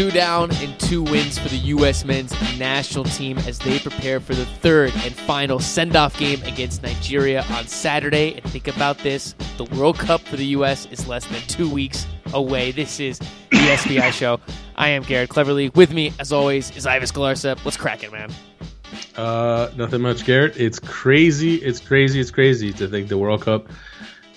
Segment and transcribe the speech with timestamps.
[0.00, 2.06] Two down and two wins for the U.S.
[2.06, 6.82] men's national team as they prepare for the third and final send off game against
[6.82, 8.32] Nigeria on Saturday.
[8.32, 10.86] And think about this the World Cup for the U.S.
[10.86, 12.72] is less than two weeks away.
[12.72, 14.40] This is the SBI show.
[14.76, 15.68] I am Garrett Cleverly.
[15.68, 17.62] With me, as always, is Ives Galarcep.
[17.62, 18.32] What's cracking, man?
[19.16, 20.56] Uh, nothing much, Garrett.
[20.56, 21.56] It's crazy.
[21.56, 22.20] It's crazy.
[22.20, 23.68] It's crazy to think the World Cup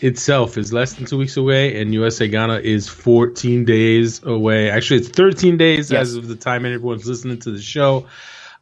[0.03, 4.69] itself is less than two weeks away, and USA Ghana is 14 days away.
[4.69, 6.01] Actually, it's 13 days yes.
[6.01, 8.07] as of the time everyone's listening to the show.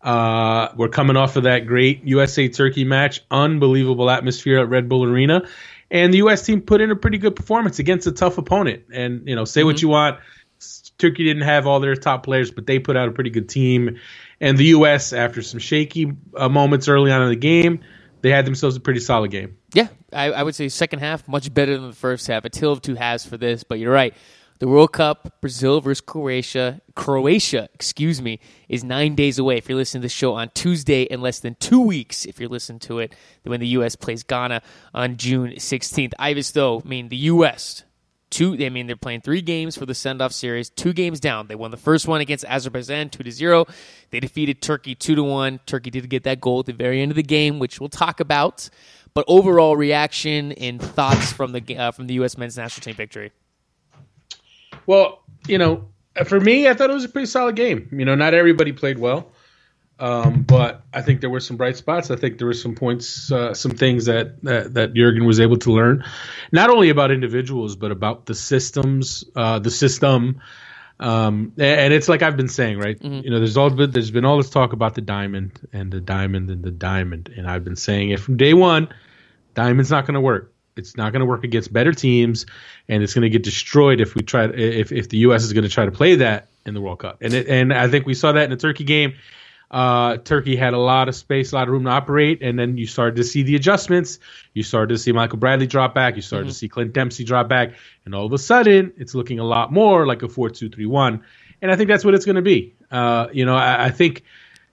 [0.03, 5.03] Uh, we're coming off of that great USA Turkey match, unbelievable atmosphere at Red Bull
[5.03, 5.47] Arena,
[5.89, 6.45] and the U.S.
[6.45, 8.83] team put in a pretty good performance against a tough opponent.
[8.93, 9.67] And you know, say mm-hmm.
[9.67, 10.19] what you want,
[10.99, 13.99] Turkey didn't have all their top players, but they put out a pretty good team.
[14.39, 15.11] And the U.S.
[15.11, 17.83] after some shaky uh, moments early on in the game
[18.21, 19.57] they had themselves a pretty solid game.
[20.13, 22.45] I, I, would say second half much better than the first half.
[22.45, 24.13] A tale of two halves for this, but you're right.
[24.59, 29.57] The World Cup, Brazil versus Croatia, Croatia, excuse me, is nine days away.
[29.57, 32.47] If you're listening to the show on Tuesday, in less than two weeks, if you're
[32.47, 33.95] listening to it, when the U.S.
[33.95, 34.61] plays Ghana
[34.93, 36.13] on June 16th.
[36.19, 37.83] Ives, though, I mean the U.S
[38.31, 38.57] two.
[38.59, 40.69] I mean, they're playing three games for the send-off series.
[40.71, 41.47] Two games down.
[41.47, 43.67] They won the first one against Azerbaijan, two to zero.
[44.09, 45.59] They defeated Turkey two to one.
[45.67, 48.19] Turkey did get that goal at the very end of the game, which we'll talk
[48.19, 48.69] about.
[49.13, 52.37] But overall reaction and thoughts from the uh, from the U.S.
[52.37, 53.31] men's national team victory.
[54.85, 55.89] Well, you know,
[56.25, 57.89] for me, I thought it was a pretty solid game.
[57.91, 59.31] You know, not everybody played well.
[60.01, 62.09] Um, but I think there were some bright spots.
[62.09, 65.57] I think there were some points, uh, some things that, that, that Jurgen was able
[65.57, 66.03] to learn,
[66.51, 70.41] not only about individuals but about the systems, uh, the system.
[71.01, 72.97] Um, and it's like I've been saying, right?
[72.97, 73.25] Mm-hmm.
[73.25, 75.99] You know, there's all been, there's been all this talk about the diamond and the
[75.99, 78.87] diamond and the diamond, and I've been saying it from day one.
[79.55, 80.53] Diamond's not going to work.
[80.77, 82.45] It's not going to work against better teams,
[82.87, 84.45] and it's going to get destroyed if we try.
[84.45, 85.43] If if the U.S.
[85.43, 87.87] is going to try to play that in the World Cup, and it, and I
[87.87, 89.15] think we saw that in the Turkey game
[89.71, 92.77] uh, Turkey had a lot of space, a lot of room to operate, and then
[92.77, 94.19] you started to see the adjustments.
[94.53, 96.17] You started to see Michael Bradley drop back.
[96.17, 96.49] You started mm-hmm.
[96.49, 97.73] to see Clint Dempsey drop back,
[98.03, 101.23] and all of a sudden, it's looking a lot more like a four-two-three-one.
[101.61, 102.75] And I think that's what it's going to be.
[102.91, 104.23] Uh, you know, I, I think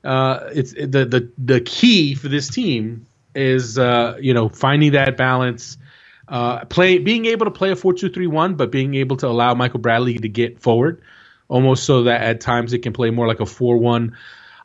[0.03, 3.07] uh, it's the the the key for this team
[3.37, 5.79] is uh, you know finding that balance.
[6.27, 10.19] Uh, play being able to play a four-two-three-one, but being able to allow Michael Bradley
[10.19, 11.03] to get forward,
[11.47, 14.17] almost so that at times it can play more like a four-one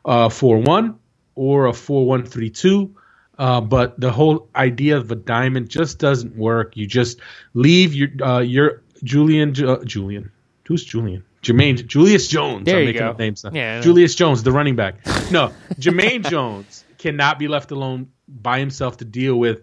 [0.04, 0.98] uh, 4 1
[1.34, 2.96] or a 4 1 3 2.
[3.36, 6.76] Uh, but the whole idea of a diamond just doesn't work.
[6.76, 7.18] You just
[7.52, 10.30] leave your uh, your Julian uh, Julian.
[10.66, 11.24] Who's Julian?
[11.42, 12.64] Jermaine Julius Jones.
[12.64, 13.10] There I'm you making go.
[13.10, 13.50] up names now.
[13.52, 15.04] Yeah, Julius Jones, the running back.
[15.30, 19.62] No, Jermaine Jones cannot be left alone by himself to deal with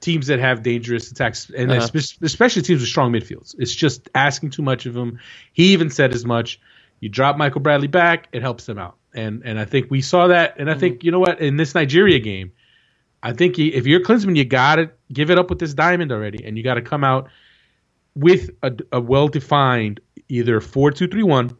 [0.00, 1.88] teams that have dangerous attacks, and uh-huh.
[2.22, 3.54] especially teams with strong midfields.
[3.56, 5.20] It's just asking too much of him.
[5.52, 6.60] He even said as much.
[7.00, 10.28] You drop Michael Bradley back, it helps them out and and I think we saw
[10.28, 10.58] that.
[10.58, 10.80] And I mm-hmm.
[10.80, 12.52] think you know what in this Nigeria game,
[13.22, 16.44] I think if you're Klinsmann, you got to give it up with this diamond already,
[16.44, 17.28] and you got to come out
[18.14, 21.56] with a, a well defined either four two three one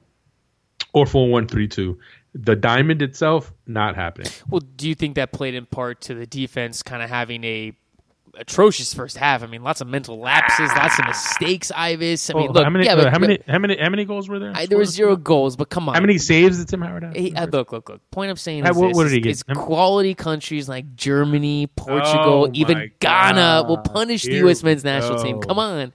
[0.93, 1.99] or four one three two.
[2.35, 4.33] The diamond itself not happening.
[4.49, 7.75] Well, do you think that played in part to the defense kind of having a
[8.34, 9.43] atrocious first half.
[9.43, 11.70] I mean, lots of mental lapses, lots of mistakes.
[11.70, 12.31] Ives.
[12.31, 14.04] I mean, oh, look, how many, yeah, uh, but, how many, how many, how many
[14.04, 14.53] goals were there?
[14.54, 15.94] I, there were zero goals, but come on.
[15.94, 17.15] How many saves did Tim Howard have?
[17.15, 18.10] He, uh, look, look, look.
[18.10, 19.42] Point I'm saying is, what, what did he get?
[19.54, 23.69] quality countries like Germany, Portugal, oh, even Ghana God.
[23.69, 24.62] will punish Here the U.S.
[24.62, 25.41] men's national team.
[25.41, 25.92] Come on.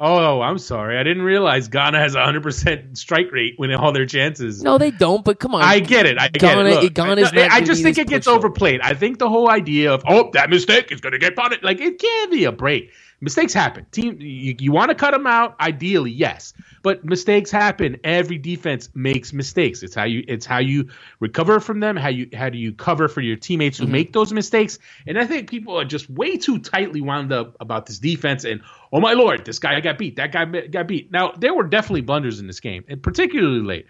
[0.00, 0.96] Oh, I'm sorry.
[0.96, 4.62] I didn't realize Ghana has a 100% strike rate when all their chances.
[4.62, 5.62] No, they don't, but come on.
[5.62, 6.20] I get it.
[6.20, 6.82] I Ghana, get it.
[6.84, 8.80] Look, Ghana's I, I just think it gets overplayed.
[8.80, 11.64] I think the whole idea of, oh, that mistake is going to get punished.
[11.64, 12.92] Like, it can't be a break.
[13.20, 13.84] Mistakes happen.
[13.90, 16.52] Team, you, you want to cut them out, ideally, yes,
[16.84, 17.98] but mistakes happen.
[18.04, 19.82] Every defense makes mistakes.
[19.82, 20.88] It's how you it's how you
[21.18, 21.96] recover from them.
[21.96, 23.92] How you how do you cover for your teammates who mm-hmm.
[23.92, 24.78] make those mistakes?
[25.08, 28.44] And I think people are just way too tightly wound up about this defense.
[28.44, 28.60] And
[28.92, 30.14] oh my lord, this guy got beat.
[30.14, 31.10] That guy got beat.
[31.10, 33.86] Now there were definitely blunders in this game, and particularly late.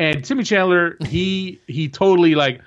[0.00, 2.60] And Timmy Chandler, he he totally like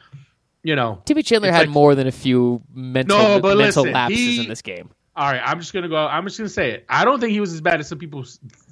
[0.63, 1.01] you know.
[1.03, 4.47] Timmy Chandler had like, more than a few mental no, mental listen, lapses he, in
[4.47, 5.97] this game all right, I'm just gonna go.
[5.97, 6.85] I'm just gonna say it.
[6.89, 8.25] I don't think he was as bad as some people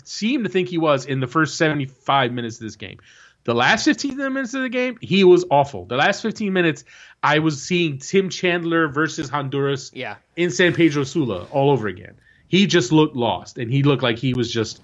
[0.04, 3.00] seem to think he was in the first 75 minutes of this game.
[3.46, 5.86] The last 15 minutes of the game, he was awful.
[5.86, 6.86] The last 15 minutes,
[7.22, 10.16] I was seeing Tim Chandler versus Honduras yeah.
[10.38, 12.16] in San Pedro Sula all over again.
[12.48, 14.82] He just looked lost, and he looked like he was just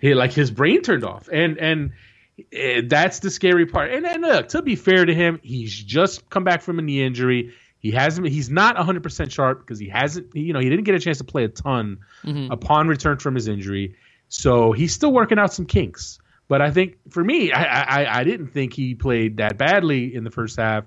[0.00, 1.28] he, like his brain turned off.
[1.30, 1.92] And and
[2.38, 3.92] uh, that's the scary part.
[3.92, 7.04] And, and look, to be fair to him, he's just come back from a knee
[7.04, 7.52] injury.
[7.80, 8.28] He hasn't.
[8.28, 10.34] He's not 100 percent sharp because he hasn't.
[10.34, 12.52] You know, he didn't get a chance to play a ton mm-hmm.
[12.52, 13.96] upon return from his injury.
[14.28, 16.18] So he's still working out some kinks.
[16.46, 20.24] But I think for me, I, I, I didn't think he played that badly in
[20.24, 20.84] the first half.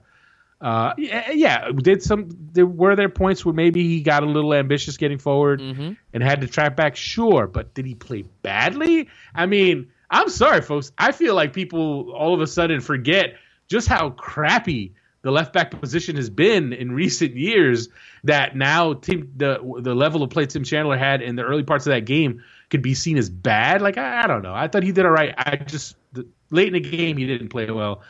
[0.61, 4.95] Uh, yeah, did some there were there points where maybe he got a little ambitious
[4.95, 5.93] getting forward Mm-hmm.
[6.13, 9.09] and had to track back, sure, but did he play badly?
[9.35, 10.91] I mean, I'm sorry, folks.
[10.97, 13.35] I feel like people all of a sudden forget
[13.67, 14.93] just how crappy
[15.23, 17.89] the left back position has been in recent years.
[18.25, 21.87] That now Tim, the the level of play Tim Chandler had in the early parts
[21.87, 23.81] of that game could be seen as bad.
[23.81, 24.53] Like I, I don't know.
[24.53, 25.33] I thought he did all right.
[25.37, 28.01] I just the, late in the game he didn't play well,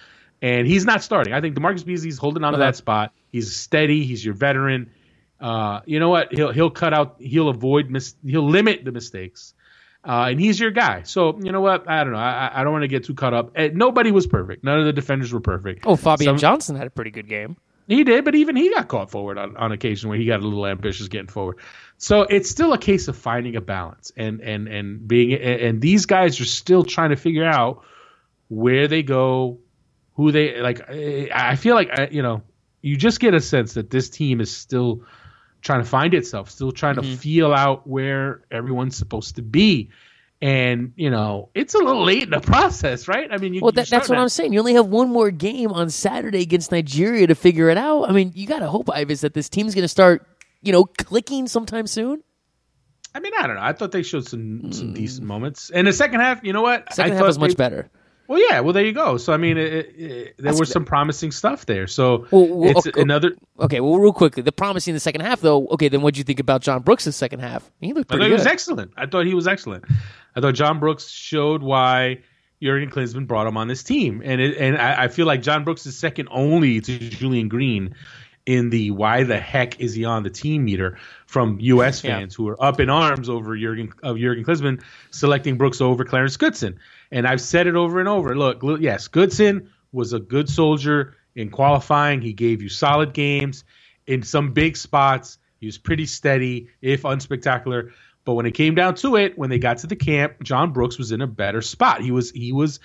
[0.42, 1.34] and he's not starting.
[1.34, 2.66] I think DaMarcus Beasley's holding on to Uh-huh.
[2.68, 3.14] that spot.
[3.32, 4.04] He's steady.
[4.06, 4.92] He's your veteran.
[5.40, 6.34] Uh, you know what?
[6.34, 7.16] He'll he'll cut out.
[7.20, 7.90] He'll avoid.
[7.90, 9.54] Mis- he'll limit the mistakes.
[10.06, 11.04] Uh, and he's your guy.
[11.04, 11.90] So you know what?
[11.90, 12.20] I don't know.
[12.20, 13.56] I, I- don't want to get too caught up.
[13.58, 14.64] Nobody was perfect.
[14.64, 15.86] None of the defenders were perfect.
[15.86, 17.56] Oh, Fabian Some- Johnson had a pretty good game.
[17.88, 20.44] He did, but even he got caught forward on, on occasion where he got a
[20.44, 21.58] little ambitious getting forward.
[21.98, 26.06] So it's still a case of finding a balance and and and being and, these
[26.06, 27.84] guys are still trying to figure out
[28.48, 29.60] where they go,
[30.16, 30.90] who they like.
[30.90, 32.42] I I feel like you know
[32.82, 35.04] you just get a sense that this team is still
[35.64, 37.12] trying to find itself, still trying Mm-hmm.
[37.14, 39.90] to feel out where everyone's supposed to be.
[40.42, 43.30] And you know it's a little late in the process, right?
[43.32, 44.52] I mean, you, Well, that, that's what to- I'm saying.
[44.52, 48.10] You only have one more game on Saturday against Nigeria to figure it out.
[48.10, 50.28] I mean, you got to hope, Ives, that this team's going to start,
[50.62, 52.22] you know, clicking sometime soon.
[53.16, 53.62] I mean, I don't know.
[53.62, 55.70] I thought they showed some some decent moments.
[55.70, 56.94] And the second half, you know what?
[56.94, 57.90] Second I half was much they- better.
[58.34, 58.62] Well, yeah.
[58.62, 59.18] Well, there you go.
[59.18, 60.68] So I mean, it, it, there was good.
[60.70, 61.86] some promising stuff there.
[61.86, 63.00] So Well, well, it's okay.
[63.00, 63.34] another.
[63.60, 65.68] Okay, well, real quickly, the promising in the second half, though.
[65.68, 67.70] Okay, then what'd you think about John Brooks' second half?
[67.80, 68.92] He looked I thought pretty he was excellent.
[68.98, 69.86] I thought he was excellent.
[70.36, 72.22] I thought John Brooks showed why
[72.60, 75.64] Jurgen Klinsmann brought him on this team, and it, and I, I feel like John
[75.64, 77.94] Brooks is second only to Julian Green
[78.46, 80.98] in the why the heck is he on the team meter
[81.28, 82.04] from U.S.
[82.04, 82.18] Yeah.
[82.20, 84.82] fans who are up in arms over Jurgen of Jurgen Klinsmann
[85.12, 86.80] selecting Brooks over Clarence Goodson.
[87.14, 88.36] And I've said it over and over.
[88.36, 92.22] Look, yes, Goodson was a good soldier in qualifying.
[92.22, 93.64] He gave you solid games
[94.08, 95.38] in some big spots.
[95.60, 97.92] He was pretty steady, if unspectacular.
[98.26, 100.98] But when it came down to it, when they got to the camp, John Brooks
[100.98, 102.02] was in a better spot.
[102.02, 102.80] He was he was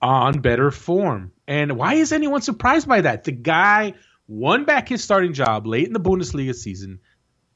[0.00, 1.32] on better form.
[1.48, 3.24] And why is anyone surprised by that?
[3.24, 3.94] The guy
[4.28, 7.00] won back his starting job late in the Bundesliga season.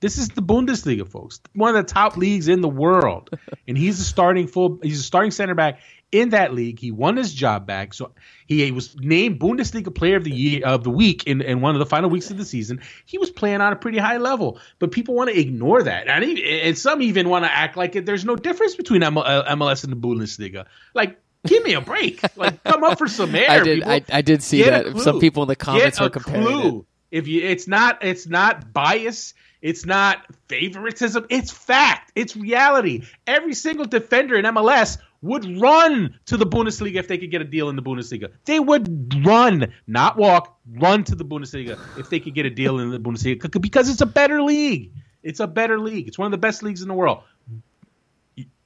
[0.00, 1.40] This is the Bundesliga, folks.
[1.54, 3.30] One of the top leagues in the world.
[3.66, 5.80] And he's a starting full he's a starting center back
[6.12, 6.78] in that league.
[6.78, 7.94] He won his job back.
[7.94, 8.12] So
[8.46, 11.78] he was named Bundesliga player of the year of the week in, in one of
[11.78, 12.80] the final weeks of the season.
[13.04, 14.58] He was playing on a pretty high level.
[14.78, 16.08] But people want to ignore that.
[16.08, 19.44] And, even, and some even want to act like there's no difference between M- uh,
[19.54, 20.66] MLS and the Bundesliga.
[20.94, 22.20] Like Give me a break!
[22.36, 23.48] Like, come up for some air.
[23.48, 23.82] I did.
[23.82, 25.00] I, I did see Get that.
[25.00, 26.78] Some people in the comments Get were comparing clue.
[26.80, 27.18] it.
[27.18, 29.32] If you, it's not, it's not bias.
[29.66, 31.26] It's not favoritism.
[31.28, 32.12] It's fact.
[32.14, 33.02] It's reality.
[33.26, 37.44] Every single defender in MLS would run to the Bundesliga if they could get a
[37.44, 38.30] deal in the Bundesliga.
[38.44, 42.78] They would run, not walk, run to the Bundesliga if they could get a deal
[42.78, 44.92] in the Bundesliga because it's a better league.
[45.24, 46.06] It's a better league.
[46.06, 47.24] It's one of the best leagues in the world.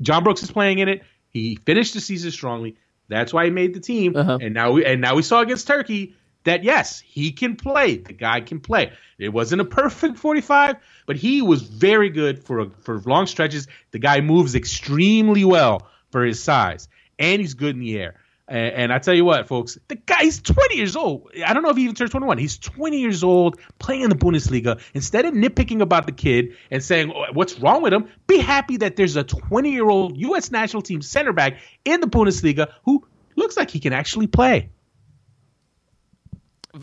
[0.03, 1.03] John Brooks is playing in it.
[1.31, 2.77] He finished the season strongly.
[3.09, 4.17] That's why he made the team.
[4.17, 4.37] Uh-huh.
[4.39, 7.97] And now we and now we saw against Turkey that yes, he can play.
[7.97, 8.93] The guy can play.
[9.19, 13.69] It wasn't a perfect 45, but he was very good for for long stretches.
[13.91, 18.21] The guy moves extremely well for his size, and he's good in the air.
[18.49, 21.31] And, and I tell you what, folks, the guy's 20 years old.
[21.47, 22.37] I don't know if he even turned 21.
[22.39, 24.81] He's 20 years old, playing in the Bundesliga.
[24.93, 28.79] Instead of nitpicking about the kid and saying "Oh, what's wrong with him, be happy
[28.79, 30.51] that there's a 20 year old U.S.
[30.51, 33.07] national team center back in the Bundesliga who
[33.37, 34.71] looks like he can actually play.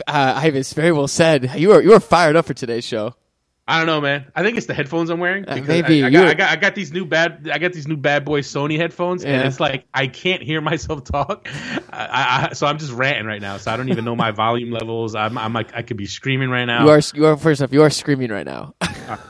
[0.07, 1.55] Uh, Ives, very well said.
[1.55, 3.15] You were you were fired up for today's show.
[3.69, 4.31] I don't know, man.
[4.33, 5.45] I think it's the headphones I'm wearing.
[5.45, 6.01] Uh, maybe.
[6.01, 8.23] I, I, got, I got I got these new bad I got these new bad
[8.23, 11.49] boy Sony headphones, and it's like I can't hear myself talk.
[11.91, 13.57] I, I, so I'm just ranting right now.
[13.57, 15.15] So I don't even know my volume levels.
[15.15, 16.85] I'm, I'm like I could be screaming right now.
[16.85, 17.73] You are you are first off.
[17.73, 18.73] You are screaming right now.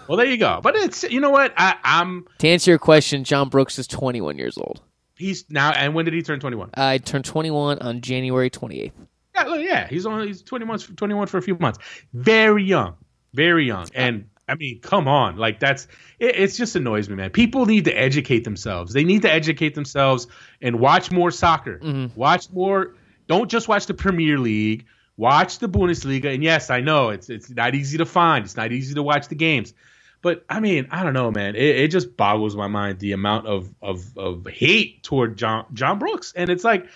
[0.07, 0.59] well, there you go.
[0.61, 2.27] But it's you know what I, I'm.
[2.37, 4.81] to answer your question, John Brooks is 21 years old.
[5.15, 5.71] He's now.
[5.71, 6.71] And when did he turn 21?
[6.75, 8.91] I turned 21 on January 28th.
[9.37, 9.87] Yeah, yeah.
[9.87, 11.79] He's only he's 21 21 for a few months.
[12.13, 12.95] Very young,
[13.33, 13.87] very young.
[13.93, 15.87] And I mean, come on, like that's
[16.19, 17.31] it, it just annoys me, man.
[17.31, 18.93] People need to educate themselves.
[18.93, 20.27] They need to educate themselves
[20.61, 21.79] and watch more soccer.
[21.79, 22.19] Mm-hmm.
[22.19, 22.95] Watch more.
[23.27, 24.85] Don't just watch the Premier League.
[25.17, 26.33] Watch the Bundesliga.
[26.33, 28.45] And yes, I know it's it's not easy to find.
[28.45, 29.73] It's not easy to watch the games.
[30.21, 31.55] But I mean, I don't know, man.
[31.55, 35.99] It, it just boggles my mind the amount of, of of hate toward John John
[35.99, 36.33] Brooks.
[36.35, 36.87] And it's like,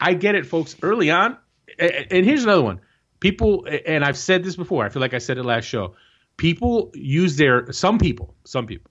[0.00, 0.76] I get it, folks.
[0.82, 1.36] Early on,
[1.78, 2.80] and here's another one.
[3.20, 4.84] People, and I've said this before.
[4.84, 5.94] I feel like I said it last show.
[6.36, 8.90] People use their some people, some people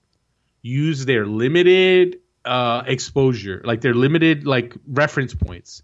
[0.62, 5.82] use their limited uh, exposure, like they're limited like reference points,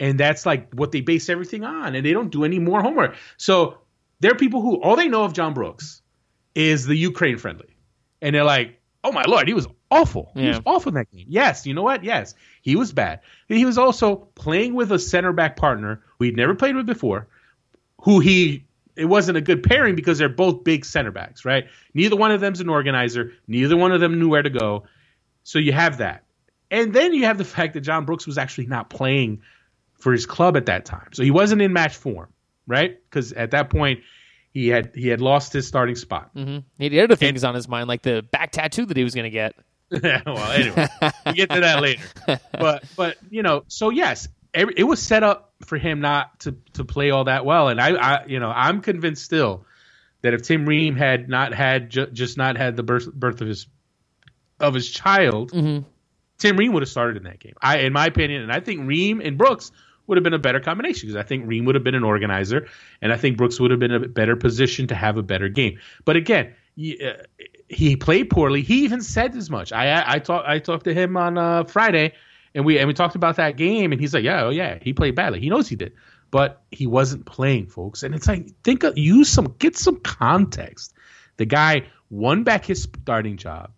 [0.00, 3.16] and that's like what they base everything on, and they don't do any more homework.
[3.36, 3.78] So
[4.20, 6.00] there are people who all they know of John Brooks
[6.54, 7.76] is the Ukraine friendly,
[8.22, 10.32] and they're like, "Oh my lord, he was awful.
[10.34, 12.04] He was awful in that game." Yes, you know what?
[12.04, 13.20] Yes, he was bad.
[13.48, 17.26] He was also playing with a center back partner who he'd never played with before,
[18.02, 18.64] who he
[18.96, 21.64] it wasn't a good pairing because they're both big center backs, right?
[21.94, 23.32] Neither one of them's an organizer.
[23.48, 24.84] Neither one of them knew where to go.
[25.42, 26.24] So you have that.
[26.70, 29.42] And then you have the fact that John Brooks was actually not playing
[29.98, 31.08] for his club at that time.
[31.12, 32.28] So he wasn't in match form,
[32.66, 32.98] right?
[33.10, 34.00] Because at that point
[34.52, 36.30] he had he had lost his starting spot.
[36.34, 39.14] hmm He had other things on his mind, like the back tattoo that he was
[39.14, 39.54] going to get.
[40.26, 40.86] well, anyway,
[41.24, 42.02] we'll get to that later.
[42.52, 46.56] But but you know, so yes, every, it was set up for him not to
[46.74, 49.64] to play all that well, and I, I you know I'm convinced still
[50.22, 53.48] that if Tim Ream had not had ju- just not had the birth birth of
[53.48, 53.66] his
[54.60, 55.84] of his child, Mhm.
[56.38, 57.54] Tim Ream would have started in that game.
[57.60, 59.70] I, in my opinion, and I think Ream and Brooks
[60.06, 62.68] would have been a better combination because I think Ream would have been an organizer,
[63.00, 65.78] and I think Brooks would have been a better position to have a better game.
[66.04, 67.12] But again, uh,
[67.68, 68.62] he played poorly.
[68.62, 69.72] He even said as much.
[69.72, 72.12] I I, talked I talked to him on uh, Friday,
[72.54, 74.92] and we and we talked about that game, and he's like, yeah, oh yeah, he
[74.92, 75.40] played badly.
[75.40, 75.92] He knows he did,
[76.30, 78.02] but he wasn't playing, folks.
[78.02, 80.92] And it's like think of, use some get some context.
[81.36, 83.70] The guy won back his starting job,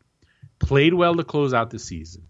[0.58, 2.28] played well to close out the season,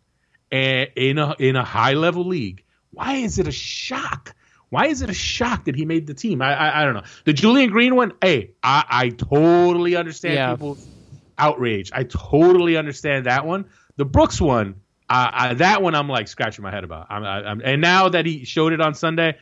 [0.52, 2.64] and in a in a high level league.
[2.92, 4.34] Why is it a shock?
[4.70, 6.40] Why is it a shock that he made the team?
[6.42, 7.02] I I, I don't know.
[7.24, 10.50] The Julian Green one, hey, I, I totally understand Yeah.
[10.52, 10.86] people's
[11.38, 11.90] outrage.
[11.92, 13.66] I totally understand that one.
[13.96, 14.76] The Brooks one,
[15.08, 17.06] I, I, that one, I'm like scratching my head about.
[17.10, 19.36] I'm, I, I'm, and now that he showed it on Sunday,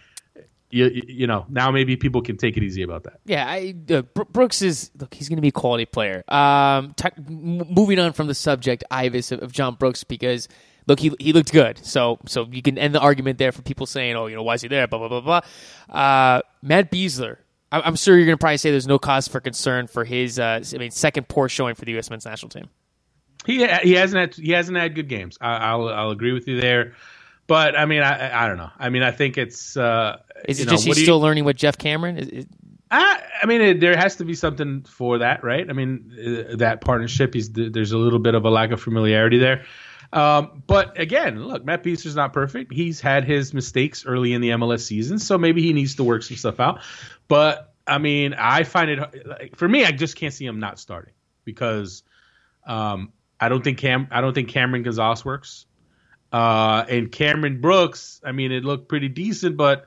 [0.70, 3.20] you, you know now maybe people can take it easy about that.
[3.24, 5.14] Yeah, I, uh, Brooks is look.
[5.14, 6.24] He's going to be a quality player.
[6.28, 10.48] Um, t- moving on from the subject, Ives of, of John Brooks, because
[10.88, 11.84] look, he he looked good.
[11.84, 14.54] So so you can end the argument there for people saying, oh, you know, why
[14.54, 14.88] is he there?
[14.88, 15.40] Blah blah blah
[15.88, 15.96] blah.
[15.96, 17.36] Uh, Matt Besler.
[17.82, 20.38] I'm sure you're going to probably say there's no cause for concern for his.
[20.38, 22.10] Uh, I mean, second poor showing for the U.S.
[22.10, 22.68] men's national team.
[23.46, 25.36] He he hasn't had he hasn't had good games.
[25.40, 26.94] I, I'll I'll agree with you there.
[27.46, 28.70] But I mean, I I don't know.
[28.78, 29.76] I mean, I think it's.
[29.76, 32.16] Uh, Is it know, just he's do you- still learning with Geoff Cameron?
[32.18, 32.46] Is, is,
[32.90, 35.68] I, I mean, it, there has to be something for that, right?
[35.68, 37.34] I mean, uh, that partnership.
[37.34, 39.64] He's there's a little bit of a lack of familiarity there.
[40.14, 42.72] Um, but again, look, Matt Besler's not perfect.
[42.72, 46.22] He's had his mistakes early in the MLS season, so maybe he needs to work
[46.22, 46.80] some stuff out.
[47.26, 50.78] But I mean, I find it like, for me, I just can't see him not
[50.78, 52.04] starting because
[52.64, 55.66] um, I don't think Cam, I don't think Cameron Gonzalez works.
[56.32, 59.86] Uh, and Cameron Brooks, I mean, it looked pretty decent, but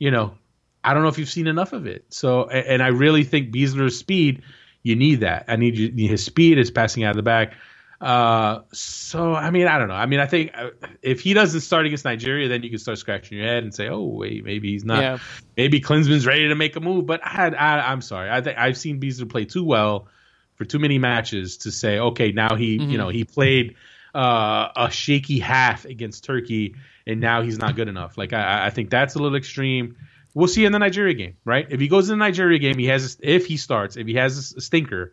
[0.00, 0.34] you know,
[0.82, 2.06] I don't know if you've seen enough of it.
[2.08, 4.42] So, a- and I really think Besler's speed,
[4.82, 5.44] you need that.
[5.46, 7.54] I need you, his speed, his passing out of the back.
[8.00, 9.94] Uh, so I mean, I don't know.
[9.94, 10.70] I mean, I think uh,
[11.02, 13.88] if he doesn't start against Nigeria, then you can start scratching your head and say,
[13.88, 15.02] "Oh, wait, maybe he's not.
[15.02, 15.18] Yeah.
[15.56, 18.30] Maybe Klinsmann's ready to make a move." But I, I, I'm sorry.
[18.30, 20.08] I think I've seen Besler play too well
[20.54, 23.76] for too many matches to say, "Okay, now he, you know, he played
[24.14, 26.76] uh, a shaky half against Turkey,
[27.06, 29.96] and now he's not good enough." Like I, I think that's a little extreme.
[30.32, 31.66] We'll see in the Nigeria game, right?
[31.68, 34.54] If he goes in the Nigeria game, he has if he starts, if he has
[34.56, 35.12] a stinker,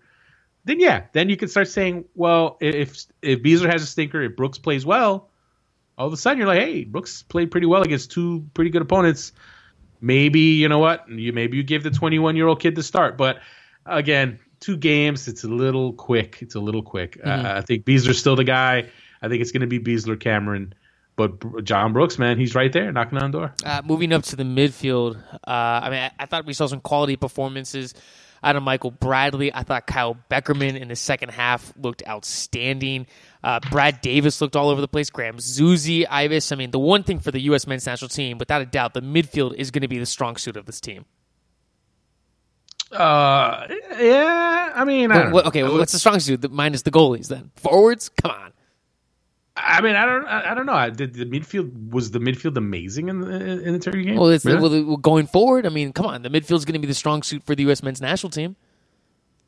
[0.67, 4.35] then yeah, then you can start saying, well, if if Beasley has a stinker, if
[4.35, 5.29] Brooks plays well,
[5.97, 8.81] all of a sudden you're like, hey, Brooks played pretty well against two pretty good
[8.81, 9.31] opponents.
[10.01, 11.09] Maybe you know what?
[11.09, 13.39] You maybe you give the 21 year old kid the start, but
[13.85, 16.39] again, two games, it's a little quick.
[16.41, 17.17] It's a little quick.
[17.25, 18.89] Uh, I think Besler's still the guy.
[19.21, 20.73] I think it's going to be Besler, Cameron,
[21.15, 23.53] but John Brooks, man, he's right there knocking on the door.
[23.65, 26.81] Uh, moving up to the midfield, uh, I mean, I, I thought we saw some
[26.81, 27.95] quality performances
[28.43, 29.53] out of Michael Bradley.
[29.53, 33.07] I thought Kyle Beckerman in the second half looked outstanding.
[33.43, 35.09] Uh, Brad Davis looked all over the place.
[35.09, 36.51] Graham Zusi, Ives.
[36.51, 37.65] I mean, the one thing for the U.S.
[37.67, 40.57] men's national team, without a doubt, the midfield is going to be the strong suit
[40.57, 41.05] of this team.
[42.91, 43.67] Uh,
[43.99, 46.41] yeah, I mean, I What- what- okay, what's the strong suit?
[46.41, 47.51] The, minus the goalies, then.
[47.57, 48.09] Forwards?
[48.09, 48.53] Come on.
[49.59, 50.73] I mean, I don't, I don't know.
[50.73, 54.15] I- Did the midfield was the midfield amazing in the in the Turkey game?
[54.17, 54.83] Well, it's Really?
[54.83, 55.65] well, going forward.
[55.65, 57.81] I mean, come on, the midfield's going to be the strong suit for the U.S.
[57.83, 58.55] men's national team.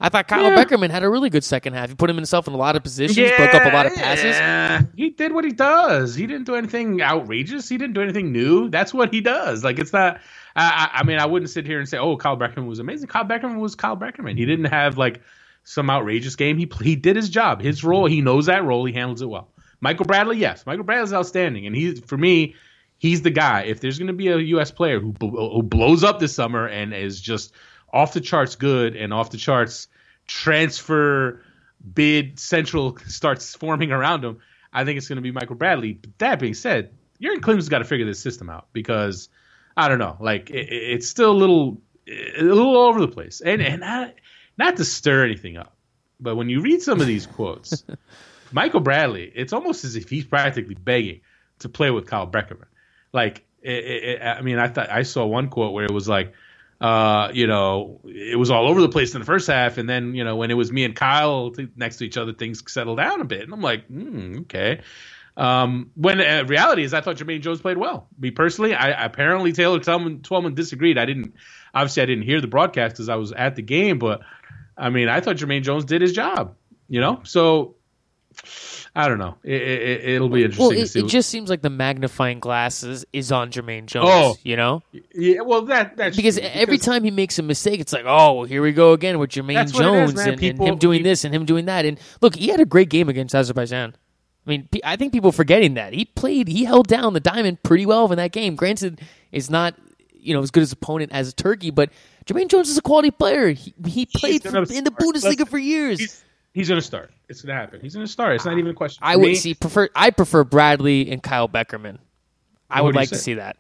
[0.02, 0.56] I thought Kyle Yeah.
[0.64, 1.90] Beckerman had a really good second half.
[1.90, 4.38] He put himself in a lot of positions, broke up a lot of passes.
[4.38, 4.84] yeah.
[4.96, 6.16] He did what he does.
[6.16, 7.68] He didn't do anything outrageous.
[7.68, 8.70] He didn't do anything new.
[8.70, 9.64] That's what he does.
[9.64, 10.22] Like it's not.
[10.56, 13.08] I, I I mean, I wouldn't sit here and say, "Oh, Kyle Beckerman was amazing."
[13.10, 14.38] Kyle Beckerman was Kyle Beckerman.
[14.38, 15.22] He didn't have like
[15.66, 16.58] some outrageous game.
[16.58, 18.06] He he did his job, his role.
[18.06, 18.86] He knows that role.
[18.86, 19.50] He handles it well.
[19.82, 22.56] Michael Bradley, yes, Michael Bradley's outstanding, and he for me,
[22.98, 23.64] he's the guy.
[23.64, 24.72] If there's going to be a U.S.
[24.72, 27.54] player who who blows up this summer and is just
[27.92, 29.88] off the charts good and off the charts
[30.28, 31.42] transfer
[31.94, 34.40] bid central starts forming around him,
[34.74, 35.94] I think it's going to be Michael Bradley.
[35.94, 39.30] But that being said, Jurgen Klinsmann's got to figure this system out because
[39.76, 43.42] I don't know, like it, it's still a little a little all over the place,
[43.42, 44.14] and and not,
[44.58, 45.76] not to stir anything up,
[46.20, 47.84] but when you read some of these quotes,
[48.52, 51.22] Michael Bradley, it's almost as if he's practically begging
[51.60, 52.68] to play with Kyle Beckerman.
[53.14, 56.34] Like, it, it, I mean, I thought I saw one quote where it was like,
[56.82, 60.16] uh, you know, it was all over the place in the first half, and then
[60.16, 63.20] you know when it was me and Kyle next to each other, things settled down
[63.22, 64.82] a bit, and I'm like, mm, okay.
[65.36, 68.08] Um, when uh, reality is, I thought Jermaine Jones played well.
[68.20, 70.98] Me personally, I apparently Taylor Twelman, Twellman disagreed.
[70.98, 71.34] I didn't,
[71.74, 74.22] obviously, I didn't hear the broadcast because I was at the game, but
[74.78, 76.56] I mean, I thought Jermaine Jones did his job.
[76.90, 77.76] You know, so
[78.96, 79.36] I don't know.
[79.44, 80.68] It, will it, be interesting.
[80.68, 84.08] Well, it, it, just seems like the magnifying glasses is on Jermaine Jones.
[84.10, 84.82] Oh, you know.
[85.14, 85.42] Yeah.
[85.42, 88.62] Well, that that's because every time he makes a mistake, it's like, oh, well, here
[88.62, 91.46] we go again with Jermaine Jones is, and, People, and, him doing this and him
[91.46, 91.86] doing that.
[91.86, 93.96] And look, he had a great game against Azerbaijan.
[94.46, 97.86] I mean, I think people forgetting that he played, he held down the diamond pretty
[97.86, 98.56] well in that game.
[98.56, 99.76] Granted, it's not
[100.12, 101.92] you know as good as opponent as Turkey, but
[102.26, 103.50] Jermaine Jones is a quality player.
[103.50, 106.24] He, he played for, in the Bundesliga for years.
[106.54, 107.12] He's, going to start.
[107.28, 107.80] It's going to happen.
[107.82, 108.36] He's going to start.
[108.36, 109.00] It's not even a question.
[109.04, 109.90] I would see prefer.
[109.96, 112.00] I prefer Bradley and Kyle Beckerman.
[112.70, 113.58] I would like to see that.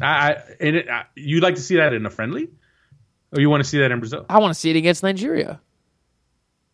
[0.00, 2.48] I, I and it, I, you'd like to see that in a friendly,
[3.32, 4.26] or you want to see that in Brazil?
[4.28, 5.60] I want to see it against Nigeria.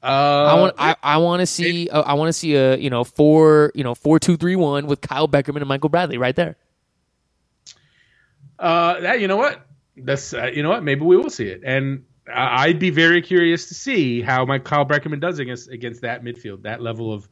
[0.02, 2.90] Uh, I want I, I want to see uh, I want to see a you
[2.90, 6.36] know four you know four two three one with Kyle Beckerman and Michael Bradley right
[6.36, 6.56] there.
[8.58, 11.62] Uh, that you know what that's uh, you know what maybe we will see it,
[11.64, 16.22] and I'd be very curious to see how my Kyle Beckerman does against against that
[16.22, 17.28] midfield, that level of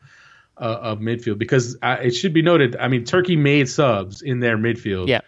[0.59, 2.77] uh, of midfield, because uh, it should be noted.
[2.77, 5.21] I mean, Turkey made subs in their midfield, yeah.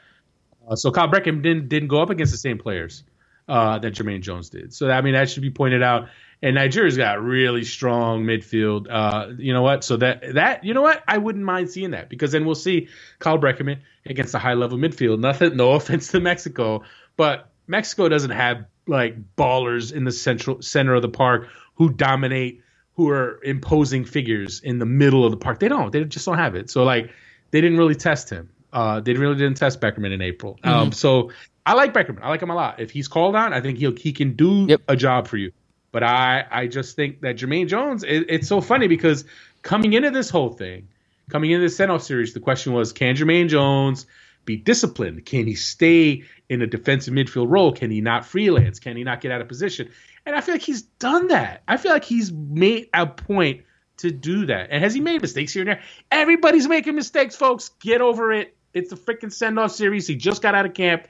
[0.68, 3.04] Uh, so Kyle Beckerman didn't didn't go up against the same players
[3.48, 4.74] uh, that Jermaine Jones did.
[4.74, 6.08] So I mean, that should be pointed out.
[6.42, 8.86] And Nigeria's got really strong midfield.
[8.90, 9.82] Uh, you know what?
[9.82, 11.02] So that that you know what?
[11.08, 14.76] I wouldn't mind seeing that because then we'll see Kyle Beckerman against a high level
[14.76, 15.20] midfield.
[15.20, 16.82] Nothing, no offense to Mexico,
[17.16, 22.62] but Mexico doesn't have like ballers in the central center of the park who dominate,
[22.96, 25.60] who are imposing figures in the middle of the park.
[25.60, 25.92] They don't.
[25.92, 26.70] They just don't have it.
[26.70, 27.10] So like
[27.50, 28.50] they didn't really test him.
[28.72, 30.58] Uh, they really didn't test Beckerman in April.
[30.64, 30.68] Mm-hmm.
[30.68, 31.30] Um, so
[31.64, 32.22] I like Beckerman.
[32.22, 32.80] I like him a lot.
[32.80, 34.82] If he's called on, I think he'll he can do yep.
[34.88, 35.52] a job for you.
[35.92, 38.02] But I I just think that Jermaine Jones.
[38.02, 39.24] It, it's so funny because
[39.62, 40.88] coming into this whole thing,
[41.30, 44.06] coming into the send off series, the question was can Jermaine Jones
[44.44, 45.24] be disciplined?
[45.24, 47.72] Can he stay in a defensive midfield role?
[47.72, 48.78] Can he not freelance?
[48.78, 49.90] Can he not get out of position?
[50.26, 51.62] And I feel like he's done that.
[51.66, 53.62] I feel like he's made a point
[53.98, 54.68] to do that.
[54.70, 55.83] And has he made mistakes here and there?
[56.11, 57.70] Everybody's making mistakes, folks.
[57.80, 58.57] Get over it.
[58.72, 60.07] It's a freaking send off series.
[60.07, 61.07] He just got out of camp.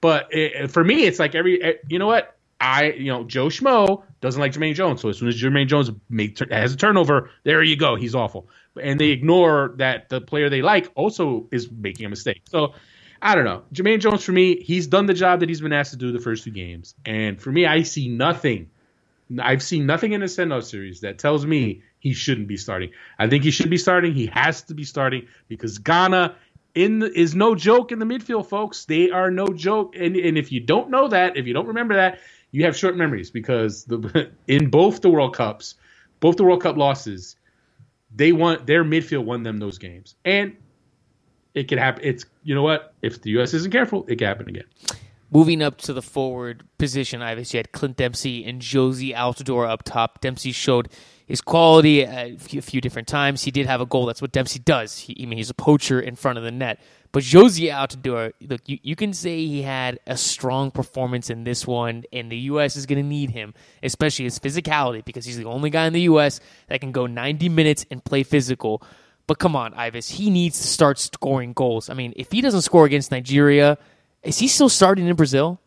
[0.00, 2.36] But it, for me, it's like every, eh, you know what?
[2.60, 5.00] I, you know, Joe Schmo doesn't like Jermaine Jones.
[5.00, 7.96] So as soon as Jermaine Jones make, has a turnover, there you go.
[7.96, 8.48] He's awful.
[8.80, 12.42] And they ignore that the player they like also is making a mistake.
[12.48, 12.74] So
[13.20, 13.62] I don't know.
[13.72, 16.20] Jermaine Jones, for me, he's done the job that he's been asked to do the
[16.20, 16.94] first two games.
[17.04, 18.70] And for me, I see nothing.
[19.40, 22.90] I've seen nothing in the send off series that tells me he shouldn't be starting.
[23.18, 24.14] I think he should be starting.
[24.14, 26.36] He has to be starting because Ghana
[26.74, 28.84] in the, is no joke in the midfield, folks.
[28.84, 29.96] They are no joke.
[29.96, 32.20] And, and if you don't know that, if you don't remember that,
[32.52, 35.74] you have short memories because the in both the World Cups,
[36.20, 37.36] both the World Cup losses,
[38.14, 40.14] they won their midfield won them those games.
[40.24, 40.56] And
[41.54, 42.02] it could happen.
[42.04, 42.94] It's you know what?
[43.02, 43.54] If the U.S.
[43.54, 44.64] isn't careful, it can happen again.
[45.30, 49.82] Moving up to the forward position, obviously you had Clint Dempsey and Jozy Altidore up
[49.82, 50.22] top.
[50.22, 50.88] Dempsey showed
[51.26, 53.44] his quality a few, different times.
[53.44, 54.06] He did have a goal.
[54.06, 55.00] That's what Dempsey does.
[55.00, 56.80] He, I mean, he's a poacher in front of the net.
[57.12, 61.66] But Jozy Altidore, look, you, you can say he had a strong performance in this
[61.66, 62.76] one, and the U.S.
[62.76, 66.02] is going to need him, especially his physicality, because he's the only guy in the
[66.02, 66.40] U.S.
[66.68, 68.82] that can go 90 minutes and play physical.
[69.28, 71.90] But come on, Ives, he needs to start scoring goals.
[71.90, 73.76] I mean, if he doesn't score against Nigeria,
[74.22, 75.60] is he still starting in Brazil?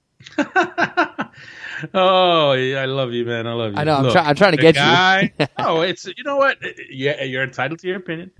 [0.38, 3.48] oh, yeah, I love you, man.
[3.48, 3.80] I love you.
[3.80, 3.96] I know.
[3.96, 5.46] I'm, try, I'm trying to get guy, you.
[5.58, 6.58] oh, it's you know what?
[6.88, 8.30] Yeah, you're entitled to your opinion.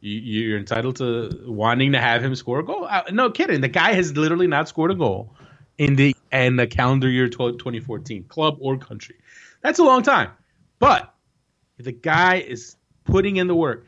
[0.00, 2.86] You, are entitled to wanting to have him score a goal.
[2.88, 3.60] Uh, no kidding.
[3.60, 5.34] The guy has literally not scored a goal
[5.76, 9.16] in the in the calendar year 2014, club or country.
[9.60, 10.30] That's a long time.
[10.78, 11.12] But
[11.76, 13.84] the guy is putting in the work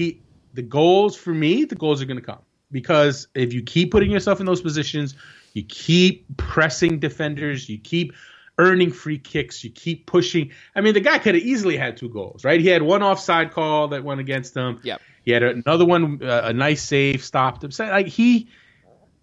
[0.00, 0.22] he
[0.54, 2.40] the goals for me, the goals are going to come
[2.72, 5.14] because if you keep putting yourself in those positions,
[5.54, 8.12] you keep pressing defenders, you keep
[8.58, 10.50] earning free kicks, you keep pushing.
[10.74, 12.60] I mean, the guy could have easily had two goals, right?
[12.60, 14.80] He had one offside call that went against him.
[14.82, 15.00] Yep.
[15.22, 17.70] He had another one, uh, a nice save, stopped him.
[17.70, 18.48] So, like he,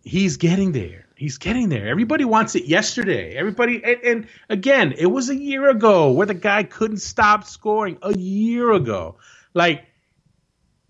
[0.04, 1.08] he's getting there.
[1.16, 1.88] He's getting there.
[1.88, 3.36] Everybody wants it yesterday.
[3.36, 7.98] Everybody, and, and again, it was a year ago where the guy couldn't stop scoring.
[8.04, 9.18] A year ago,
[9.56, 9.87] like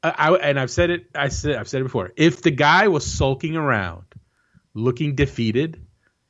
[0.03, 1.07] I, I and I've said it.
[1.15, 2.13] I said I've said it before.
[2.15, 4.05] If the guy was sulking around,
[4.73, 5.85] looking defeated,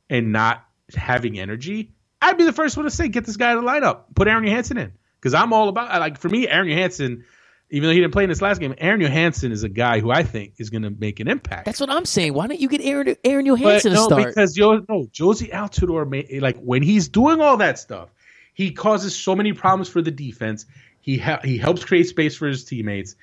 [0.09, 3.61] and not having energy, I'd be the first one to say, get this guy to
[3.61, 4.03] the lineup.
[4.15, 7.23] Put Aron Johannsson in because I'm all about like for me, Aron Johannsson.
[7.69, 10.09] Even though he didn't play in this last game, Aron Johannsson is a guy who
[10.09, 11.65] I think is going to make an impact.
[11.65, 12.33] That's what I'm saying.
[12.33, 14.27] Why don't you get Aaron Aron Johannsson no, to start?
[14.27, 18.07] because Yo, no, Jozy Altidore, may, like when he's doing all that stuff,
[18.53, 20.65] he causes so many problems for the defense.
[21.01, 23.17] He ha- he helps create space for his teammates.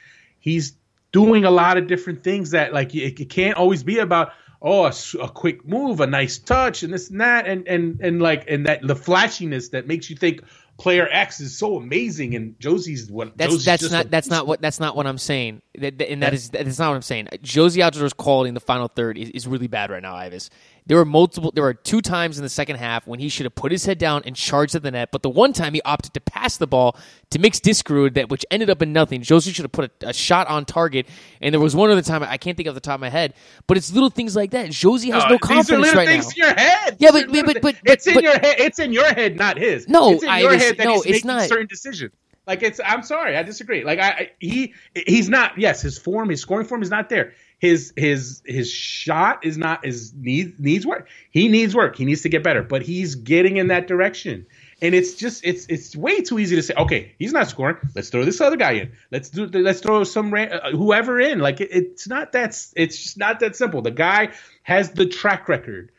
[0.45, 0.77] He's
[1.11, 4.85] doing a lot of different things that like it, it can't always be about oh
[4.85, 8.45] a, a, quick move, a nice touch, and this and that, and and and like
[8.47, 10.43] and that the flashiness that makes you think
[10.77, 14.61] player X is so amazing, and Jozy's what that's Jozy's that's not that's not what
[14.61, 15.63] that's not what I'm saying.
[15.79, 17.29] That, that, and that is that's not what I'm saying.
[17.43, 20.51] Jozy Altidore's quality in the final third is, is really bad right now, Ives.
[20.87, 21.51] There were multiple.
[21.51, 23.97] There were two times in the second half when he should have put his head
[23.97, 25.11] down and charged at the net.
[25.13, 26.99] But the one time he opted to pass the ball
[27.31, 29.23] to Mix Diskerud, that which ended up in nothing.
[29.23, 31.07] Jozy should have put a, a, shot on target.
[31.41, 33.33] And there was one other time I can't think of the top of my head.
[33.67, 34.69] But it's little things like that.
[34.69, 36.49] Jozy has uh, no confidence these are little right things now.
[36.49, 36.97] in your head.
[36.99, 38.57] Yeah, but but, but, but it's in but, your head.
[38.59, 39.89] It's in your head, not his.
[39.89, 41.49] No, it's in I your just- head that no, he's making not.
[41.49, 42.13] certain decisions.
[42.47, 42.79] Like it's.
[42.85, 43.85] I'm sorry, I disagree.
[43.85, 44.75] Like I, I he
[45.07, 45.57] he's not.
[45.57, 47.33] Yes, his form, his scoring form is not there.
[47.65, 51.09] His his his shot is not is needs needs work.
[51.31, 51.97] He needs work.
[51.97, 52.63] He needs to get better.
[52.63, 54.45] But he's getting in that direction.
[54.83, 56.75] And it's just it's it's way too easy to say.
[56.77, 57.79] Okay, he's not scoring.
[57.95, 58.93] Let's throw this other guy in.
[59.11, 61.39] Let's do let's throw some uh, whoever in.
[61.39, 63.81] Like it, it's not that it's just not that simple.
[63.81, 64.33] The guy
[64.65, 65.91] has the track record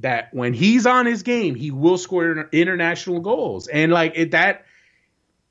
[0.00, 3.68] that when he's on his game, he will score inter- international goals.
[3.68, 4.65] And like it, that,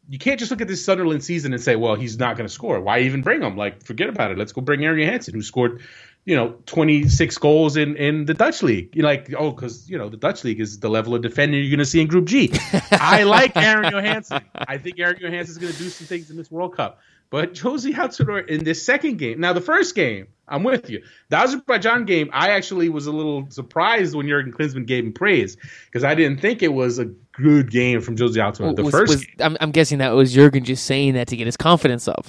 [0.07, 2.53] you can't just look at this Sunderland season and say, well, he's not going to
[2.53, 2.79] score.
[2.79, 3.57] Why even bring him?
[3.57, 4.37] Like, forget about it.
[4.37, 5.81] Let's go bring Aaron Hansen, who scored,
[6.25, 8.95] you know, 26 goals in, in the Dutch league.
[8.95, 11.75] You're like, oh, because, you know, the Dutch league is the level of defender you're
[11.75, 12.53] going to see in Group G.
[12.91, 14.43] I like Aron Johannsson.
[14.55, 16.99] I think Aron Johannsson is going to do some things in this World Cup.
[17.29, 21.03] But Jozy Altidore in this second game, now the first game, I'm with you.
[21.29, 25.57] The Azerbaijan game, I actually was a little surprised when Jurgen Klinsmann gave him praise
[25.85, 27.05] because I didn't think it was a
[27.37, 28.75] good game from Jozy Altidore.
[28.75, 31.45] The was- first was- I'm, I'm guessing that was Jurgen just saying that to get
[31.45, 32.27] his confidence up.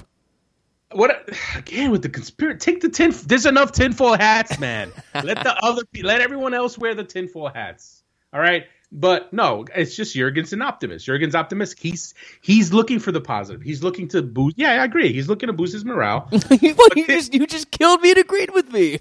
[0.91, 2.57] what again with the conspiracy?
[2.59, 3.13] Take the tin.
[3.25, 4.91] There's enough tinfoil hats, man.
[5.23, 8.03] let the other pe- let everyone else wear the tinfoil hats.
[8.33, 8.65] All right.
[8.89, 11.05] But no, it's just Jurgen's an optimist.
[11.05, 11.79] Jurgen's optimistic.
[11.79, 13.61] He's he's looking for the positive.
[13.61, 14.57] He's looking to boost.
[14.57, 15.11] Yeah, I agree.
[15.11, 16.29] He's looking to boost his morale.
[16.31, 18.99] well, you just you just killed me and agreed with me.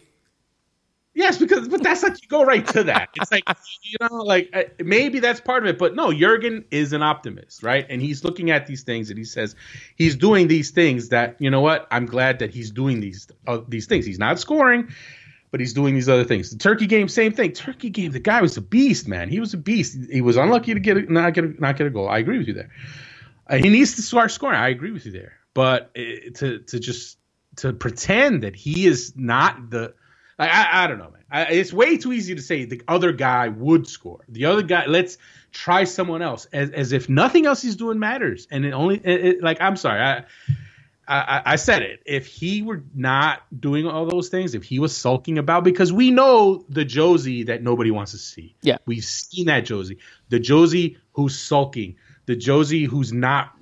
[1.16, 3.08] Yes, because but that's like you go right to that.
[3.14, 3.44] It's like
[3.82, 7.62] you know, like uh, maybe that's part of it, but no, Jurgen is an optimist,
[7.62, 7.86] right?
[7.88, 9.56] And he's looking at these things and he says
[9.96, 11.88] he's doing these things that you know what?
[11.90, 14.04] I'm glad that he's doing these uh, these things.
[14.04, 14.92] He's not scoring,
[15.50, 16.50] but he's doing these other things.
[16.50, 17.52] The Turkey game, same thing.
[17.52, 19.30] Turkey game, the guy was a beast, man.
[19.30, 19.96] He was a beast.
[20.12, 22.10] He was unlucky to get a, not get a, not get a goal.
[22.10, 22.70] I agree with you there.
[23.48, 24.60] Uh, he needs to start scoring.
[24.60, 25.32] I agree with you there.
[25.54, 26.02] But uh,
[26.34, 27.16] to to just
[27.56, 29.94] to pretend that he is not the
[30.38, 31.22] I, I, I don't know, man.
[31.30, 34.24] I, it's way too easy to say the other guy would score.
[34.28, 35.18] The other guy, let's
[35.52, 38.46] try someone else, as, as if nothing else he's doing matters.
[38.50, 40.24] And it only, it, it- like, I'm sorry, I,
[41.08, 42.00] I, I said it.
[42.04, 46.10] If he were not doing all those things, if he was sulking about, because we
[46.10, 48.56] know the Jozy that nobody wants to see.
[48.62, 48.78] Yeah.
[48.86, 51.96] we've seen that Jozy, the Jozy who's sulking,
[52.26, 53.52] the Jozy who's not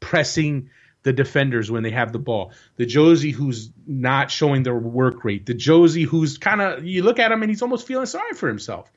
[0.00, 0.70] pressing
[1.02, 2.52] the defenders when they have the ball.
[2.76, 5.46] The Jozy who's not showing their work rate.
[5.46, 8.48] The Jozy who's kind of you look at him and he's almost feeling sorry for
[8.48, 8.90] himself.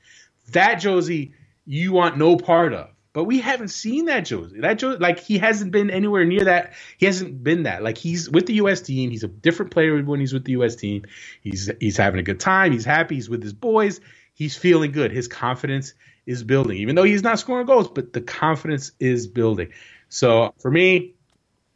[0.51, 1.33] That Jozy
[1.65, 2.89] you want no part of.
[3.15, 4.59] But we haven't seen that Jozy.
[4.59, 6.73] That Jozy, like he hasn't been anywhere near that.
[6.97, 7.81] He hasn't been that.
[7.81, 8.81] Like he's with the U.S.
[8.81, 9.09] team.
[9.09, 10.75] He's a different player when he's with the U.S.
[10.75, 11.05] team.
[11.39, 12.73] He's he's having a good time.
[12.73, 13.15] He's happy.
[13.15, 14.01] He's with his boys.
[14.33, 15.13] He's feeling good.
[15.13, 15.93] His confidence
[16.25, 17.87] is building, even though he's not scoring goals.
[17.87, 19.69] But the confidence is building.
[20.09, 21.14] So for me,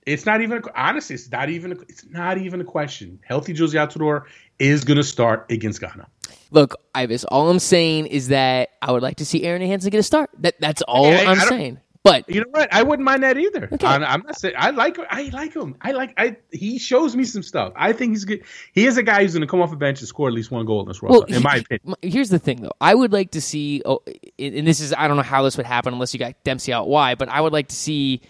[0.10, 1.16] it's not even a, honestly.
[1.16, 1.72] It's not even.
[1.74, 3.20] A, it's not even a question.
[3.24, 4.24] Healthy Jozy Altidore
[4.58, 6.08] is going to start against Ghana.
[6.52, 10.00] Look, Ives, all I'm saying is that I would like to see Aaron Hansen get
[10.00, 10.32] a start.
[10.40, 11.80] That that's all I- I'm I saying.
[12.02, 12.74] But You know what?
[12.74, 13.68] I wouldn't mind that either.
[13.72, 13.86] Okay.
[13.86, 14.98] I'm, I'm not saying I like.
[15.10, 15.76] I like him.
[15.82, 16.14] I like.
[16.18, 17.74] I he shows me some stuff.
[17.76, 18.44] I think he's good.
[18.72, 20.50] He is a guy who's going to come off the bench and score at least
[20.50, 21.96] one goal in this World well, Cup, in my opinion.
[22.02, 22.72] here's the thing, though.
[22.80, 24.02] I would like to see, oh,
[24.40, 26.88] and this is I don't know how this would happen unless you got Dempsey out
[26.88, 28.22] wide, but I would like to see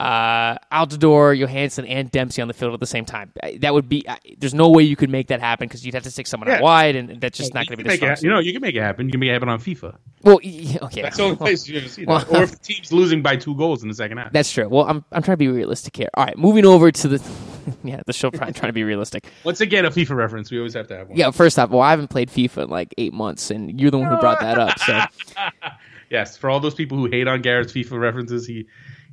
[0.00, 3.32] uh, Altidore, Johannsson, and Dempsey on the field at the same time.
[3.42, 4.06] Uh, That would be.
[4.06, 6.48] Uh, there's no way you could make that happen because you'd have to stick someone
[6.50, 8.62] out wide, and that's just not going to be the strong you know, you can
[8.62, 9.06] make it happen.
[9.06, 9.96] You can make it happen on FIFA.
[10.22, 11.02] Well, okay.
[11.02, 12.08] That's the only Well, place you're going to see that.
[12.30, 14.32] well- or if the team's losing by two goals in the second half.
[14.32, 14.68] That's true.
[14.68, 16.08] Well, I'm I'm trying to be realistic here.
[16.14, 17.32] All right, moving over to the
[17.84, 18.30] yeah the show.
[18.30, 19.26] Trying trying to be realistic.
[19.44, 20.50] Once again, a FIFA reference.
[20.50, 21.18] We always have to have one.
[21.18, 23.98] Yeah, first off, well, I haven't played FIFA in like eight months, and you're the
[23.98, 24.78] one who brought that up.
[24.78, 25.00] So
[26.10, 28.66] Yes, for all those people who hate on Garrett's FIFA references, he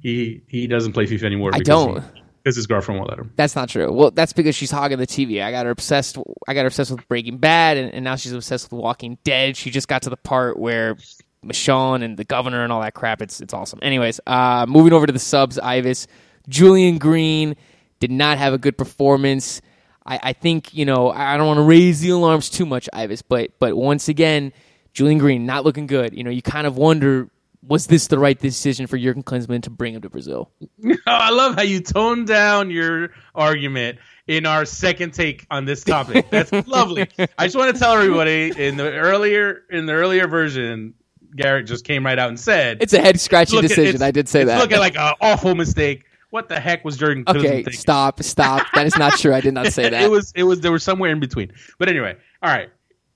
[0.06, 1.50] he he doesn't play FIFA anymore.
[1.52, 2.04] I because don't.
[2.04, 3.34] He, because his girlfriend won't let him.
[3.38, 3.92] That's not true.
[3.92, 5.44] Well, that's because she's hogging the TV.
[5.44, 6.20] I got her obsessed.
[6.48, 9.58] I got her obsessed with Breaking Bad, and, and now she's obsessed with Walking Dead.
[9.58, 10.96] She just got to the part where
[11.44, 13.24] Michonne and the governor and all that crap.
[13.24, 13.80] It's it's awesome.
[13.82, 16.08] Anyways, uh, moving over to the subs, Ives,
[16.48, 17.56] Julian Green
[18.00, 19.60] did not have a good performance.
[20.06, 23.24] I, I think you know I don't want to raise the alarms too much, Ives,
[23.24, 24.54] but but once again,
[24.94, 26.16] Julian Green not looking good.
[26.16, 27.28] You know, you kind of wonder
[27.68, 30.52] was this the right decision for Jurgen Klinsmann to bring him to Brazil?
[31.08, 36.30] I love how you toned down your argument in our second take on this topic.
[36.30, 37.08] That's lovely.
[37.38, 40.94] I just want to tell everybody in the earlier in the earlier version,
[41.36, 44.02] Garrett just came right out and said it's a head scratching decision.
[44.02, 44.60] I did say it's that.
[44.60, 46.04] Looking like an awful mistake.
[46.32, 47.24] What the heck was Jurgen?
[47.28, 48.66] Okay, stop, stop.
[48.74, 49.34] That is not true.
[49.34, 50.04] I did not say that.
[50.04, 50.34] it was.
[50.36, 50.60] It was.
[50.60, 51.54] There was somewhere in between.
[51.78, 52.70] But anyway, all right.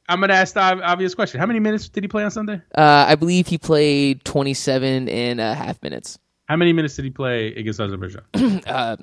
[0.09, 1.39] I'm gonna ask the obvious question.
[1.39, 2.61] How many minutes did he play on Sunday?
[2.75, 6.17] Uh, I believe he played 27 and a half minutes.
[6.47, 8.23] How many minutes did he play against Azerbaijan?
[8.67, 8.97] uh,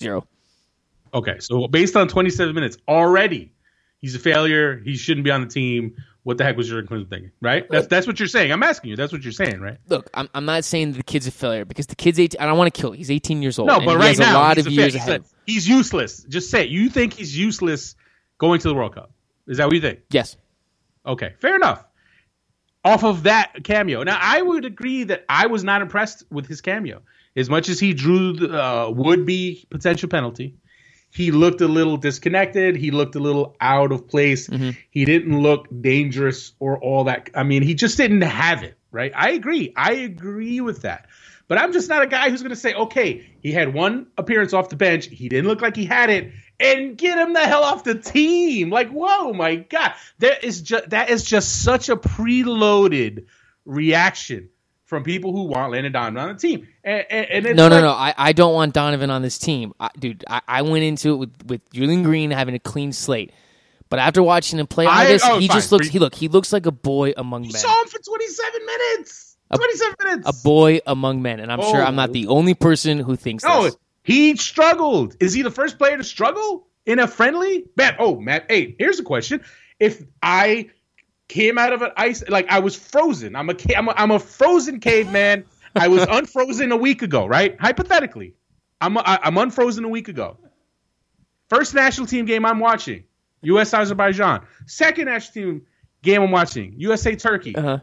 [0.00, 0.26] zero.
[1.12, 3.52] Okay, so based on 27 minutes already,
[3.98, 4.80] he's a failure.
[4.82, 5.96] He shouldn't be on the team.
[6.22, 7.30] What the heck was Jurgen Klinsmann thinking?
[7.40, 7.68] Right?
[7.70, 8.50] That's that's what you're saying.
[8.50, 8.96] I'm asking you.
[8.96, 9.76] That's what you're saying, right?
[9.88, 12.40] Look, I'm, I'm not saying the kid's a failure because the kid's 18.
[12.40, 12.92] I don't want to kill.
[12.92, 12.96] Him.
[12.96, 13.68] He's 18 years old.
[13.68, 15.20] No, but right now, a lot he's of a years ahead.
[15.20, 16.24] A, he's useless.
[16.24, 16.70] Just say it.
[16.70, 17.94] You think he's useless
[18.38, 19.12] going to the World Cup?
[19.46, 20.00] Is that what you think?
[20.10, 20.36] Yes.
[21.06, 21.84] Okay, fair enough.
[22.84, 26.60] Off of that cameo, now I would agree that I was not impressed with his
[26.60, 27.02] cameo
[27.34, 30.56] as much as he drew the uh, would-be potential penalty.
[31.12, 32.76] He looked a little disconnected.
[32.76, 34.48] He looked a little out of place.
[34.48, 34.70] Mm-hmm.
[34.90, 37.30] He didn't look dangerous or all that.
[37.34, 38.76] I mean, he just didn't have it.
[38.92, 39.12] Right?
[39.14, 39.72] I agree.
[39.76, 41.08] I agree with that.
[41.48, 44.52] But I'm just not a guy who's going to say, okay, he had one appearance
[44.52, 45.06] off the bench.
[45.06, 48.70] He didn't look like he had it, and get him the hell off the team.
[48.70, 53.26] Like, whoa, my god, that is just that is just such a preloaded
[53.64, 54.48] reaction
[54.84, 56.68] from people who want Landon Donovan on the team.
[56.84, 57.90] And, and, and no, like, no, no.
[57.90, 60.24] I, I don't want Donovan on this team, I, dude.
[60.28, 63.32] I, I went into it with with Julian Green having a clean slate.
[63.88, 65.56] But after watching him play I- this, oh, he fine.
[65.56, 65.88] just looks.
[65.88, 66.14] He look.
[66.14, 67.60] He looks like a boy among You men.
[67.60, 69.36] saw him for 27 minutes.
[69.54, 70.28] 27 minutes.
[70.28, 72.12] A boy among men, and I'm sure I'm not Oh.
[72.12, 73.76] the only person who thinks No, this.
[74.06, 75.16] He struggled.
[75.18, 77.64] Is he the first player to struggle in a friendly?
[77.76, 79.42] Matt, oh, Matt, hey, here's a question.
[79.80, 80.70] If I
[81.26, 84.20] came out of an ice, like I was frozen, I'm a, I'm a, I'm a
[84.20, 85.44] frozen caveman.
[85.74, 87.60] I was unfrozen a week ago, right?
[87.60, 88.34] Hypothetically,
[88.80, 90.38] I'm, a, I'm unfrozen a week ago.
[91.50, 93.02] First national team game I'm watching,
[93.42, 93.74] U.S.
[93.74, 94.46] Azerbaijan.
[94.66, 95.66] Second national team
[96.02, 97.56] game I'm watching, USA Turkey.
[97.56, 97.80] Uh-huh.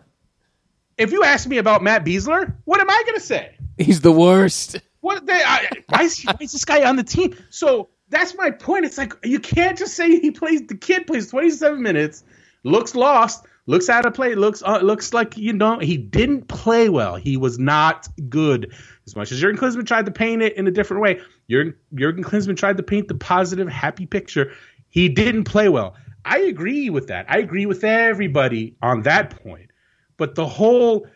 [0.97, 3.57] If you ask me about Matt Besler, what am I going to say?
[3.77, 4.79] He's the worst.
[5.03, 7.35] What they, I, why, is, why is this guy on the team?
[7.49, 8.85] So that's my point.
[8.85, 10.65] It's like you can't just say he plays.
[10.65, 12.23] The kid plays 27 minutes,
[12.63, 16.87] looks lost, looks out of play, looks uh, looks like you know he didn't play
[16.87, 17.17] well.
[17.17, 18.73] He was not good.
[19.05, 22.23] As much as Jurgen Klinsmann tried to paint it in a different way, Jurgen, Jurgen
[22.23, 24.53] Klinsmann tried to paint the positive, happy picture.
[24.87, 25.95] He didn't play well.
[26.23, 27.25] I agree with that.
[27.27, 29.69] I agree with everybody on that point.
[30.15, 31.07] But the whole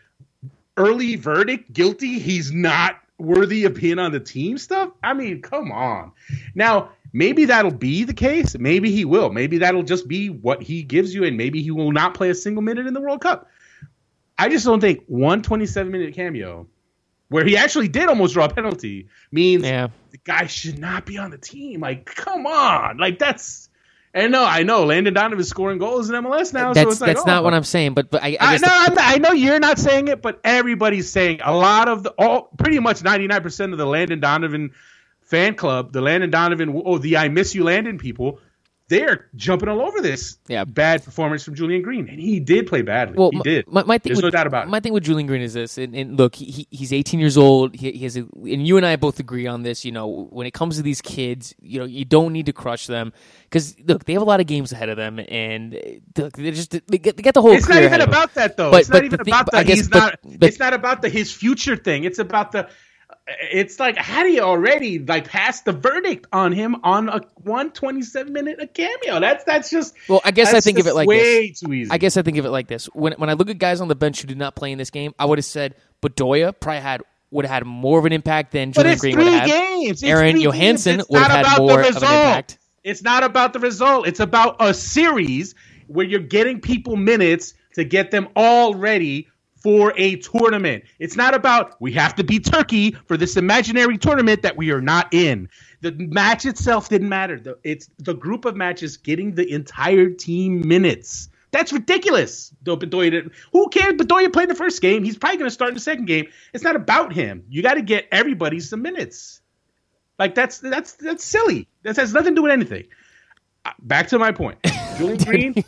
[0.76, 4.92] early verdict, guilty, he's not worthy of being on the team stuff.
[5.04, 6.12] I mean, come on.
[6.56, 8.58] Now, maybe that'll be the case.
[8.58, 9.32] Maybe he will.
[9.32, 12.36] Maybe that'll just be what he gives you, and maybe he will not play a
[12.36, 13.48] single minute in the World Cup.
[14.38, 16.68] I just don't think one 27 minute cameo
[17.30, 19.88] where he actually did almost draw a penalty means Yeah.
[20.12, 21.82] the guy should not be on the team.
[21.82, 22.98] Like, come on.
[22.98, 23.67] Like, that's.
[24.18, 26.74] And no, I know Landon Donovan is scoring goals in MLS now.
[26.74, 27.94] so it's like, that's oh, not what I'm saying.
[27.94, 30.40] But but I, I I, no, the- not- I know you're not saying it, but
[30.44, 34.72] everybody's saying a lot of the all pretty much 99% of the Landon Donovan
[35.22, 38.40] fan club, the Landon Donovan, oh, the I miss you Landon people,
[38.90, 40.64] they're jumping all over this Yeah.
[40.64, 43.18] bad performance from Julian Green, and he did play badly.
[43.18, 43.68] Well, he my, did.
[43.68, 44.70] My, my thing There's with, no doubt about it.
[44.70, 47.38] My thing with Julian Green is this, and, and look, he, he- he's 18 years
[47.38, 47.76] old.
[47.76, 49.84] He, he has, a, and you and I both agree on this.
[49.84, 52.88] You know, when it comes to these kids, you know, you don't need to crush
[52.88, 53.12] them
[53.44, 56.52] because look, they have a lot of games ahead of them, and uh, look, they
[56.52, 57.52] just they get, they get the whole.
[57.54, 58.72] it's not even about that though.
[58.72, 60.20] But- it's not even thing- about but the guess- he's but- not.
[60.40, 62.04] but- it's not about the his future thing.
[62.06, 62.70] It's about the.
[63.28, 67.72] It's like how do you already like pass the verdict on him on a one
[67.72, 69.20] twenty seven minute a cameo?
[69.20, 69.96] That's that's just.
[70.08, 71.60] Well, I guess I think of it like way this.
[71.60, 71.92] too easy.
[71.92, 72.86] I guess I think of it like this.
[72.94, 74.90] When when I look at guys on the bench who did not play in this
[74.90, 78.54] game, I would have said Bedoya probably had would have had more of an impact
[78.54, 79.92] than But Julian it's Green three would have games.
[79.92, 81.02] It's Aaron three Johannsson games.
[81.02, 82.04] It's would have not had about the more of an result.
[82.04, 82.58] impact.
[82.84, 84.08] It's not about the result.
[84.08, 85.54] It's about a series
[85.88, 89.28] where you're getting people minutes to get them all ready
[89.68, 90.86] for a tournament.
[90.98, 94.80] It's not about we have to beat Turkey for this imaginary tournament that we are
[94.80, 95.50] not in.
[95.82, 97.38] The match itself didn't matter.
[97.38, 101.28] The, it's the group of matches getting the entire team minutes.
[101.52, 102.54] That's ridiculous.
[102.64, 103.96] Though Bedoya Who cares?
[103.96, 105.04] Bedoya played the first game.
[105.04, 106.28] He's probably going to start in the second game.
[106.54, 107.44] It's not about him.
[107.50, 109.42] You got to get everybody some minutes.
[110.18, 111.68] Like that's that's that's silly.
[111.84, 112.86] That has nothing to do with anything.
[113.66, 114.60] Uh, Back to my point.
[114.98, 115.66] Julian Green.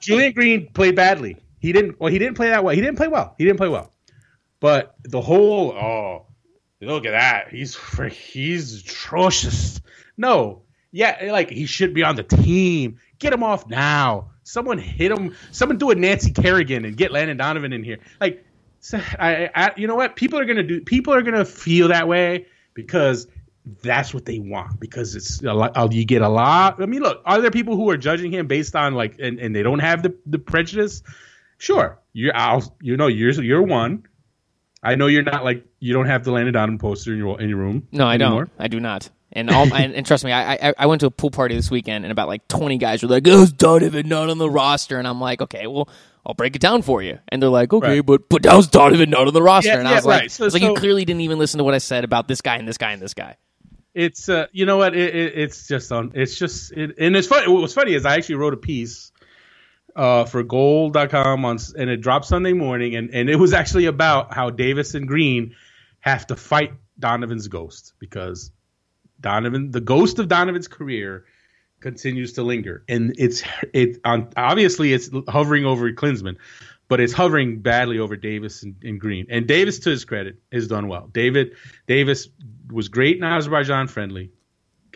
[0.00, 1.38] Julian Green played badly.
[1.58, 2.00] He didn't.
[2.00, 2.74] Well, he didn't play that well.
[2.74, 3.34] He didn't play well.
[3.38, 3.92] He didn't play well.
[4.60, 6.26] But the whole oh,
[6.80, 7.48] look at that.
[7.50, 7.76] He's
[8.12, 9.80] he's atrocious.
[10.16, 12.98] No, yeah, like he should be on the team.
[13.18, 14.30] Get him off now.
[14.42, 15.34] Someone hit him.
[15.52, 17.98] Someone do a Nancy Kerrigan and get Landon Donovan in here.
[18.20, 18.44] Like,
[18.80, 20.16] so I, I, you know what?
[20.16, 20.80] People are gonna do.
[20.80, 23.26] People are gonna feel that way because
[23.82, 24.80] that's what they want.
[24.80, 25.76] Because it's a lot.
[25.76, 26.80] uh, You get a lot.
[26.80, 29.54] I mean, look, are there people who are judging him based on like, and, and
[29.54, 31.02] they don't have the the prejudice?
[31.58, 32.34] Sure, you're.
[32.36, 32.76] I'll.
[32.80, 34.04] You know, you're you're one.
[34.82, 37.48] I know you're not like you don't have the Landon Donovan poster in your in
[37.48, 37.88] your room.
[37.92, 38.44] No, I anymore.
[38.44, 38.52] don't.
[38.58, 39.10] I do not.
[39.32, 41.70] And all and, and trust me, I, I I went to a pool party this
[41.70, 45.06] weekend, and about like twenty guys were like, "Oh, Donovan not on the roster?" And
[45.08, 45.88] I'm like, "Okay, well,
[46.24, 48.06] I'll break it down for you." And they're like, "Okay, Right.
[48.06, 50.30] but but how's Donovan not on the roster?" Yeah, and I yeah, was like, right.
[50.30, 52.40] So- I was like, "You clearly didn't even listen to what I said about this
[52.40, 53.36] guy and this guy and this guy."
[53.94, 57.26] it's uh, you know what it, it, it's just on it's just it, and it's
[57.26, 59.10] funny what was funny is i actually wrote a piece
[59.98, 64.32] uh, for Goal.com on and it dropped sunday morning and, and it was actually about
[64.32, 65.54] how davis and green
[66.00, 68.50] have to fight donovan's ghost because
[69.20, 71.24] donovan the ghost of donovan's career
[71.80, 76.36] continues to linger and it's it on obviously it's hovering over Klinsmann
[76.88, 79.26] but it's hovering badly over Davis and, and Green.
[79.28, 81.08] And Davis, to his credit, has done well.
[81.12, 81.54] David
[81.86, 82.28] Davis
[82.70, 84.30] was great in Azerbaijan friendly.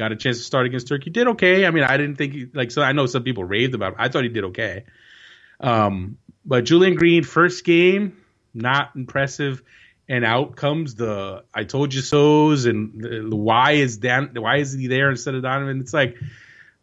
[0.03, 1.11] Got a chance to start against Turkey.
[1.11, 1.65] Did okay.
[1.65, 2.83] I mean, I didn't think he, like so.
[2.83, 3.93] I know some people raved about.
[3.93, 3.99] Him.
[4.01, 4.83] I thought he did okay.
[5.61, 8.17] Um, but Julian Green, first game,
[8.53, 9.63] not impressive.
[10.09, 14.33] And out comes the "I told you so's" and the, the why is Dan?
[14.35, 15.79] Why is he there instead of Donovan?
[15.79, 16.17] It's like,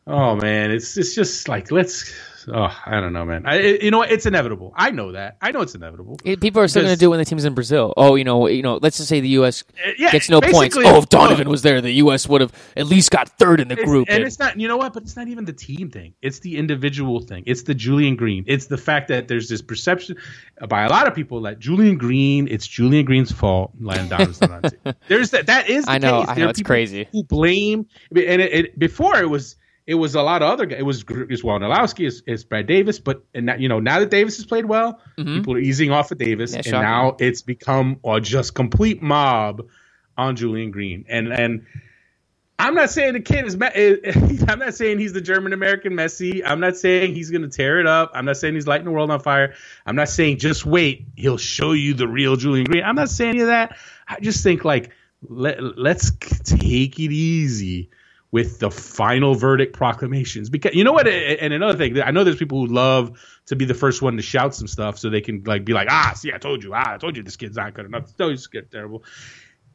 [0.07, 2.15] oh man, it's it's just like let's.
[2.47, 3.45] Oh, I don't know, man.
[3.45, 4.11] I, it- you know what?
[4.11, 4.73] It's inevitable.
[4.75, 5.37] I know that.
[5.41, 6.17] I know it's inevitable.
[6.23, 7.93] It- people are still going to do it when the team's in Brazil.
[7.97, 8.79] Oh, you know, you know.
[8.81, 9.63] Let's just say the U.S.
[9.85, 10.75] Uh, yeah, gets no points.
[10.77, 12.27] Oh, if Donovan was there, the U.S.
[12.27, 14.07] would have at least got third in the group.
[14.09, 14.93] and and- it's not, you know what?
[14.93, 16.13] But it's not even the team thing.
[16.21, 17.43] It's the individual thing.
[17.45, 18.43] It's the Julian Green.
[18.47, 20.17] It's the fact that there's this perception
[20.67, 23.71] by a lot of people that Julian Green, it's Julian Green's fault.
[23.79, 24.93] Landon Donovan's not on the team.
[25.07, 25.45] There's that.
[25.47, 25.85] That is.
[25.85, 26.29] The I know, Case.
[26.29, 27.07] I know, it's crazy.
[27.11, 27.85] Who blame?
[28.11, 29.55] And it, it, before it was.
[29.89, 30.79] It was a lot of other guys.
[30.79, 34.11] It was it's Wondolowski, it's, it's Brad Davis, but and that, you know now that
[34.11, 36.57] Davis has played well, people are easing off of Davis, Mm-hmm.
[36.57, 36.81] Yeah, and shocking.
[36.81, 39.65] now it's become a just complete mob
[40.15, 41.05] on Julian Green.
[41.09, 41.65] And and
[42.59, 43.55] I'm not saying the kid is.
[44.47, 46.43] I'm not saying he's the German American Messi.
[46.45, 48.11] I'm not saying he's going to tear it up.
[48.13, 49.55] I'm not saying he's lighting the world on fire.
[49.87, 52.83] I'm not saying just wait, he'll show you the real Julian Green.
[52.83, 53.75] I'm not saying any of that.
[54.07, 54.91] I just think like
[55.27, 56.11] let let's
[56.43, 57.89] take it easy
[58.31, 60.49] with the final verdict proclamations.
[60.49, 63.65] Because you know what and another thing i know there's people who love to be
[63.65, 66.31] the first one to shout some stuff so they can like be like ah see
[66.33, 68.13] i told you ah i told you this kid's not good enough.
[68.19, 69.03] No he's good terrible.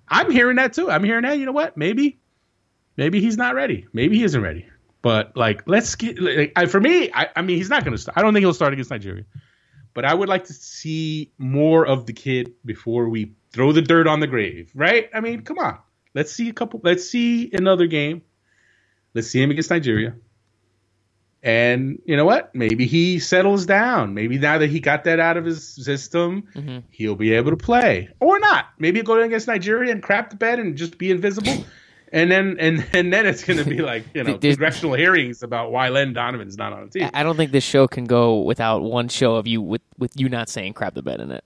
[0.08, 0.90] I'm hearing that too.
[0.90, 2.18] I'm hearing that you know what maybe
[2.96, 3.86] maybe he's not ready.
[3.92, 4.66] Maybe he isn't ready.
[5.02, 7.98] But like let's get like, I, for me I, I mean he's not going to
[7.98, 8.16] start.
[8.16, 9.24] I don't think he'll start against nigeria.
[9.94, 14.06] But i would like to see more of the kid before we throw the dirt
[14.06, 15.10] on the grave right?
[15.12, 15.78] I mean come on.
[16.14, 18.22] Let's see a couple let's see another game
[19.14, 20.14] Let's see him against Nigeria.
[21.42, 22.54] And you know what?
[22.54, 24.14] Maybe he settles down.
[24.14, 26.78] Maybe now that he got that out of his system, Mm-hmm.
[26.90, 28.08] he'll be able to play.
[28.20, 28.66] Or not.
[28.78, 31.64] Maybe he'll go against Nigeria and crap the bed and just be invisible.
[32.12, 35.72] And then and, and then it's going to be like you know congressional hearings about
[35.72, 37.10] why Landon Donovan's not on the team.
[37.12, 40.28] I don't think this show can go without one show of you with with you
[40.28, 41.44] not saying crap the bed in it.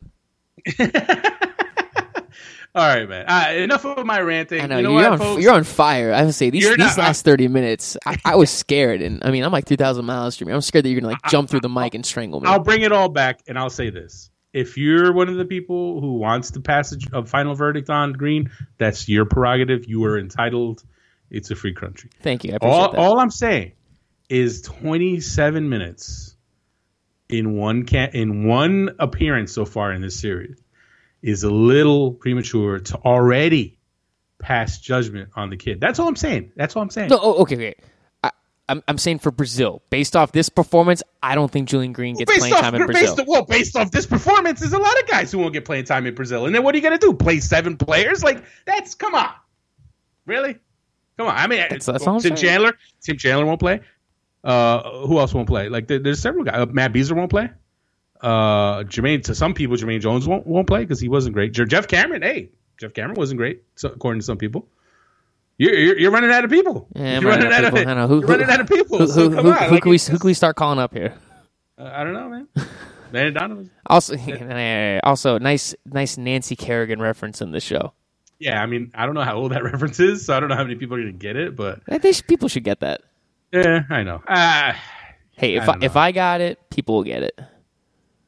[2.74, 3.24] All right, man.
[3.26, 4.60] Uh, enough of my ranting.
[4.60, 6.12] I know you know you're what, on you're on fire.
[6.12, 9.30] I would say these these not- last thirty minutes, I, I was scared, and I
[9.30, 10.54] mean I'm like three thousand miles from you.
[10.54, 12.48] I'm scared that you're gonna like jump through the mic and strangle me.
[12.48, 14.30] I'll bring it all back and I'll say this.
[14.52, 18.50] If you're one of the people who wants the passage of final verdict on Green,
[18.78, 19.86] that's your prerogative.
[19.88, 20.82] You are entitled.
[21.30, 22.10] It's a free country.
[22.22, 22.52] Thank you.
[22.52, 22.98] I appreciate All, that.
[22.98, 23.72] all I'm saying
[24.30, 26.36] is 27 minutes
[27.28, 30.58] in one can in one appearance so far in this series
[31.22, 33.78] is a little premature to already
[34.38, 35.80] pass judgment on the kid.
[35.80, 36.52] That's all I'm saying.
[36.56, 37.08] That's all I'm saying.
[37.10, 37.74] no, oh, okay, okay.
[38.22, 38.30] I,
[38.68, 42.38] I'm I'm saying for Brazil, based off this performance, I don't think Julian Green gets
[42.38, 43.16] playing time in Brazil.
[43.16, 45.84] based, well, based off this performance, there's a lot of guys who won't get playing
[45.84, 46.46] time in Brazil.
[46.46, 47.14] And then what are you going to do?
[47.14, 48.22] Play seven players?
[48.22, 49.30] Like that's come on,
[50.26, 50.58] really?
[51.16, 51.36] Come on.
[51.36, 52.36] I mean, That's- that's Tim saying.
[52.36, 52.74] Chandler.
[53.02, 53.80] Tim Chandler won't play.
[54.44, 55.68] Uh, who else won't play?
[55.68, 56.54] Like there, there's several guys.
[56.54, 57.50] Uh, Matt Besler won't play.
[58.20, 59.22] Uh, Jermaine.
[59.24, 61.52] To some people, Jermaine Jones won't won't play because he wasn't great.
[61.52, 62.22] Geoff Cameron.
[62.22, 64.66] Hey, Geoff Cameron wasn't great, so, according to some people.
[65.58, 66.86] You're, you're, you're running out of people.
[66.94, 67.90] Yeah, you're running out of people.
[67.90, 68.06] I know.
[68.06, 68.98] Who, you're who, running out of people.
[68.98, 69.58] Who, so come who, on.
[69.64, 71.14] who like, can we who can we start calling up here?
[71.78, 72.48] uh, I don't know, man.
[73.12, 73.70] Man Donovan.
[73.86, 74.16] Also,
[75.02, 77.94] also nice nice Nancy Kerrigan reference in the show.
[78.38, 80.56] Yeah, I mean, I don't know how old that reference is, so I don't know
[80.56, 83.00] how many people are going to get it, but I think people should get that.
[83.52, 84.22] yeah, I know.
[84.28, 84.74] Uh,
[85.38, 85.96] Hey, if I I, if.
[85.96, 87.38] I got it, people will get it.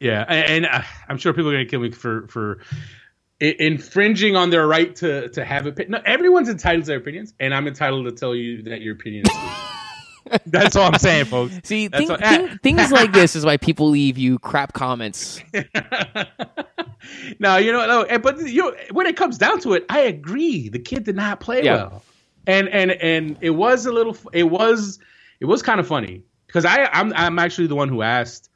[0.01, 2.61] Yeah, and, and uh, I'm sure people are going to kill me for for
[3.41, 5.93] i- infringing on their right to to have opinion.
[5.93, 9.27] No, everyone's entitled to their opinions, and I'm entitled to tell you that your opinion
[9.27, 9.37] is.
[10.47, 11.55] That's all I'm saying, folks.
[11.65, 15.43] See, thing, what- thing, things like this is why people leave you crap comments.
[17.39, 20.69] no, you know, no, but you know, when it comes down to it, I agree.
[20.69, 21.75] The kid did not play Yeah.
[21.77, 22.03] well,
[22.47, 24.99] and and and it was a little, it was
[25.41, 28.50] it was kind of funny because I I'm I'm actually the one who asked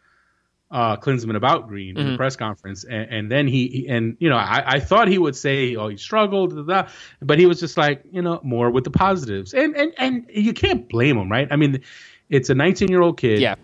[0.74, 2.10] uh Klinsmann about Green in Mhm.
[2.10, 5.18] the press conference, and, and then he, he and you know I, I thought he
[5.18, 6.88] would say oh he struggled, da, da,
[7.22, 10.52] but he was just like you know more with the positives, and and and you
[10.52, 11.46] can't blame him, right?
[11.50, 11.80] I mean,
[12.28, 13.38] it's a 19 year old kid.
[13.40, 13.54] Yeah,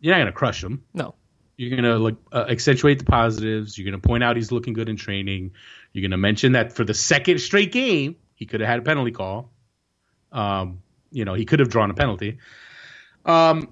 [0.00, 0.82] you're not gonna crush him.
[0.92, 1.14] no,
[1.56, 3.78] You're gonna like uh, accentuate the positives.
[3.78, 5.52] You're gonna point out he's looking good in training.
[5.94, 9.12] You're gonna mention that for the second straight game, he could have had a penalty
[9.12, 9.50] call.
[10.30, 12.38] Um, you know, he could have drawn a penalty.
[13.24, 13.68] Um,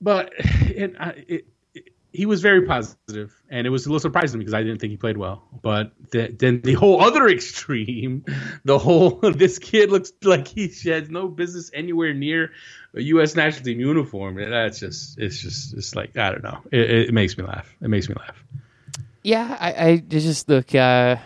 [0.00, 4.54] but it, it, it, he was very positive, and it was a little surprising because
[4.54, 5.44] I didn't think he played well.
[5.62, 8.24] But the, then the whole other extreme,
[8.64, 12.52] the whole this kid looks like he has no business anywhere near
[12.94, 13.36] a U.S.
[13.36, 14.38] national team uniform.
[14.38, 16.58] And that's just it's just it's like I don't know.
[16.72, 17.72] It, it makes me laugh.
[17.80, 18.42] It makes me laugh.
[19.22, 20.74] yeah, I, I just look.
[20.74, 21.16] Uh,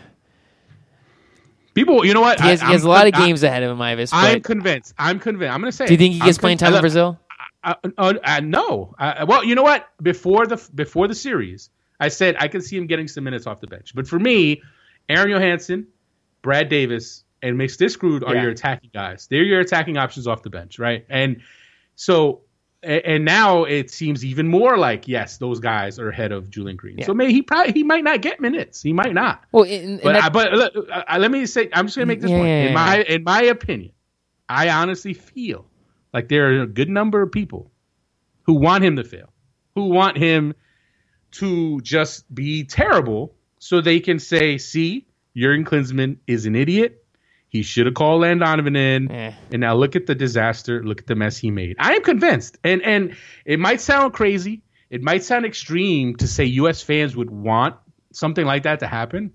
[1.75, 2.41] People, you know what?
[2.41, 4.13] he has, I, he has a I'm lot of games ahead of him, Ives.
[4.13, 4.95] I, I'm convinced.
[4.97, 5.53] I'm convinced.
[5.53, 5.87] I'm going to say.
[5.87, 7.19] do you think he I'm gets playing con- time in Brazil?
[7.65, 8.95] Uh, uh, uh, no.
[8.99, 9.89] Uh, well, you know what?
[10.03, 13.61] Before the before the series, I said I could see him getting some minutes off
[13.61, 13.95] the bench.
[13.95, 14.63] But for me,
[15.09, 15.87] Aron Johannsson,
[16.43, 18.43] Brad Davis, and Mix Diskerud are Yeah.
[18.43, 19.27] your attacking guys.
[19.31, 21.05] They're your attacking options off the bench, right?
[21.09, 21.43] And
[21.95, 22.43] so,
[22.83, 26.99] and now it seems even more like yes, those guys are ahead of Julian Green.
[26.99, 27.07] Yeah.
[27.07, 28.83] So maybe he probably he might not get minutes.
[28.83, 29.43] He might not.
[29.53, 30.75] Well, and, and But that- I, but look,
[31.19, 32.49] let me say, I'm just gonna make this Yeah, point.
[32.51, 33.93] in my in my opinion,
[34.49, 35.67] I honestly feel
[36.15, 37.71] like there are a good number of people
[38.45, 39.31] who want him to fail,
[39.75, 40.55] who want him
[41.33, 45.07] to just be terrible, so they can say, "See,
[45.37, 47.05] Jurgen Klinsmann is an idiot.
[47.49, 49.33] He should have called Landon in." eh.
[49.51, 50.83] And now look at the disaster.
[50.85, 51.77] Look at the mess he made.
[51.79, 54.63] I am convinced, and and it might sound crazy.
[54.91, 56.83] It might sound extreme to say U.S.
[56.83, 57.75] fans would want
[58.13, 59.33] something like that to happen,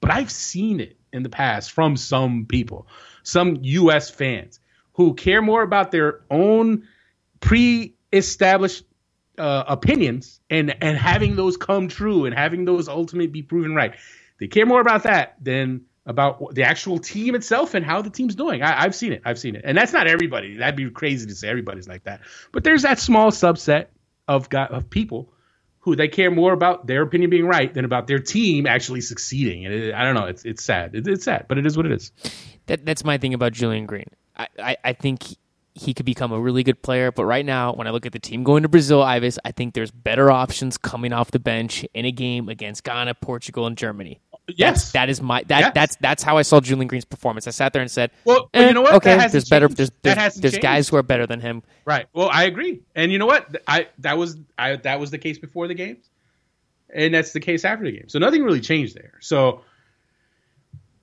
[0.00, 2.88] but I've seen it in the past from some people,
[3.22, 4.10] some U.S.
[4.10, 4.59] fans
[4.94, 6.86] who care more about their own
[7.40, 8.84] pre-established
[9.38, 13.94] uh, opinions and and having those come true and having those ultimately be proven right.
[14.38, 18.34] They care more about that than about the actual team itself and how the team's
[18.34, 18.62] doing.
[18.62, 19.22] I, I've seen it.
[19.24, 20.56] I've seen it, and that's not everybody.
[20.58, 22.20] That'd be crazy to say everybody's like that.
[22.52, 23.86] But there's that small subset
[24.28, 25.32] of of people
[25.80, 29.64] who they care more about their opinion being right than about their team actually succeeding.
[29.64, 30.26] And it, I don't know.
[30.26, 30.94] It's it's sad.
[30.94, 32.12] It, it's sad, but it is what it is.
[32.66, 34.10] That, that's my thing about Julian Green.
[34.58, 35.24] I, I, think
[35.74, 38.18] he, could become a really good player, but right now, when I look at the
[38.18, 42.04] team going to Brazil, Ives, I think there's better options coming off the bench in
[42.04, 44.20] a game against Ghana, Portugal, and Germany.
[44.56, 44.92] Yes.
[44.92, 45.72] That is my that Yes.
[45.74, 47.46] that's that's how I saw Julian Green's performance.
[47.46, 48.94] I sat there and said, Well, eh, you know what?
[48.94, 49.68] Okay, there's better.
[49.68, 51.62] There's there's, there's guys who are better than him.
[51.84, 52.06] Right.
[52.12, 52.80] Well, I agree.
[52.94, 53.56] And you know what?
[53.66, 56.08] I that was I that was the case before the games,
[56.92, 58.08] and that's the case after the game.
[58.08, 59.14] So nothing really changed there.
[59.20, 59.62] So,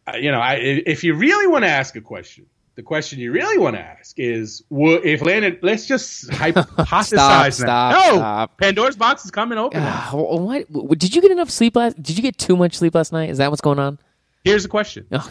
[0.08, 2.48] uh, you know, I if you really want to ask a question,
[2.78, 7.10] the question you really want to ask is, well, if Landon, let's just hypothesize Stop,
[7.44, 7.50] now.
[7.50, 8.58] stop, no, stop.
[8.60, 9.82] Pandora's box is coming open.
[9.82, 10.10] now.
[10.14, 10.98] Ah, what, what?
[11.00, 12.02] Did you get enough sleep last?
[12.02, 13.30] Did you get too much sleep last night?
[13.32, 13.98] Is that what's going on?
[14.46, 15.30] Here's the question: Oh,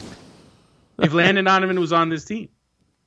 [0.99, 2.49] If Landon Donovan was on this team,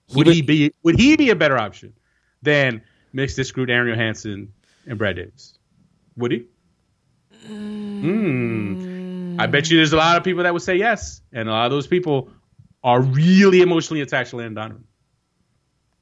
[0.08, 1.94] He would would- he be would he be a better option
[2.42, 2.82] than
[3.14, 4.48] mix this screwed Aron Johannsson
[4.88, 5.58] and Brad Davis?
[6.16, 6.46] Would he?
[7.90, 9.38] Hmm.
[9.40, 11.66] I bet you there's a lot of people that would say yes, and a lot
[11.66, 12.30] of those people
[12.84, 14.84] are really emotionally attached to Landon Donovan.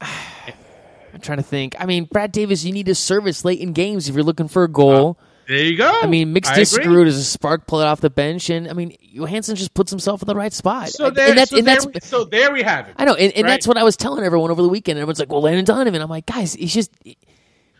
[0.00, 1.74] I'm trying to think.
[1.78, 4.64] I mean, Brad Davis, you need a service late in games if you're looking for
[4.64, 5.18] a goal.
[5.18, 6.00] Uh, there you go.
[6.02, 7.08] I mean, mixed I agree.
[7.08, 10.20] as a spark pull it off the bench, and I mean, Johannsson just puts himself
[10.22, 10.90] in the right spot.
[10.90, 12.94] So And there, that's, so, and there we, so there we have it.
[12.98, 13.52] I know, and, and right?
[13.52, 14.98] that's what I was telling everyone over the weekend.
[14.98, 16.90] Everyone's like, "Well, Landon Donovan." I'm like, guys, he's just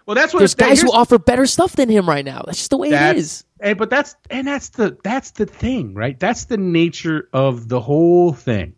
[0.07, 2.43] Well, that's what there's that- guys who offer better stuff than him right now.
[2.47, 2.99] That's just the way it is.
[2.99, 3.45] That's- is.
[3.61, 6.19] And but that's and that's the that's the thing, right?
[6.19, 8.73] That's the nature of the whole thing.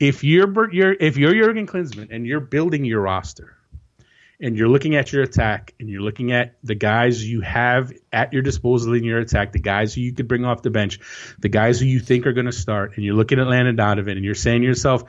[0.00, 3.56] If you're you're if you're Jurgen Klinsmann and you're building your roster,
[4.40, 8.32] and you're looking at your attack and you're looking at the guys you have at
[8.32, 10.98] your disposal in your attack, the guys who you could bring off the bench,
[11.38, 14.16] the guys who you think are going to start, and you're looking at Landon Donovan
[14.16, 15.04] and you're saying to yourself,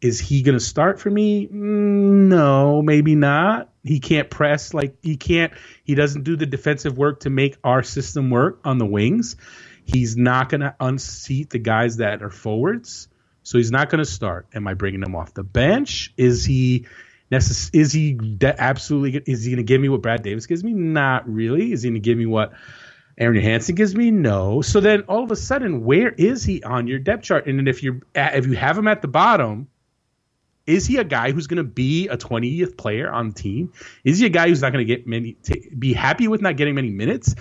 [0.00, 1.46] is he going to start for me?
[1.46, 3.70] Mm, no, maybe not.
[3.84, 5.52] he can't press like he can't
[5.84, 9.36] he doesn't do the defensive work to make our system work on the wings.
[9.84, 13.08] He's not going to unseat the guys that are forwards.
[13.44, 14.46] So he's not going to start.
[14.54, 16.12] Am I bringing him off the bench?
[16.16, 16.86] Is he
[17.30, 20.64] necess- is he de- absolutely is he going to give me what Brad Davis gives
[20.64, 20.72] me?
[20.72, 21.70] Not really.
[21.72, 22.52] Is he going to give me what
[23.18, 24.10] Aron Johannsson gives me?
[24.10, 24.62] No.
[24.62, 27.46] So then all of a sudden, where is he on your depth chart?
[27.46, 29.68] And then if you're if you have him at the bottom,
[30.66, 33.72] is he a guy who's going to be a 20th player on the team?
[34.02, 36.56] Is he a guy who's not going to get many t- be happy with not
[36.56, 37.34] getting many minutes?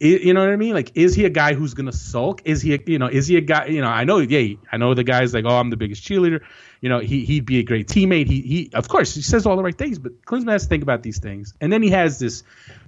[0.00, 0.74] You know what I mean?
[0.74, 2.42] Like, is he a guy who's gonna sulk?
[2.44, 3.66] Is he, a, you know, is he a guy?
[3.66, 6.42] You know, I know, yeah, I know the guy's like, oh, I'm the biggest cheerleader.
[6.80, 8.28] You know, he he'd be a great teammate.
[8.28, 10.84] He he, of course, he says all the right things, but Klinsmann has to think
[10.84, 11.54] about these things.
[11.60, 12.44] And then he has this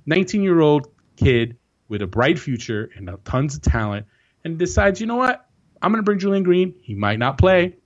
[0.06, 1.56] 19 year old kid
[1.88, 4.06] with a bright future and tons of talent,
[4.44, 5.44] and decides, you know what,
[5.82, 6.74] I'm gonna bring Julian Green.
[6.80, 7.76] He might not play,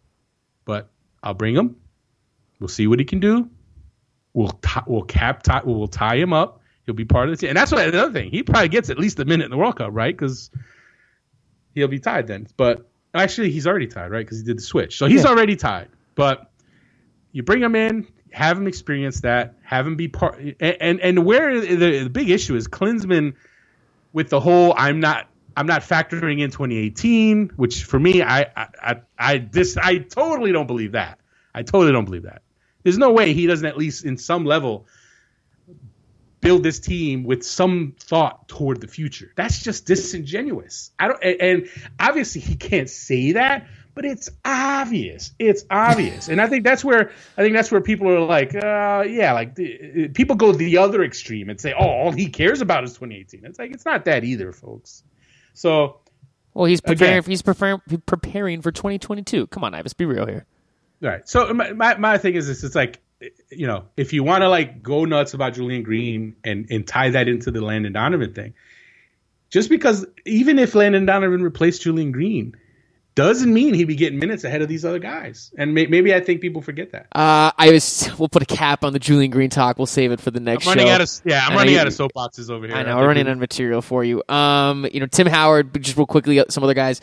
[0.66, 0.91] but
[1.22, 1.77] I'll bring him.
[2.61, 3.49] We'll see what he can do.
[4.35, 7.51] We'll t- we'll cap tie, we'll tie him up he'll be part of the team.
[7.51, 8.30] And that's what another thing.
[8.30, 10.16] He probably gets at least a minute in the World Cup, right?
[10.16, 10.51] Because
[11.74, 12.47] he'll be tied then.
[12.57, 14.24] But actually, he's already tied, right?
[14.24, 15.30] Because he did the switch, so he's yeah.
[15.30, 15.89] already tied.
[16.14, 16.51] But
[17.32, 20.39] you bring him in, have him experience that, have him be part.
[20.39, 23.35] And and, and where the, the big issue is Klinsmann
[24.12, 28.66] with the whole I'm not I'm not factoring in 2018, which for me I I
[28.82, 31.18] I, I this I totally don't believe that.
[31.55, 32.43] I totally don't believe that.
[32.82, 34.87] There's no way he doesn't at least in some level
[36.45, 39.32] build this team with some thought toward the future.
[39.34, 40.92] That's just disingenuous.
[40.99, 41.68] I don't, and
[41.99, 45.32] obviously he can't say that, but it's obvious.
[45.38, 49.05] It's obvious, and I think that's where I think that's where people are like, uh,
[49.09, 52.84] yeah, like the, people go the other extreme and say, oh, all he cares about
[52.84, 53.45] is 2018.
[53.45, 55.03] It's like it's not that either, folks.
[55.55, 56.01] So,
[56.53, 57.18] well, he's preparing.
[57.18, 59.47] Again, he's preparing preparing for 2022.
[59.47, 60.45] Come on, Ives, be real here.
[61.03, 61.28] All right.
[61.28, 63.01] So my, my, my thing is this: it's like
[63.51, 67.11] you know, if you want to like go nuts about Julian Green and and tie
[67.11, 68.55] that into the Landon Donovan thing,
[69.51, 72.57] just because even if Landon Donovan replaced Julian Green,
[73.15, 75.53] doesn't mean he'd be getting minutes ahead of these other guys.
[75.57, 77.07] And may, maybe I think people forget that.
[77.12, 78.11] Uh, I was.
[78.19, 79.77] We'll put a cap on the Julian Green talk.
[79.77, 80.95] We'll save it for the next I'm running show.
[80.95, 82.77] Out of, yeah, I'm running out of soapboxes over here.
[82.77, 82.97] I know.
[82.97, 84.23] we're running out of material for you.
[84.29, 85.83] Um, you know, Tim Howard.
[85.83, 87.01] Just real quickly, some other guys.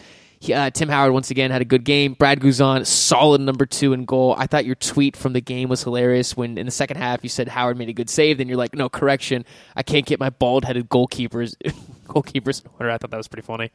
[0.50, 2.14] Uh, Tim Howard once again had a good game.
[2.14, 4.34] Brad Guzan, solid number two in goal.
[4.38, 7.30] I thought your tweet from the game was hilarious when in the second half you
[7.30, 8.40] said Howard made a good save.
[8.40, 11.54] Then you're like, no correction, I can't get my bald headed goalkeepers
[12.08, 12.92] goalkeepers in order.
[12.92, 13.72] I thought that was pretty funny.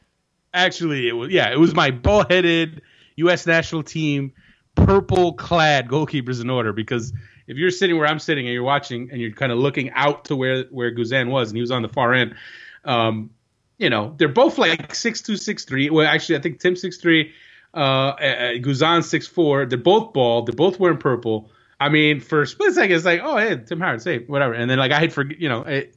[0.53, 2.81] Actually, it was yeah, it was my bald headed
[3.17, 3.47] U.S.
[3.47, 4.33] national team
[4.75, 7.13] purple clad goalkeepers in order because
[7.47, 10.25] if you're sitting where I'm sitting and you're watching and you're kind of looking out
[10.25, 12.35] to where where Guzan was and he was on the far end.
[12.83, 13.31] Um,
[13.77, 15.89] you know, they're both like six two, six three.
[15.89, 17.33] Well, actually, I think Tim six three,
[17.73, 19.65] uh, uh, Guzan six four.
[19.65, 20.47] They're both bald.
[20.47, 21.51] They're both wearing purple.
[21.79, 24.53] I mean, for a split second, it's like, oh, hey, Tim Howard, say whatever.
[24.53, 25.95] And then like I had forget, you know, it,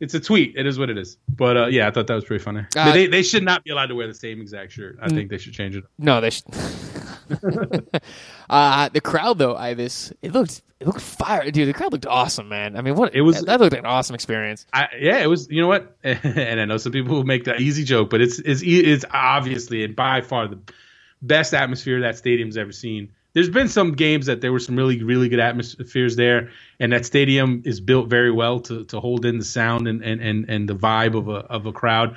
[0.00, 0.56] it's a tweet.
[0.56, 1.18] It is what it is.
[1.28, 2.66] But uh, yeah, I thought that was pretty funny.
[2.74, 4.98] Uh, they they should not be allowed to wear the same exact shirt.
[5.00, 5.84] I think they should change it.
[5.98, 6.46] No, they should.
[8.50, 11.68] uh, the crowd though, Ives, it looked it looked fire, dude.
[11.68, 12.76] The crowd looked awesome, man.
[12.76, 14.66] I mean, what it was that looked like an awesome experience.
[14.72, 15.48] I, yeah, it was.
[15.50, 15.94] You know what?
[16.02, 19.84] and I know some people will make that easy joke, but it's it's it's obviously
[19.84, 20.58] and by far the
[21.22, 25.02] best atmosphere that stadium's ever seen there's been some games that there were some really
[25.02, 29.38] really good atmospheres there, and that stadium is built very well to to hold in
[29.38, 32.16] the sound and and and, and the vibe of a of a crowd.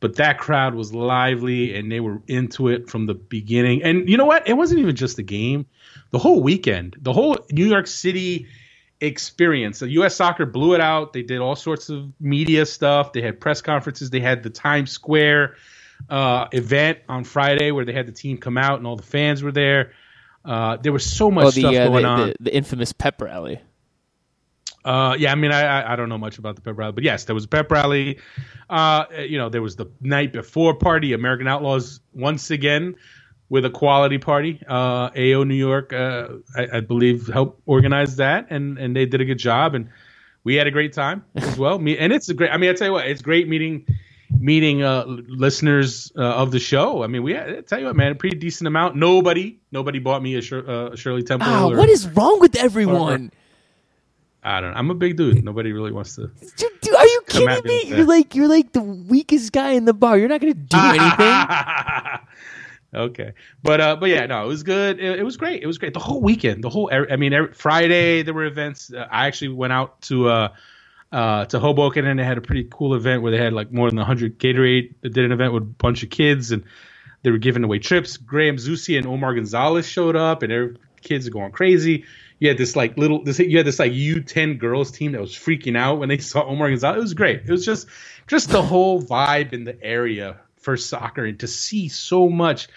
[0.00, 3.84] But that crowd was lively and they were into it from the beginning.
[3.84, 4.48] And you know what?
[4.48, 5.66] It wasn't even just the game.
[6.10, 8.48] The whole weekend, the whole New York City
[9.00, 9.80] experience.
[9.80, 10.16] The U.S.
[10.16, 11.12] Soccer blew it out.
[11.12, 13.12] They did all sorts of media stuff.
[13.12, 14.10] They had press conferences.
[14.10, 15.56] They had the Times Square
[16.08, 19.42] uh, event on Friday where they had the team come out and all the fans
[19.42, 19.92] were there.
[20.44, 22.28] Uh, there was so much the, stuff uh, going the, on.
[22.28, 23.60] The, the, infamous pep rally.
[24.84, 27.24] Uh, yeah, I mean, I, I don't know much about the pep rally, but yes,
[27.24, 28.18] there was a pep rally.
[28.68, 31.12] Uh, you know, there was the night before party.
[31.12, 32.96] American Outlaws once again
[33.48, 34.60] with a quality party.
[34.66, 39.20] Uh, AO New York, uh, I, I, believe, helped organize that, and and they did
[39.20, 39.90] a good job, and
[40.42, 41.78] we had a great time as well.
[41.78, 42.50] Me, and it's a great.
[42.50, 43.86] I mean, I tell you what, it's great meeting
[44.42, 47.04] meeting uh, listeners uh, of the show.
[47.04, 48.96] I mean, we I tell you what, man, a pretty decent amount.
[48.96, 51.48] Nobody, nobody bought me a Shir- uh, Shirley Temple.
[51.48, 53.26] Oh, or, what is wrong with everyone?
[53.26, 53.38] Or,
[54.42, 54.72] I don't.
[54.72, 54.76] know.
[54.76, 55.44] I'm a big dude.
[55.44, 56.26] Nobody really wants to.
[56.56, 57.84] Dude, dude, are you kidding me?
[57.84, 60.18] You're like you're like the weakest guy in the bar.
[60.18, 62.26] You're not going to do anything.
[62.92, 63.32] okay,
[63.62, 64.98] but uh, but yeah, no, it was good.
[64.98, 65.62] It, it, was great.
[65.62, 65.94] It was great.
[65.94, 66.90] The whole weekend, the whole.
[66.92, 68.92] I mean, every, Friday there were events.
[68.92, 70.28] Uh, I actually went out to.
[70.28, 70.48] Uh,
[71.12, 73.90] uh, to Hoboken, and they had a pretty cool event where they had like more
[73.90, 74.94] than 100 Gatorade.
[75.02, 76.64] They did an event with a bunch of kids, and
[77.22, 78.16] they were giving away trips.
[78.18, 82.04] Graham Zusi and Omar Gonzalez showed up, and their kids are going crazy.
[82.40, 85.20] you had this like little this you had this like U ten girls team that
[85.20, 86.98] was freaking out when they saw Omar Gonzalez.
[86.98, 87.42] It was great.
[87.46, 87.88] It was just
[88.28, 92.68] just the whole vibe in the area for soccer and to see so much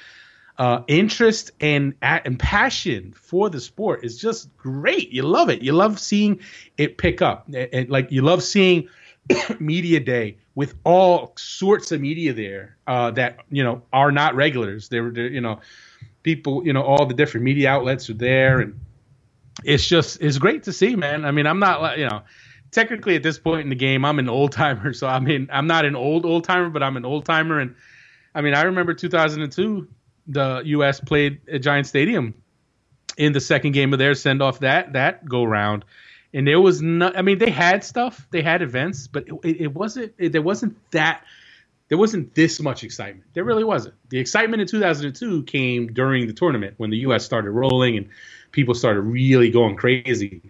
[0.57, 5.11] uh, interest and and passion for the sport is just great.
[5.11, 5.61] You love it.
[5.61, 6.39] You love seeing
[6.77, 8.87] it pick up, and, like you love seeing
[9.59, 14.89] media day with all sorts of media there uh, that you know are not regulars.
[14.89, 15.59] They were, you know,
[16.23, 18.79] people, you know, all the different media outlets are there, and
[19.63, 21.25] it's just it's great to see, man.
[21.25, 22.23] I mean, I'm not, you know,
[22.71, 25.67] technically at this point in the game, I'm an old timer, so I mean, I'm
[25.67, 27.75] not an old old timer, but I'm an old timer, and
[28.33, 29.87] I mean, I remember 2002,
[30.27, 30.99] the U.S.
[30.99, 32.33] played at Giant Stadium
[33.17, 35.85] in the second game of their send off that that go round
[36.35, 37.17] and there was not.
[37.17, 40.13] I mean, they had stuff, they had events, but it, it wasn't.
[40.17, 41.23] It, there wasn't that.
[41.87, 43.25] There wasn't this much excitement.
[43.33, 43.95] There really wasn't.
[44.09, 47.23] The excitement in 2002 came during the tournament when the U.S.
[47.23, 48.09] started rolling and
[48.51, 50.41] people started really going crazy.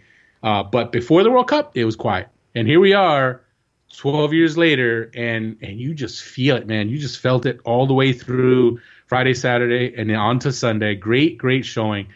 [0.42, 2.30] Uh, but before the World Cup, it was quiet.
[2.56, 3.42] And here we are,
[3.96, 6.90] 12 years later, and and you just feel it, man.
[6.90, 10.96] You just felt it all the way through Friday, Saturday, and then on to Sunday.
[10.96, 12.08] Great, great showing.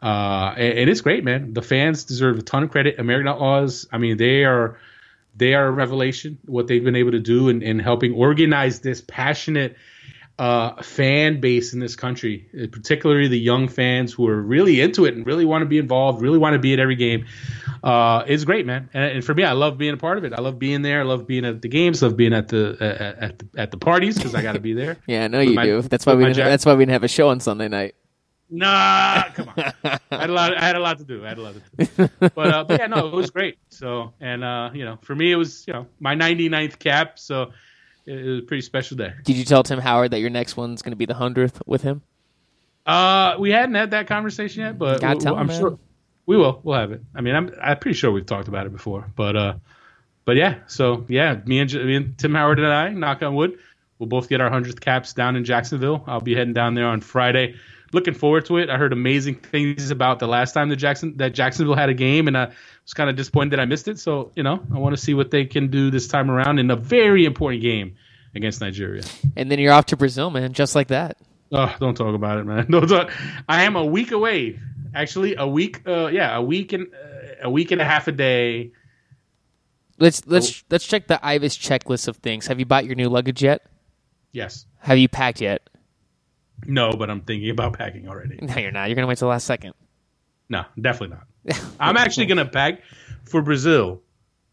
[0.00, 1.52] Uh, and, and, it's great, man.
[1.54, 3.00] The fans deserve a ton of credit.
[3.00, 4.78] American Outlaws, I mean, they are
[5.36, 6.38] they are a revelation.
[6.46, 9.76] What they've been able to do in, in helping organize this passionate
[10.38, 15.14] uh, fan base in this country, particularly the young fans who are really into it
[15.14, 17.26] and really want to be involved, really want to be at every game.
[17.82, 18.88] Uh, it's great, man.
[18.92, 20.32] And, and, for me, I love being a part of it.
[20.32, 21.00] I love being there.
[21.00, 22.02] I love being at the games.
[22.02, 24.60] I love being at the uh, at the, at the parties because I got to
[24.60, 24.98] be there.
[25.06, 25.82] yeah, I know you my, do.
[25.82, 27.94] That's why we didn't, that's why we didn't have a show on Sunday night.
[28.50, 29.72] Nah, come on.
[29.84, 30.56] I had a lot.
[30.56, 31.24] I had a lot to do.
[31.24, 32.08] I had a lot to do.
[32.20, 33.58] But, uh, but yeah, no, it was great.
[33.68, 37.18] So, and uh, you know, for me, it was you know my 99th cap.
[37.18, 37.52] So
[38.06, 39.12] it, was a pretty special day.
[39.24, 41.82] Did you tell Tim Howard that your next one's going to be the hundredth with
[41.82, 42.02] him?
[42.86, 45.78] Uh, we hadn't had that conversation yet, but I'm him, sure
[46.28, 46.60] we will.
[46.62, 47.00] We'll have it.
[47.14, 49.54] I mean, I'm I'm pretty sure we've talked about it before, but uh,
[50.26, 50.58] but yeah.
[50.66, 53.58] So yeah, me and me and Tim Howard and I, knock on wood,
[53.98, 56.04] we'll both get our hundredth caps down in Jacksonville.
[56.06, 57.54] I'll be heading down there on Friday
[57.92, 58.68] looking forward to it.
[58.68, 62.28] I heard amazing things about the last time that Jackson that Jacksonville had a game,
[62.28, 62.46] and I
[62.84, 63.98] was kind of disappointed that I missed it.
[63.98, 66.70] So you know, I want to see what they can do this time around in
[66.70, 67.96] a very important game
[68.34, 69.02] against Nigeria.
[69.34, 71.16] And then you're off to Brazil, man, just like that.
[71.50, 72.66] Oh, don't talk about it, man.
[72.70, 73.10] Don't talk.
[73.48, 74.60] I am a week away.
[74.98, 75.86] Actually, a week.
[75.86, 78.72] Uh, yeah, a week and uh, a week and a half a day.
[80.00, 80.66] Let's let's oh.
[80.70, 82.48] let's check the Ives checklist of things.
[82.48, 83.62] Have you bought your new luggage yet?
[84.32, 84.66] Yes.
[84.80, 85.62] Have you packed yet?
[86.66, 88.38] No, but I'm thinking about packing already.
[88.42, 88.88] No, you're not.
[88.88, 89.74] You're gonna wait till the last second.
[90.48, 91.62] No, definitely not.
[91.80, 92.82] I'm actually gonna pack
[93.24, 94.02] for Brazil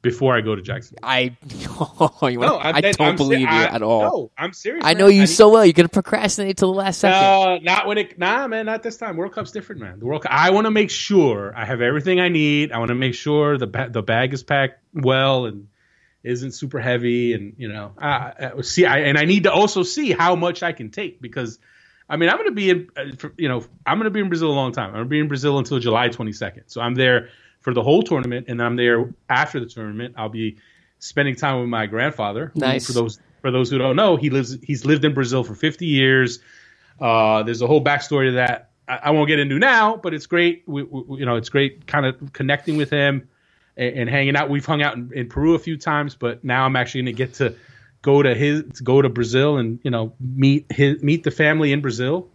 [0.05, 0.97] before I go to Jackson.
[1.01, 1.35] I
[1.67, 4.01] oh, you no, I don't I'm believe you at all.
[4.01, 4.85] No, I'm serious.
[4.85, 5.65] I know you I so well.
[5.65, 7.17] You're gonna procrastinate till the last second.
[7.17, 8.19] Uh, not when it.
[8.19, 9.17] Nah, man, not this time.
[9.17, 9.99] World Cup's different, man.
[9.99, 10.31] The World Cup.
[10.31, 12.71] I want to make sure I have everything I need.
[12.71, 15.67] I want to make sure the ba- the bag is packed well and
[16.23, 20.11] isn't super heavy, and you know, uh, see, I, and I need to also see
[20.11, 21.57] how much I can take because
[22.07, 24.29] I mean, I'm going to be in, uh, you know, I'm going to be in
[24.29, 24.89] Brazil a long time.
[24.89, 26.63] I'm going to be in Brazil until July 22nd.
[26.67, 27.29] So I'm there
[27.66, 30.13] for the whole tournament, and I'm there after the tournament.
[30.20, 30.57] I'll be
[30.99, 32.51] spending time with my grandfather.
[32.53, 32.86] Nice.
[32.86, 35.84] For those for those who don't know, he lives he's lived in Brazil for 50
[35.84, 36.38] years.
[37.01, 38.70] Uh, there's a whole backstory to that.
[38.88, 40.61] I, I, won't get into now, but it's great.
[40.68, 43.28] We, we, you know, it's great kind of connecting with him
[43.76, 44.47] and, and hanging out.
[44.47, 47.18] We've hung out in, in Peru a few times, but now I'm actually going to
[47.18, 47.55] get to
[48.03, 51.82] go to his go to Brazil and you know meet his meet the family in
[51.82, 52.30] Brazil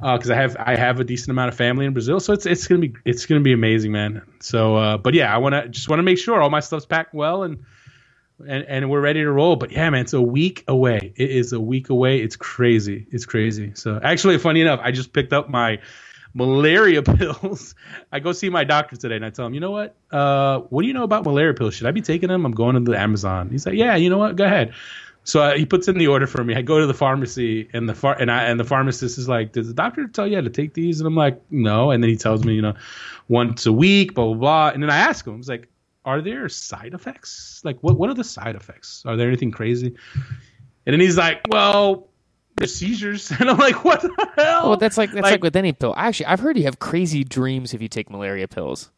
[0.00, 2.46] because uh, I have I have a decent amount of family in Brazil, so it's
[2.46, 4.22] it's gonna be it's gonna be amazing, man.
[4.40, 6.86] So, uh, but yeah, I want to just want to make sure all my stuff's
[6.86, 7.64] packed well and
[8.46, 9.56] and and we're ready to roll.
[9.56, 11.12] But yeah, man, it's a week away.
[11.16, 12.20] It is a week away.
[12.20, 13.06] It's crazy.
[13.10, 13.72] It's crazy.
[13.74, 15.80] So actually, funny enough, I just picked up my
[16.34, 17.74] malaria pills.
[18.12, 19.96] I go see my doctor today and I tell him, you know what?
[20.10, 21.74] Uh, what do you know about malaria pills?
[21.74, 22.44] Should I be taking them?
[22.44, 23.50] I'm going to the Amazon.
[23.50, 24.36] He's like, yeah, you know what?
[24.36, 24.74] Go ahead.
[25.24, 26.54] So uh, he puts in the order for me.
[26.54, 29.52] I go to the pharmacy and the far- and I and the pharmacist is like,
[29.52, 32.08] "Does the doctor tell you how to take these?" And I'm like, "No." And then
[32.08, 32.74] he tells me, you know,
[33.28, 34.68] once a week, blah blah blah.
[34.70, 35.68] And then I ask him, I was like,
[36.04, 37.60] "Are there side effects?
[37.62, 39.02] Like, what what are the side effects?
[39.06, 39.94] Are there anything crazy?"
[40.86, 42.08] And then he's like, "Well,
[42.58, 44.70] there's seizures, and I'm like, what the hell?
[44.70, 45.94] Well, that's like that's like, like, with any pill.
[45.96, 48.90] Actually, I've heard you have crazy dreams if you take malaria pills.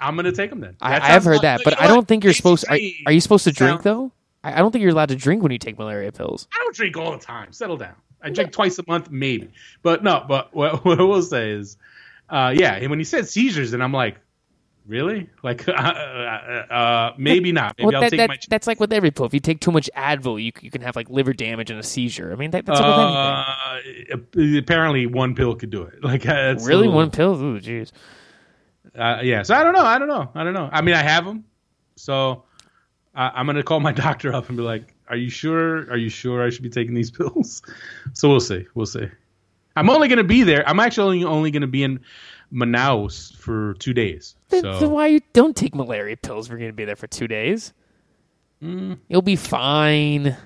[0.00, 0.76] I'm gonna take them then.
[0.80, 2.66] I, I have heard that, but I don't think you're supposed.
[2.68, 4.12] Are, are you supposed to drink though?
[4.48, 6.48] I, I don't think you're allowed to drink when you take malaria pills.
[6.52, 7.52] I don't drink all the time.
[7.52, 7.94] Settle down.
[8.22, 9.50] I drink twice a month, maybe.
[9.82, 10.24] But no.
[10.26, 11.76] But what, what I will say is,
[12.28, 12.74] uh, yeah.
[12.74, 14.16] And when he said seizures, and I'm like,
[14.88, 15.28] Really?
[15.42, 17.76] Like, uh, uh, uh, maybe not.
[17.76, 18.38] Maybe well, I'll that, take that, my.
[18.48, 19.26] That's like with every pill.
[19.26, 21.82] If you take too much Advil, you you can have like liver damage and a
[21.82, 22.32] seizure.
[22.32, 24.54] I mean, that, that's with anything.
[24.56, 25.96] Uh, apparently, one pill could do it.
[26.08, 26.92] Like, really, little...
[26.94, 27.34] one pill?
[27.34, 27.92] Ooh, jeez.
[28.98, 29.42] uh, yeah.
[29.42, 29.84] So I don't know.
[29.84, 30.30] I don't know.
[30.34, 30.70] I don't know.
[30.72, 31.44] I mean, I have them,
[31.96, 32.44] so
[33.18, 35.90] I, I'm gonna call my doctor up and be like, "Are you sure?
[35.90, 37.60] Are you sure I should be taking these pills?"
[38.14, 38.66] so we'll see.
[38.74, 39.08] We'll see.
[39.76, 40.66] I'm only gonna be there.
[40.66, 42.00] I'm actually only, gonna be in
[42.52, 44.36] Manaus for two days.
[44.48, 46.46] Then, so why you don't take malaria pills?
[46.46, 47.74] if We're going to be there for two days.
[48.62, 48.98] Mm.
[49.08, 50.36] You'll be fine.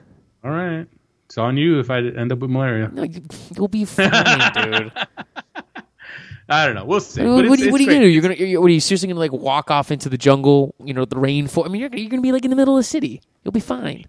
[0.44, 0.86] all right,
[1.26, 2.90] it's on you if I end up with malaria.
[2.92, 3.22] No, you,
[3.56, 4.92] you'll be fine, dude.
[6.52, 6.84] I don't know.
[6.84, 7.22] We'll see.
[7.22, 8.06] what, But what it's- are you, what are you gonna do?
[8.08, 10.74] You're gonna, you're, what are you seriously gonna like walk off into the jungle?
[10.84, 11.66] You know, the rainforest.
[11.66, 13.20] I mean, you're, you're gonna be like in the middle of the city.
[13.44, 14.04] You'll be fine.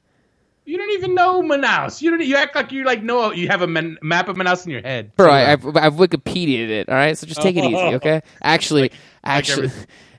[0.65, 2.01] You don't even know Manaus.
[2.01, 2.21] You don't.
[2.25, 3.33] You act like you like know.
[3.33, 5.13] You have a man, map of Manaus in your head.
[5.17, 6.87] Bro, I, I've, I've Wikipedia'd it.
[6.89, 8.21] All right, so just take it easy, okay?
[8.41, 8.91] Actually,
[9.25, 9.71] actually,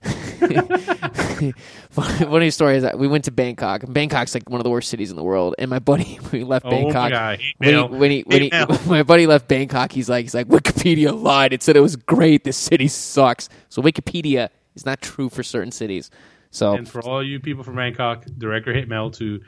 [1.91, 3.83] funny story is that we went to Bangkok.
[3.83, 5.55] and Bangkok's like one of the worst cities in the world.
[5.59, 8.51] And my buddy, when we left Oh Bangkok, God, when he, when he, when he,
[8.51, 8.67] mail.
[8.87, 11.53] my buddy left Bangkok, he's like, he's like, Wikipedia lied.
[11.53, 12.45] It said it was great.
[12.45, 13.49] This city sucks.
[13.69, 16.11] So Wikipedia is not true for certain cities.
[16.51, 19.41] So And for all you people from Bangkok, direct your hate mail to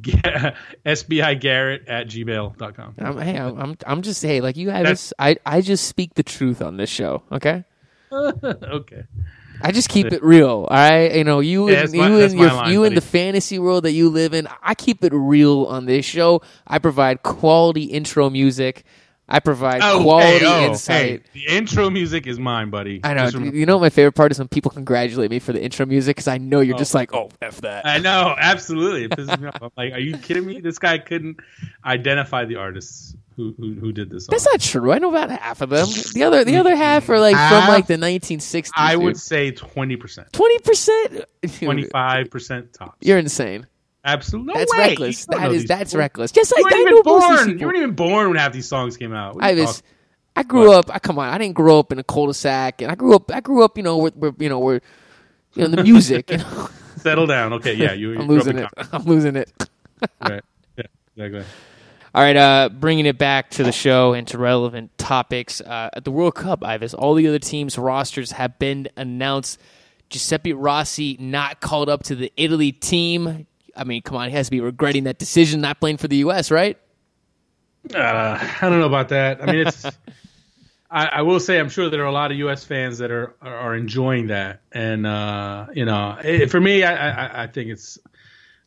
[0.00, 0.54] Ga-
[0.86, 2.94] sbigarrett at gmail.com.
[2.98, 5.12] I'm, hey, I'm, I'm, I'm just hey, like you guys.
[5.18, 7.22] I, I just speak the truth on this show.
[7.32, 7.64] Okay.
[8.12, 9.04] okay.
[9.62, 11.14] I just keep it real, all right.
[11.14, 12.94] You know, you Yeah, and my- you and your line, you buddy.
[12.94, 14.48] the fantasy world that you live in.
[14.62, 16.42] I keep it real on this show.
[16.66, 18.84] I provide quality intro music.
[19.32, 20.96] I provide oh, quality hey, oh, insight.
[20.96, 23.00] hey, the intro music is mine, buddy.
[23.04, 23.28] I know.
[23.28, 26.26] You know my favorite part is when people congratulate me for the intro music because
[26.26, 26.78] I know you're oh.
[26.78, 27.86] just like, oh, f that.
[27.86, 29.04] I know, absolutely.
[29.04, 29.62] It pisses me off.
[29.62, 30.60] I'm like, are you kidding me?
[30.60, 31.38] This guy couldn't
[31.84, 34.26] identify the artists who who, who did this.
[34.26, 34.32] Song.
[34.32, 34.92] That's not true.
[34.92, 35.86] I know about half of them.
[36.14, 38.70] The other the other half are like from like the 1960s.
[38.76, 40.32] I would say 20%.
[40.32, 41.24] twenty percent.
[41.42, 42.96] 25% tops.
[43.00, 43.66] You're insane.
[44.04, 44.54] Absolutely.
[44.54, 44.78] No That's way.
[44.88, 45.20] reckless.
[45.20, 45.98] You don't That know is these that's people.
[46.00, 46.32] reckless.
[46.32, 47.46] Just You like weren't I even know most of these born.
[47.46, 47.60] people.
[47.60, 49.36] You weren't even born when half these songs came out.
[49.40, 49.82] I was, talking-
[50.36, 50.94] I grew up.
[50.94, 51.28] I come on.
[51.28, 53.30] I didn't grow up in a cul-de-sac, and I grew up.
[53.32, 53.76] I grew up.
[53.76, 54.80] You know, where, where you know, where
[55.54, 56.30] you know the music.
[56.30, 57.52] You know, Settle down.
[57.54, 58.14] Okay, yeah, you.
[58.18, 58.70] I'm you grew up losing in it.
[58.92, 59.52] I'm losing it.
[60.22, 60.42] Right.
[60.78, 60.84] Yeah,
[61.16, 61.44] exactly.
[62.12, 65.60] All right, uh, bringing it back to the show and to relevant topics.
[65.60, 69.60] Uh, at the World Cup, Ives, all the other teams' rosters have been announced.
[70.08, 73.46] Giuseppe Rossi not called up to the Italy team.
[73.76, 76.16] I mean, come on, he has to be regretting that decision, not playing for the
[76.16, 76.76] U.S., right?
[77.94, 79.40] Uh, I don't know about that.
[79.40, 79.84] I mean, it's.
[80.90, 82.64] I, I will say, I'm sure there are a lot of U.S.
[82.64, 86.94] fans that are are, enjoying that, and uh, you know, it, for me, I,
[87.26, 87.96] I I think it's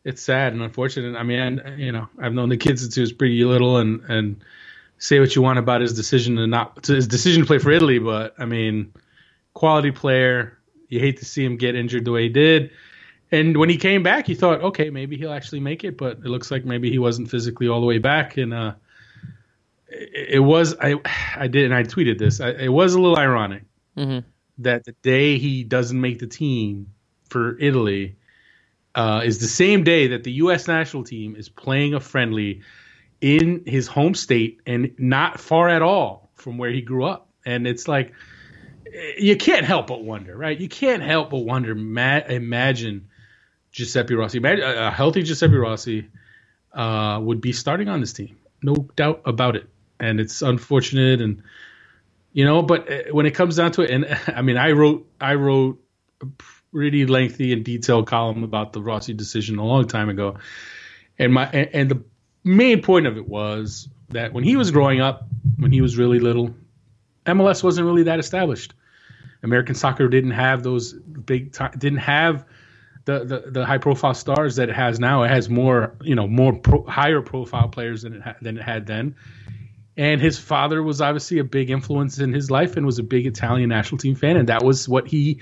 [0.04, 1.18] it's sad and unfortunate.
[1.18, 4.44] I mean, you know, I've known the kid since he was pretty little, and and
[4.98, 7.72] say what you want about his decision to not to his decision to play for
[7.72, 8.94] Italy, but I mean,
[9.54, 10.58] quality player.
[10.90, 12.70] You hate to see him get injured the way he did.
[13.32, 16.26] And when he came back, you thought, okay, maybe he'll actually make it, but it
[16.26, 18.38] looks like maybe he wasn't physically all the way back.
[18.38, 18.74] And uh,
[19.88, 20.96] it, it was I
[21.36, 22.40] I did and I tweeted this.
[22.42, 23.64] I, it was a little ironic
[23.98, 24.24] Mhm.
[24.60, 26.88] that the day he doesn't make the team
[27.30, 28.16] for Italy
[28.96, 30.68] uh, is the same day that the U.S.
[30.68, 32.62] national team is playing a friendly
[33.22, 37.30] in his home state and not far at all from where he grew up.
[37.46, 38.14] And it's like
[39.18, 40.60] you can't help but wonder, right?
[40.60, 41.74] You can't help but wonder.
[41.74, 43.08] Ma- imagine
[43.72, 46.08] Giuseppe Rossi, imagine a healthy Giuseppe Rossi
[46.74, 49.68] uh, would be starting on this team, no doubt about it.
[50.00, 51.44] And it's unfortunate, and
[52.34, 55.08] you know, but uh, when it comes down to it, and I mean, I wrote,
[55.20, 55.80] I wrote
[56.74, 60.38] pretty lengthy and detailed column about the Rossi decision a long time ago,
[61.18, 62.04] and my and, the
[62.44, 66.20] main point of it was that when he was growing up, when he was really
[66.20, 66.54] little,
[67.26, 68.74] MLS wasn't really that established.
[69.44, 72.46] American soccer didn't have those big ti didn't have
[73.06, 75.24] the, the, the high profile stars that it has now.
[75.24, 78.64] It has more, you know, more pro, higher profile players than it ha- than it
[78.64, 79.16] had then.
[79.96, 83.28] And his father was obviously a big influence in his life and was a big
[83.28, 85.40] Italian national team fan, and that was what he,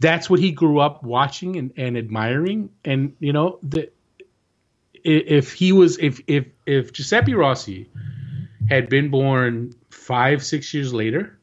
[0.00, 2.70] that's what he grew up watching and, and admiring.
[2.84, 3.90] And you know, the
[5.04, 7.88] if he was if if if Giuseppe Rossi
[8.68, 11.38] had been born five six years later,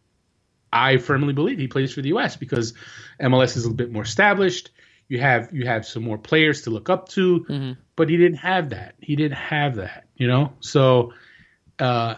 [0.71, 2.35] I firmly believe he plays for the U.S.
[2.35, 2.73] because
[3.21, 4.71] MLS is a bit more established.
[5.07, 7.45] You have you have some more players to look up to,
[7.95, 8.95] but he didn't have that.
[8.99, 10.53] He didn't have that, you know.
[10.59, 11.13] So
[11.79, 12.15] uh,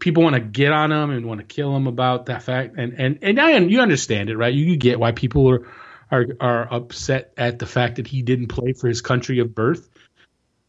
[0.00, 2.94] people want to get on him and want to kill him about that fact, and
[2.94, 4.52] and and I you understand it, right?
[4.52, 5.66] You, you get why people are
[6.10, 9.88] are are upset at the fact that he didn't play for his country of birth,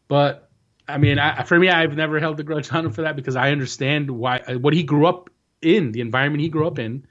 [0.08, 0.46] but
[0.88, 3.36] I mean, I, for me, I've never held a grudge on him for that because
[3.36, 5.30] I understand why uh, what he grew up
[5.60, 7.06] in, the environment he grew up in,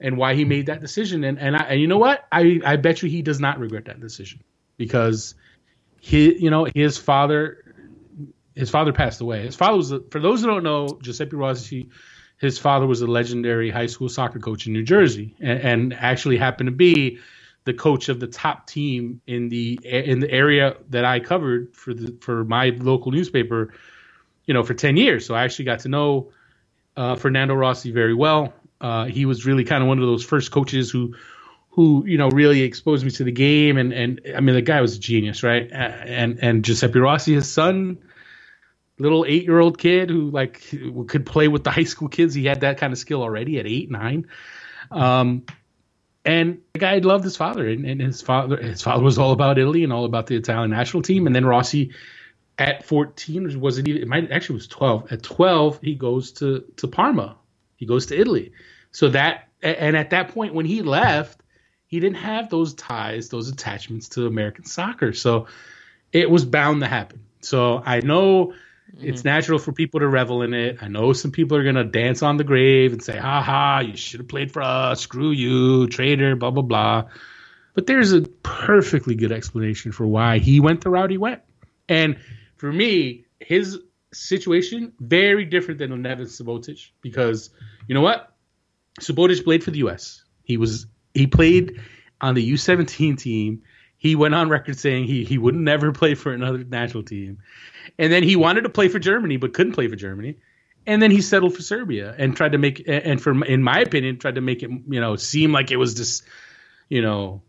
[0.00, 1.24] and why he made that decision.
[1.24, 2.26] And and, I, and you know what?
[2.30, 4.44] I I bet you he does not regret that decision
[4.76, 5.34] because
[6.00, 7.63] he, you know, his father,
[8.54, 9.44] his father passed away.
[9.44, 11.90] His father was, for those who don't know, Giuseppe Rossi,
[12.38, 16.36] his father was a legendary high school soccer coach in New Jersey, and, and actually
[16.36, 17.18] happened to be
[17.64, 21.94] the coach of the top team in the in the area that I covered for
[21.94, 23.72] the for my local newspaper,
[24.44, 25.26] you know, for ten years.
[25.26, 26.32] So I actually got to know
[26.96, 28.52] uh, Fernando Rossi very well.
[28.80, 31.14] Uh, he was really kind of one of those first coaches who
[31.70, 34.80] who you know really exposed me to the game, and and I mean the guy
[34.80, 35.70] was a genius, right?
[35.72, 37.98] And and Giuseppe Rossi, his son,
[38.98, 40.62] little eight year old kid who like
[41.08, 42.34] could play with the high school kids.
[42.34, 44.26] He had that kind of skill already at eight nine.
[44.90, 45.44] Um,
[46.24, 49.58] and the guy loved his father, and, and, his father his father was all about
[49.58, 51.26] Italy and all about the Italian national team.
[51.26, 51.92] And then Rossi,
[52.58, 54.02] at 14, was it even?
[54.02, 55.12] It might actually was 12.
[55.12, 57.36] At 12, he goes to to Parma.
[57.76, 58.52] He goes to Italy.
[58.92, 61.40] So that and at that point when he left,
[61.86, 65.12] he didn't have those ties, those attachments to American soccer.
[65.12, 65.46] So
[66.12, 67.20] it was bound to happen.
[67.40, 68.54] So I know
[68.94, 69.08] Mm-hmm.
[69.08, 70.78] It's natural for people to revel in it.
[70.80, 73.96] I know some people are gonna dance on the grave and say, "Ha ha, you
[73.96, 75.00] should have played for us.
[75.00, 77.04] Screw you, traitor." Blah blah blah.
[77.74, 81.42] But there's a perfectly good explanation for why he went the route he went.
[81.88, 82.18] And
[82.56, 83.78] for me, his
[84.12, 87.50] situation very different than Neven Subotic because
[87.88, 88.32] you know what?
[89.00, 90.22] Subotic played for the U.S.
[90.44, 91.80] He was he played
[92.20, 93.62] on the U17 team.
[93.96, 97.38] He went on record saying he he would never play for another national team
[97.98, 100.38] and then he wanted to play for Germany but couldn't play for Germany,
[100.86, 104.18] and then he settled for Serbia and tried to make and for in my opinion
[104.18, 106.22] tried to make it you know seem like it was this
[106.88, 107.42] you know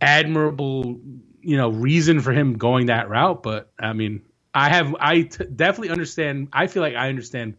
[0.00, 1.00] admirable
[1.42, 3.42] you know reason for him going that route.
[3.42, 4.22] But I mean,
[4.54, 6.48] I have I t- definitely understand.
[6.52, 7.56] I feel like I understand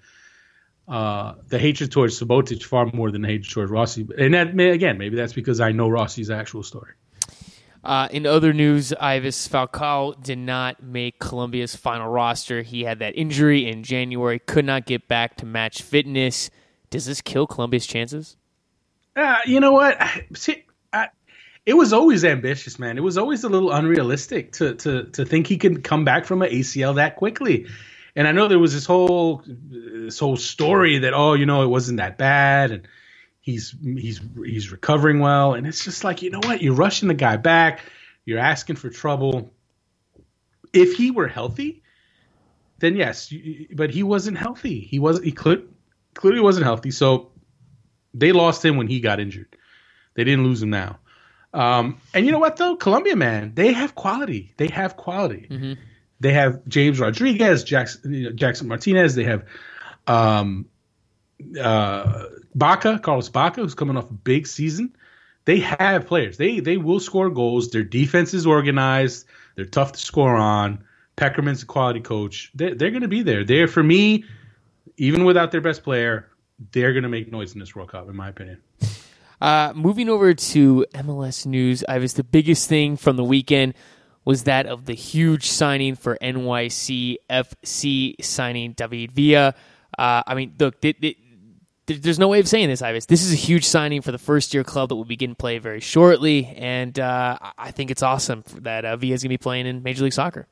[0.87, 4.07] uh, the hatred towards Subotic far more than the hatred towards Rossi.
[4.17, 6.93] And that may, again, maybe that's because I know Rossi's actual story.
[7.83, 12.61] Uh, in other news, Ives Falcao did not make Colombia's final roster.
[12.61, 16.51] He had that injury in January, could not get back to match fitness.
[16.91, 18.37] Does this kill Colombia's chances?
[19.15, 19.99] Uh, you know what?
[20.35, 20.63] See,
[20.93, 21.07] I,
[21.65, 22.97] it was always ambitious, man.
[22.97, 26.41] It was always a little unrealistic to to to think he could come back from
[26.41, 27.67] an ACL that quickly.
[28.15, 31.67] And I know there was this whole this whole story that oh, you know, it
[31.67, 32.87] wasn't that bad, and
[33.41, 36.61] He's he's he's recovering well, and it's just like you know what?
[36.61, 37.81] You're rushing the guy back.
[38.23, 39.51] You're asking for trouble.
[40.71, 41.81] If he were healthy,
[42.79, 43.33] then yes,
[43.73, 44.79] but he wasn't healthy.
[44.79, 45.25] He wasn't.
[45.25, 45.67] He could,
[46.13, 46.91] clearly wasn't healthy.
[46.91, 47.31] So
[48.13, 49.55] they lost him when he got injured.
[50.13, 50.99] They didn't lose him now.
[51.53, 54.53] Um, and you know what though, Colombia man, they have quality.
[54.57, 55.47] They have quality.
[55.49, 55.73] Mm-hmm.
[56.19, 59.15] They have James Rodriguez, Jackson, you know, Jackson Martinez.
[59.15, 59.45] They have
[60.07, 60.67] um,
[61.59, 62.25] uh,
[62.57, 64.95] Bacca, Carlos Bacca, who's coming off a big season.
[65.45, 66.37] They have players.
[66.37, 67.71] They they will score goals.
[67.71, 69.25] Their defense is organized.
[69.55, 70.83] They're tough to score on.
[71.17, 72.51] Pekerman's a quality coach.
[72.55, 73.43] They're, they're going to be there.
[73.43, 74.23] They're for me,
[74.97, 76.29] even without their best player,
[76.71, 78.61] they're going to make noise in this World Cup, in my opinion.
[79.39, 83.73] Uh, moving over to MLS news, I was the biggest thing from the weekend
[84.23, 89.55] was that of the huge signing for NYCFC signing David Villa.
[89.97, 90.93] Uh, I mean, look, they,
[91.99, 93.05] there's no way of saying this, Ives.
[93.05, 95.79] This is a huge signing for the first year club that will begin play very
[95.79, 99.67] shortly, and uh, I think it's awesome that uh, Villa is going to be playing
[99.67, 100.47] in Major League Soccer.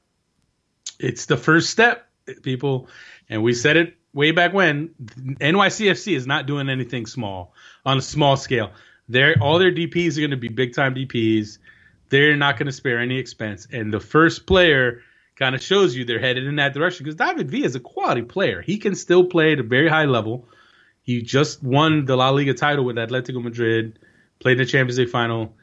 [1.00, 2.08] It's the first step,
[2.44, 2.88] people,
[3.30, 4.90] and we said it way back when.
[5.00, 7.54] NYCFC is not doing anything small
[7.86, 8.72] on a small scale.
[9.08, 11.58] They're, all their DPS are going to be big time DPS.
[12.10, 15.02] They're not going to spare any expense, and the first player
[15.36, 18.24] kind of shows you they're headed in that direction because David Villa is a quality
[18.24, 18.62] player.
[18.62, 20.50] He can still play at a very high level
[21.10, 23.98] he just won the La Liga title with Atletico Madrid,
[24.38, 25.56] played the Champions League final.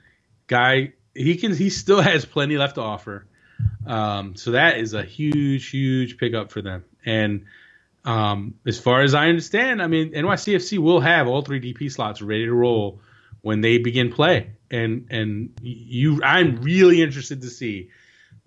[0.49, 3.27] Guy, he can he still has plenty left to offer.
[3.87, 6.85] Um, so that is a huge, huge pickup for them.
[7.05, 7.45] And
[8.05, 12.21] um, as far as I understand, I mean NYCFC will have all three DP slots
[12.21, 12.99] ready to roll
[13.43, 14.51] when they begin play.
[14.69, 17.91] And and you, I'm really interested to see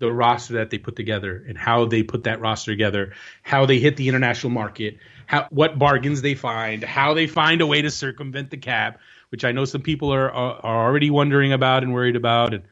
[0.00, 3.78] the roster that they put together and how they put that roster together, how they
[3.78, 4.98] hit the international market,
[5.30, 9.44] how what bargains they find, how they find a way to circumvent the cap, which
[9.44, 12.64] I know some people are are, are already wondering about and worried about, and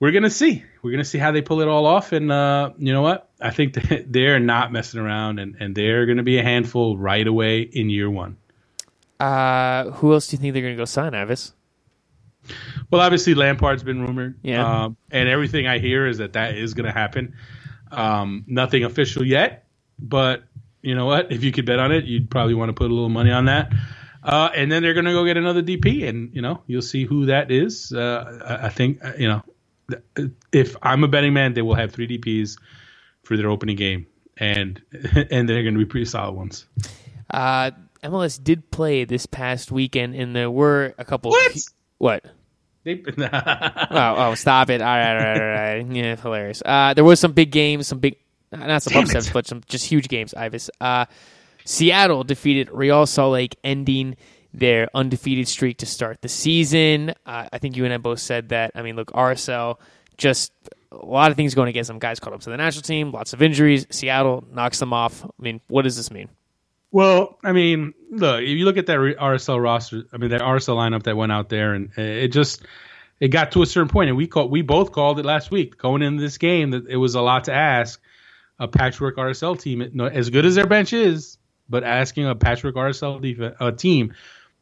[0.00, 0.64] we're gonna see.
[0.82, 3.30] We're gonna see how they pull it all off, and uh, you know what?
[3.40, 3.74] I think
[4.08, 8.10] they're not messing around, and and they're gonna be a handful right away in year
[8.10, 8.36] one.
[9.20, 11.52] Uh, who else do you think they're gonna go sign, Ives?
[12.90, 14.40] Well, obviously Lampard's been rumored.
[14.42, 14.86] Yeah.
[14.86, 17.34] Um, and everything I hear is that that is going to happen.
[17.90, 19.66] Um, nothing official yet,
[19.98, 20.44] but
[20.84, 21.32] you know what?
[21.32, 23.46] If you could bet on it, you'd probably want to put a little money on
[23.46, 23.72] that.
[24.22, 27.04] Uh, and then they're going to go get another DP, and you know you'll see
[27.04, 27.92] who that is.
[27.92, 29.42] Uh, I think uh, you know
[30.52, 32.58] if I'm a betting man, they will have three DPS
[33.22, 34.06] for their opening game,
[34.36, 34.80] and
[35.30, 36.66] and they're going to be pretty solid ones.
[37.30, 37.70] Uh,
[38.02, 41.30] MLS did play this past weekend, and there were a couple.
[41.30, 41.58] What?
[41.98, 42.24] What?
[42.84, 44.82] They, oh, oh, stop it!
[44.82, 45.86] All right, all right, all right.
[45.86, 46.62] Yeah, hilarious.
[46.64, 48.16] Uh, there was some big games, some big,
[48.54, 49.32] not some Damn upsets, it.
[49.32, 50.34] but some just huge games.
[50.34, 50.70] Ives.
[50.80, 51.06] Uh,
[51.64, 54.16] Seattle defeated Real Salt Lake, ending
[54.52, 57.10] their undefeated streak to start the season.
[57.26, 58.72] Uh, I think you and I both said that.
[58.74, 59.78] I mean, look, RSL
[60.16, 60.52] just
[60.92, 61.98] a lot of things going against them.
[61.98, 63.86] Guys caught up to the national team, lots of injuries.
[63.90, 65.24] Seattle knocks them off.
[65.24, 66.28] I mean, what does this mean?
[66.92, 70.76] Well, I mean, look, if you look at that RSL roster, I mean, that RSL
[70.76, 72.64] lineup that went out there, and it just
[73.18, 75.76] it got to a certain point, and we called, we both called it last week
[75.76, 78.00] going into this game that it was a lot to ask
[78.58, 81.38] a patchwork RSL team, as good as their bench is,
[81.68, 84.14] but asking a patchwork RSL def- uh, team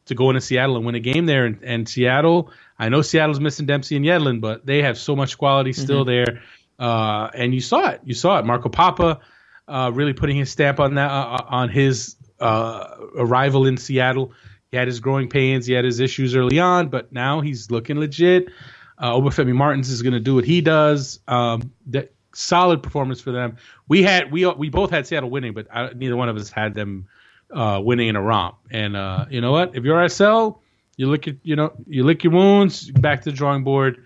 [0.05, 3.39] to go into Seattle and win a game there, and, and Seattle, I know Seattle's
[3.39, 6.41] missing Dempsey and Yedlin, but they have so much quality still there,
[6.79, 9.19] uh, and you saw it, you saw it, Marco Pappa.
[9.65, 14.33] Uh, really putting his stamp on that uh, on his uh, arrival in Seattle.
[14.71, 17.97] He had his growing pains, he had his issues early on, but now he's looking
[17.97, 18.49] legit.
[18.97, 21.21] Uh, Obafemi Martins is going to do what he does.
[21.29, 23.57] Um, that solid performance for them.
[23.87, 26.73] We had we we both had Seattle winning, but I, neither one of us had
[26.73, 27.07] them
[27.51, 28.55] uh, winning in a romp.
[28.71, 29.75] And uh, you know what?
[29.75, 30.59] If you're RSL,
[30.97, 34.05] you look at you know you lick your wounds, back to the drawing board,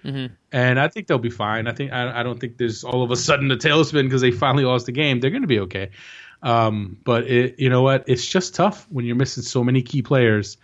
[0.52, 1.68] and I think they'll be fine.
[1.68, 4.32] I think I, I don't think there's all of a sudden a tailspin because they
[4.32, 5.20] finally lost the game.
[5.20, 5.90] They're going to be okay.
[6.44, 8.04] Um, but it, you know what?
[8.08, 10.58] It's just tough when you're missing so many key players.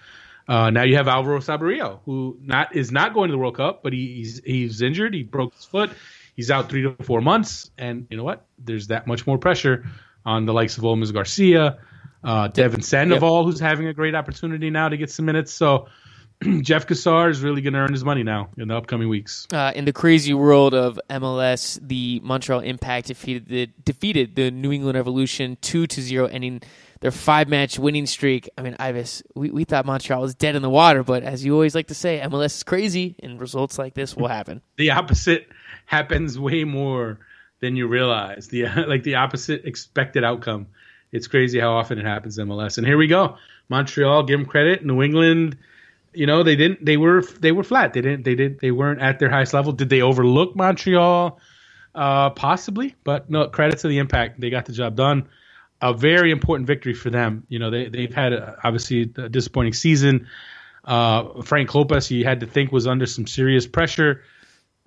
[0.47, 3.81] Uh, now you have Alvaro Saborio, who not is not going to the World Cup,
[3.81, 5.13] but he, he's he's injured.
[5.13, 5.91] He broke his foot.
[6.35, 8.45] He's out three to four months, and you know what?
[8.57, 9.85] There's that much more pressure
[10.25, 11.77] on the likes of Olmes Garcia,
[12.23, 15.53] uh, Devon Sandoval, who's having a great opportunity now to get some minutes.
[15.53, 15.87] So
[16.61, 19.47] Jeff Cassar is really going to earn his money now in the upcoming weeks.
[19.51, 24.71] Uh, in the crazy world of MLS, the Montreal Impact defeated the defeated the New
[24.71, 26.61] England Revolution two to zero, ending
[27.01, 28.49] their five match winning streak.
[28.57, 31.53] I mean, Ives, we, we thought Montreal was dead in the water, but as you
[31.53, 34.61] always like to say, MLS is crazy, and results like this will happen.
[34.77, 35.47] the opposite
[35.85, 37.19] happens way more
[37.59, 38.47] than you realize.
[38.49, 40.67] The like the opposite expected outcome.
[41.11, 42.77] It's crazy how often it happens in MLS.
[42.77, 43.37] And here we go.
[43.69, 44.83] Montreal, give them credit.
[44.83, 45.57] New England,
[46.13, 46.83] you know, they didn't.
[46.83, 47.93] They were they were flat.
[47.93, 48.23] They didn't.
[48.23, 48.59] They did.
[48.59, 49.71] They weren't at their highest level.
[49.71, 51.39] Did they overlook Montreal?
[51.95, 53.47] Uh, possibly, but no.
[53.47, 54.39] Credit to the Impact.
[54.39, 55.29] They got the job done.
[55.81, 57.45] A very important victory for them.
[57.49, 60.27] You know, they they've had a, obviously a disappointing season.
[60.83, 64.23] Uh, Frank Klopas, you had to think was under some serious pressure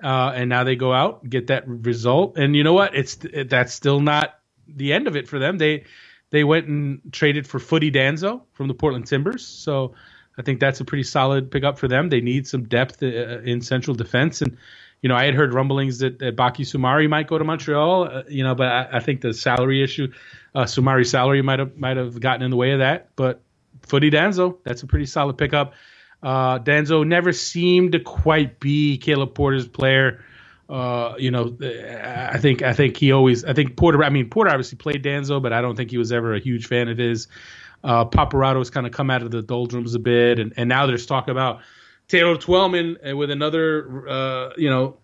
[0.03, 2.36] uh, and now they go out get that result.
[2.36, 2.94] And you know what?
[2.94, 5.59] It's it, that's still not the end of it for them.
[5.59, 5.84] They
[6.30, 9.94] they went and traded for Futty Danso from the Portland Timbers, so
[10.38, 12.09] I think that's a pretty solid pickup for them.
[12.09, 14.57] They need some depth uh, in central defense, and
[15.03, 18.22] you know I had heard rumblings that, that Baki Soumare might go to Montreal, uh,
[18.28, 20.12] you know, but I, I think the salary issue,
[20.55, 23.11] uh, Soumare's salary might have might have gotten in the way of that.
[23.16, 23.40] But
[23.86, 25.74] Futty Danso, that's a pretty solid pickup.
[26.23, 30.25] Uh, Danso never seemed to quite be Caleb Porter's player.
[30.69, 34.03] Uh, you know, I think I think he always I think Porter.
[34.03, 36.67] I mean, Porter obviously played Danso, but I don't think he was ever a huge
[36.67, 37.29] fan of his.
[37.85, 41.07] Uh, Paparato's kind of come out of the doldrums a bit, and, and now there's
[41.07, 41.61] talk about
[42.09, 44.97] Taylor Twellman uh, with another uh, you know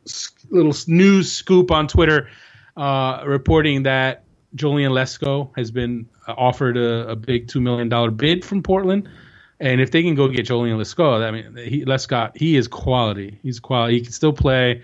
[0.51, 2.29] little news scoop on Twitter,
[2.77, 4.25] uh, reporting that
[4.57, 9.09] Joleon Lescott has been uh, offered a, a big two million dollar bid from Portland.
[9.63, 13.39] And if they can go get Joleon Lescott, I mean, he, Lescott, he is quality.
[13.45, 13.95] He's quality.
[13.95, 14.83] He can still play.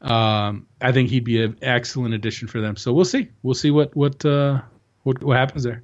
[0.00, 2.76] Um, I think he'd be an excellent addition for them.
[2.76, 3.30] So we'll see.
[3.42, 4.60] We'll see what what uh,
[5.02, 5.82] what, what happens there.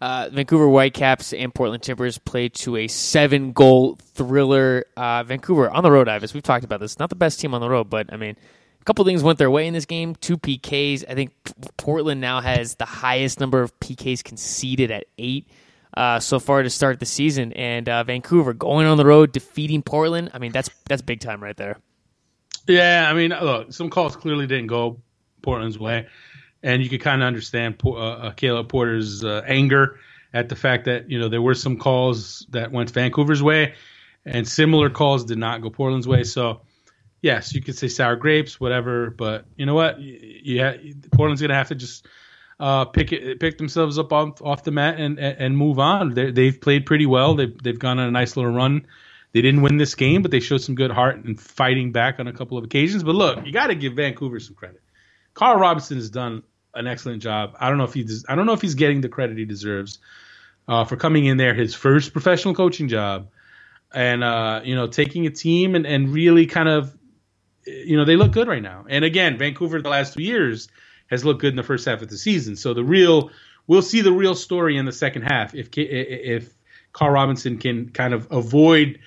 [0.00, 4.84] Uh, Vancouver Whitecaps and Portland Timbers played to a seven goal thriller.
[4.96, 6.32] Uh, Vancouver on the road, Ives.
[6.32, 7.00] We've talked about this.
[7.00, 8.36] Not the best team on the road, but I mean,
[8.80, 10.14] a couple things went their way in this game.
[10.14, 11.04] Two PKs.
[11.08, 11.32] I think
[11.76, 15.48] Portland now has the highest number of PKs conceded at eight
[15.94, 17.52] uh, so far to start the season.
[17.52, 20.30] And uh, Vancouver going on the road, defeating Portland.
[20.32, 21.78] I mean, that's that's big time right there.
[22.66, 25.00] Yeah, I mean, look, some calls clearly didn't go
[25.42, 26.06] Portland's way,
[26.62, 29.98] and you could kind of understand uh, uh, Caleb Porter's uh, anger
[30.32, 33.74] at the fact that you know there were some calls that went Vancouver's way,
[34.24, 36.22] and similar calls did not go Portland's way.
[36.22, 36.60] So,
[37.22, 39.98] yes, you could say sour grapes, whatever, but you know what?
[39.98, 42.06] You Portland's gonna have to just
[42.60, 46.12] uh, pick it, pick themselves up off, off the mat and and move on.
[46.12, 47.34] they they've played pretty well.
[47.34, 48.86] They've they've gone on a nice little run.
[49.32, 52.26] They didn't win this game, but they showed some good heart and fighting back on
[52.26, 53.02] a couple of occasions.
[53.02, 54.82] But look, you got to give Vancouver some credit.
[55.34, 56.42] Carl Robinson has done
[56.74, 57.56] an excellent job.
[57.58, 59.46] I don't know if he des- I don't know if he's getting the credit he
[59.46, 59.98] deserves
[60.68, 63.30] uh, for coming in there, his first professional coaching job,
[63.94, 66.94] and uh, you know taking a team and, and really kind of
[67.64, 68.84] you know they look good right now.
[68.86, 70.68] And again, Vancouver the last two years
[71.10, 72.56] has looked good in the first half of the season.
[72.56, 73.30] So the real
[73.66, 76.52] we'll see the real story in the second half if if
[76.92, 78.98] Carl Robinson can kind of avoid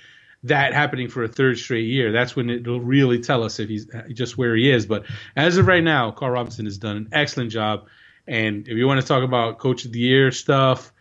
[0.44, 3.86] that happening for a third straight year, that's when it'll really tell us if he's
[4.12, 4.86] just where he is.
[4.86, 5.04] But
[5.36, 7.86] as of right now, Carl Robinson has done an excellent job.
[8.26, 10.92] And if you want to talk about coach of the year stuff,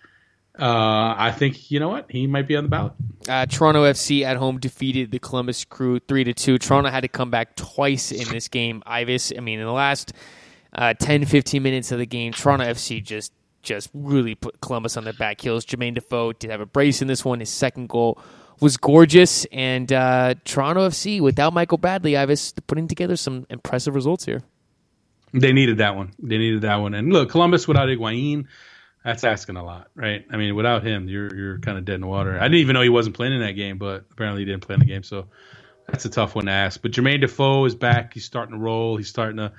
[0.58, 2.94] uh, I think you know what he might be on the ballot.
[3.28, 6.58] Uh, Toronto FC at home defeated the Columbus Crew three to two.
[6.58, 8.84] Toronto had to come back twice in this game.
[8.86, 10.14] Ives, I mean, in the last
[10.74, 15.06] uh, 10, 15 minutes of the game, Toronto FC just just really put Columbus on
[15.06, 15.66] their back heels.
[15.66, 17.40] Jermaine Defoe did have a brace in this one.
[17.40, 18.20] His second goal
[18.60, 24.26] was gorgeous, and uh, Toronto FC without Michael Bradley, Ives putting together some impressive results
[24.26, 24.42] here.
[25.32, 26.14] They needed that one.
[26.20, 26.94] They needed that one.
[26.94, 28.48] And look, Columbus without Higuain
[29.04, 30.26] that's asking a lot, right?
[30.32, 32.38] I mean, without him, you're you're kind of dead in the water.
[32.40, 34.76] I didn't even know he wasn't playing in that game, but apparently he didn't play
[34.76, 35.28] in the game, so
[35.88, 36.82] that's a tough one to ask.
[36.82, 38.14] But Jermaine Defoe is back.
[38.14, 38.98] He's starting to roll.
[38.98, 39.52] He's starting to.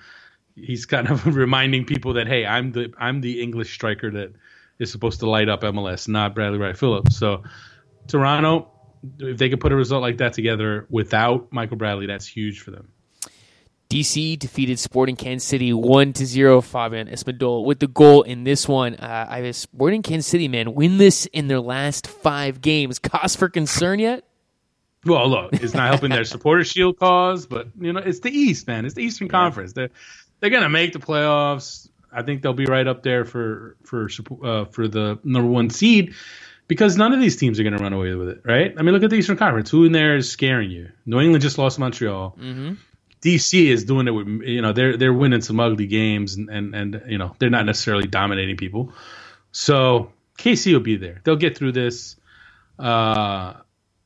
[0.56, 4.32] He's kind of reminding people that hey, I'm the I'm the English striker that
[4.78, 7.16] is supposed to light up MLS, not Bradley Wright Phillips.
[7.16, 7.44] So
[8.08, 8.70] Toronto,
[9.18, 12.70] if they could put a result like that together without Michael Bradley, that's huge for
[12.70, 12.88] them.
[13.90, 16.60] DC defeated Sporting Kansas City one to zero.
[16.60, 18.94] Fabian Espindola with the goal in this one.
[18.94, 22.98] Uh, I was Sporting Kansas City man win this in their last five games.
[22.98, 24.24] Cause for concern yet?
[25.04, 28.66] Well, look, it's not helping their supporter shield cause, but you know it's the East,
[28.66, 28.84] man.
[28.84, 29.74] It's the Eastern Conference.
[29.74, 29.90] They're
[30.44, 31.88] they're gonna make the playoffs.
[32.12, 34.10] I think they'll be right up there for for
[34.44, 36.12] uh, for the number one seed
[36.68, 38.74] because none of these teams are going to run away with it, right?
[38.76, 39.70] I mean, look at the Eastern Conference.
[39.70, 40.90] Who in there is scaring you?
[41.06, 42.36] New England just lost Montreal.
[42.38, 42.74] Mm-hmm.
[43.22, 46.74] DC is doing it with you know they're they're winning some ugly games and and,
[46.74, 48.92] and you know they're not necessarily dominating people.
[49.50, 51.22] So KC will be there.
[51.24, 52.16] They'll get through this.
[52.78, 53.54] Uh,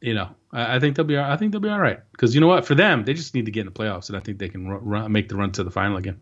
[0.00, 2.40] you know, I, I think they'll be I think they'll be all right because you
[2.40, 4.38] know what for them they just need to get in the playoffs and I think
[4.38, 6.20] they can run, run, make the run to the final again.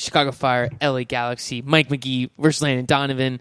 [0.00, 3.38] Chicago Fire, LA Galaxy, Mike Magee versus Landon Donovan.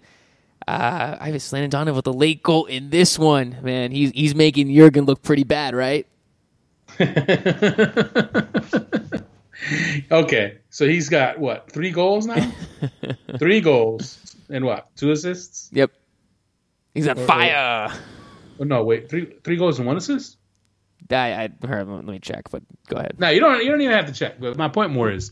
[0.68, 3.56] Uh, I was Landon Donovan with a late goal in this one.
[3.62, 6.06] Man, he's he's making Jurgen look pretty bad, right?
[10.12, 12.52] okay, so he's got what three goals now?
[13.40, 15.70] three goals and what two assists?
[15.72, 15.92] Yep,
[16.94, 17.88] he's on or, fire.
[17.88, 17.94] Or,
[18.60, 20.36] oh, no, wait, three three goals and one assist.
[21.10, 23.16] I, I heard, let me check, but go ahead.
[23.18, 23.64] No, you don't.
[23.64, 24.42] You don't even have to check.
[24.42, 25.32] But my point more is,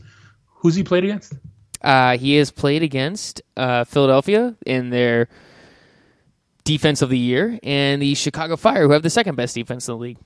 [0.58, 1.34] who's he played against?
[1.82, 5.28] Uh, he has played against uh, Philadelphia in their
[6.64, 9.94] defense of the year, and the Chicago Fire, who have the second best defense in
[9.94, 10.18] the league.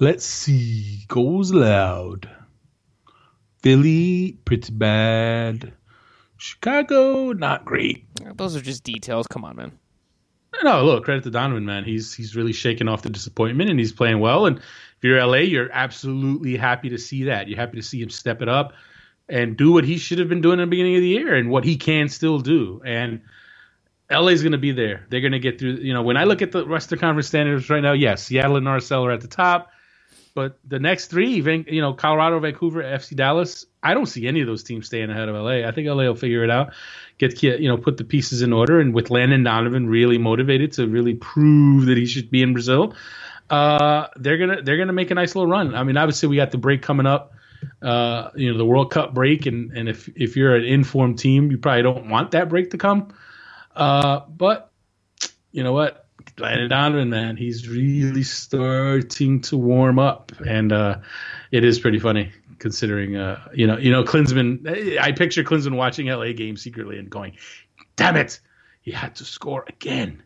[0.00, 1.04] Let's see.
[1.08, 2.28] Goes loud.
[3.62, 5.72] Philly, pretty bad.
[6.36, 8.04] Chicago, not great.
[8.36, 9.28] Those are just details.
[9.28, 9.78] Come on, man.
[10.64, 11.84] No, look, credit to Donovan, man.
[11.84, 14.46] He's he's really shaking off the disappointment and he's playing well.
[14.46, 14.60] And
[15.02, 17.48] if you're LA, you're absolutely happy to see that.
[17.48, 18.72] You're happy to see him step it up
[19.28, 21.50] and do what he should have been doing in the beginning of the year and
[21.50, 22.80] what he can still do.
[22.84, 23.22] And
[24.08, 25.04] LA's going to be there.
[25.10, 25.78] They're going to get through.
[25.78, 28.56] You know, when I look at the rest Western Conference standards right now, yes, Seattle
[28.56, 29.72] and RSL are at the top.
[30.34, 34.46] But the next three, you know, Colorado, Vancouver, FC Dallas, I don't see any of
[34.46, 35.66] those teams staying ahead of LA.
[35.68, 36.72] I think LA will figure it out,
[37.18, 40.86] get you know, put the pieces in order, and with Landon Donovan really motivated to
[40.86, 42.94] really prove that he should be in Brazil,
[43.52, 45.74] uh, they're gonna they're gonna make a nice little run.
[45.74, 47.34] I mean, obviously we got the break coming up,
[47.82, 51.50] uh, you know, the World Cup break, and and if if you're an informed team,
[51.50, 53.12] you probably don't want that break to come.
[53.76, 54.70] Uh, but
[55.50, 56.06] you know what?
[56.38, 61.00] Landon Donovan, man, he's really starting to warm up, and uh,
[61.50, 64.98] it is pretty funny considering, uh, you know, you know, Klinsmann.
[64.98, 67.36] I picture Klinsmann watching LA games secretly and going,
[67.96, 68.40] "Damn it,
[68.80, 70.22] he had to score again."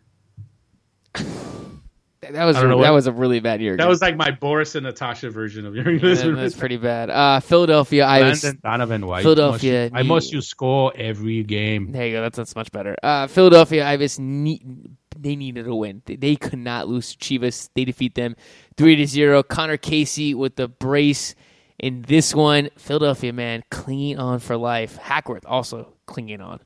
[2.21, 3.77] That was a, that was a really bad year.
[3.77, 6.25] That was like my Boris and Natasha version of your English.
[6.25, 7.11] Yeah, that's pretty bad.
[7.11, 9.23] Uh, Philadelphia, I was Donovan White.
[9.23, 11.93] Philadelphia, I must, I must you score every game.
[11.93, 12.23] There you go.
[12.23, 12.97] That's that's much better.
[13.03, 16.03] Uh, Philadelphia, I was need, they needed a win.
[16.07, 17.69] They, they could not lose Chivas.
[17.75, 18.35] They defeat them
[18.77, 19.43] three to zero.
[19.43, 21.35] Conor Casey with the brace
[21.79, 22.71] in this one.
[22.79, 24.97] Philadelphia man clinging on for life.
[24.97, 26.61] Hackworth also clinging on.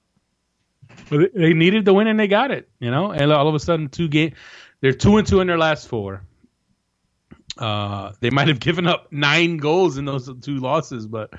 [1.09, 2.68] But they needed the win and they got it.
[2.78, 4.35] You know, and all of a sudden two game,
[4.81, 6.23] they're two and two in their last four.
[7.59, 11.35] Uh, they might have given up nine goals in those two losses, but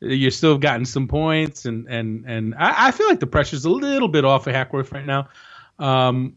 [0.00, 3.70] you're still gotten some points, and and and I, I feel like the pressure's a
[3.70, 5.28] little bit off of Hackworth right now.
[5.78, 6.36] Um,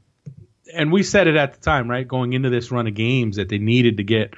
[0.73, 3.49] and we said it at the time, right, going into this run of games that
[3.49, 4.33] they needed to get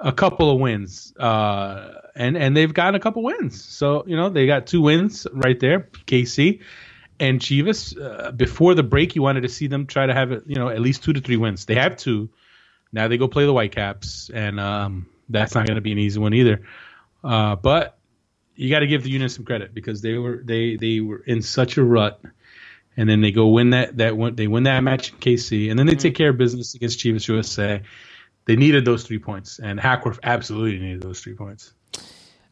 [0.00, 3.62] a couple of wins, uh, and and they've gotten a couple wins.
[3.62, 6.60] So you know they got two wins right there, KC
[7.20, 8.00] and Chivas.
[8.00, 10.80] Uh, before the break, you wanted to see them try to have you know at
[10.80, 11.64] least two to three wins.
[11.66, 12.30] They have two.
[12.92, 16.20] Now they go play the Whitecaps, and um, that's not going to be an easy
[16.20, 16.62] one either.
[17.22, 17.98] Uh, but
[18.56, 21.42] you got to give the unit some credit because they were they they were in
[21.42, 22.20] such a rut
[22.96, 25.78] and then they go win that that one, they win that match in KC, and
[25.78, 26.00] then they Mm-hmm.
[26.00, 27.82] take care of business against Chivas USA.
[28.46, 31.72] They needed those three points, and Hackworth absolutely needed those three points.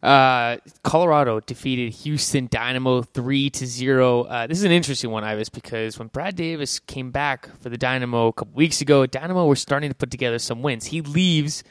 [0.02, 4.24] Uh, Colorado defeated Houston Dynamo three to zero.
[4.24, 7.78] Uh, this is an interesting one, Ives, because when Brad Davis came back for the
[7.78, 10.86] Dynamo a couple weeks ago, Dynamo were starting to put together some wins.
[10.86, 11.62] He leaves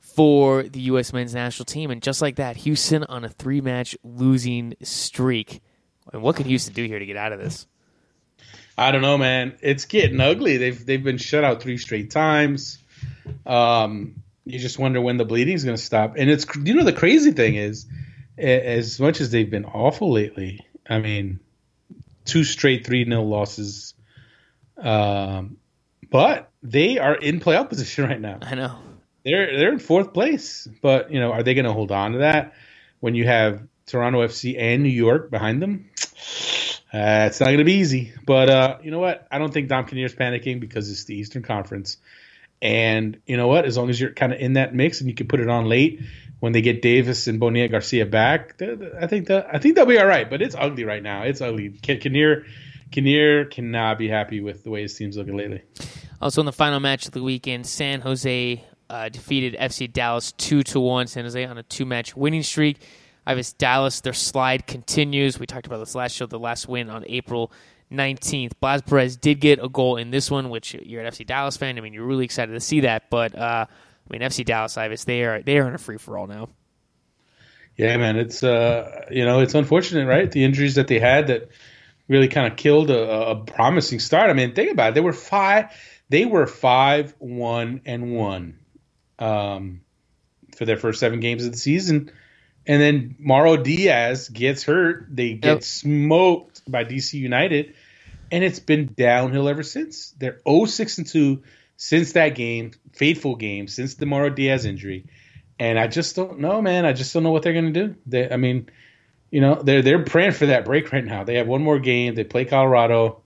[0.00, 1.12] for the U.S.
[1.12, 5.60] men's national team, and just like that, Houston on a three-match losing streak.
[6.12, 7.66] And what can Houston do here to get out of this?
[8.78, 9.56] I don't know, man.
[9.60, 10.56] It's getting ugly.
[10.56, 12.78] They've they've been shut out three straight times.
[13.44, 16.14] Um, you just wonder when the bleeding is going to stop.
[16.16, 17.86] And it's you know the crazy thing is,
[18.38, 21.40] as much as they've been awful lately, I mean,
[22.24, 23.94] two straight three 0 losses.
[24.78, 25.56] Um,
[26.10, 28.38] but they are in playoff position right now.
[28.40, 28.78] I know.
[29.24, 30.68] They're they're in fourth place.
[30.80, 32.54] But you know, are they going to hold on to that
[33.00, 35.90] when you have Toronto FC and New York behind them?
[36.94, 38.14] Uh, it's not going to be easy.
[38.24, 39.26] But uh, you know what?
[39.30, 41.98] I don't think Dom Kinnear's panicking because it's the Eastern Conference.
[42.62, 43.64] And you know what?
[43.64, 45.66] As long as you're kind of in that mix and you can put it on
[45.66, 46.00] late
[46.40, 48.60] when they get Davis and Boniek Garcia back,
[49.00, 50.28] I think that I think they'll be all right.
[50.28, 51.22] But it's ugly right now.
[51.22, 51.70] It's ugly.
[51.82, 52.46] Kin- Kinnear,
[52.90, 55.62] Kinnear cannot be happy with the way his team's looking lately.
[56.20, 60.62] Also, in the final match of the weekend, San Jose uh, defeated FC Dallas two
[60.64, 61.06] to one.
[61.06, 62.78] San Jose on a two-match winning streak.
[63.26, 65.38] Ives Dallas, their slide continues.
[65.40, 66.26] We talked about this last show.
[66.26, 67.50] The last win on April
[67.92, 68.52] 19th.
[68.60, 71.78] Blas Perez did get a goal in this one, which you're an FC Dallas fan.
[71.78, 73.10] I mean, you're really excited to see that.
[73.10, 76.18] But uh, I mean, FC Dallas, Ives, they are they are in a free for
[76.18, 76.48] all now.
[77.76, 80.30] Yeah, man, it's uh, you know, it's unfortunate, right?
[80.30, 81.50] The injuries that they had that
[82.08, 84.30] really kind of killed a, a promising start.
[84.30, 84.94] I mean, think about it.
[84.94, 85.66] They were five.
[86.08, 88.60] They were five, one, and one
[89.18, 89.80] um,
[90.56, 92.10] for their first seven games of the season,
[92.66, 95.06] and then Mauro Diaz gets hurt.
[95.10, 95.62] They get Yep.
[95.64, 97.74] smoked by DC United,
[98.30, 100.14] and it's been downhill ever since.
[100.18, 101.42] They're 0-6 and two
[101.76, 105.06] since that game, fateful game, since the Mauro Diaz injury.
[105.58, 106.84] And I just don't know, man.
[106.84, 107.96] I just don't know what they're going to do.
[108.06, 108.68] They, I mean,
[109.30, 111.24] you know, they're they're praying for that break right now.
[111.24, 112.14] They have one more game.
[112.14, 113.22] They play Colorado.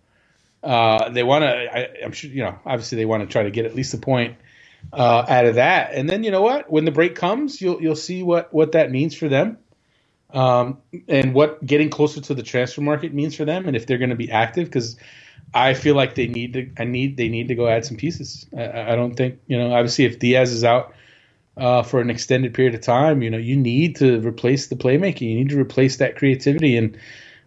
[0.63, 2.05] Uh, they want to.
[2.05, 4.37] I'm sure, you know, obviously they want to try to get at least a point
[4.93, 5.93] uh, out of that.
[5.95, 6.71] And then you know what?
[6.71, 9.59] When the break comes, you'll you'll see what what that means for them,
[10.33, 10.79] um,
[11.09, 14.11] and what getting closer to the transfer market means for them, and if they're going
[14.11, 14.67] to be active.
[14.67, 14.97] Because
[15.55, 16.71] I feel like they need to.
[16.79, 18.47] I need they need to go add some pieces.
[18.57, 19.73] I, I don't think you know.
[19.73, 20.95] Obviously, if Diaz is out
[21.57, 25.23] uh, for an extended period of time, you know, you need to replace the playmaking.
[25.23, 26.97] You need to replace that creativity, and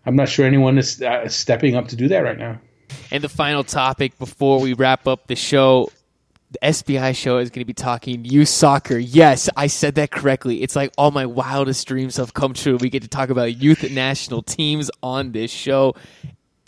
[0.05, 2.59] I'm not sure anyone is uh, stepping up to do that right now.
[3.11, 5.89] And the final topic before we wrap up the show,
[6.53, 8.97] the SBI show is going to be talking youth soccer.
[8.97, 10.61] Yes, I said that correctly.
[10.61, 12.77] It's like all my wildest dreams have come true.
[12.77, 15.95] We get to talk about youth national teams on this show.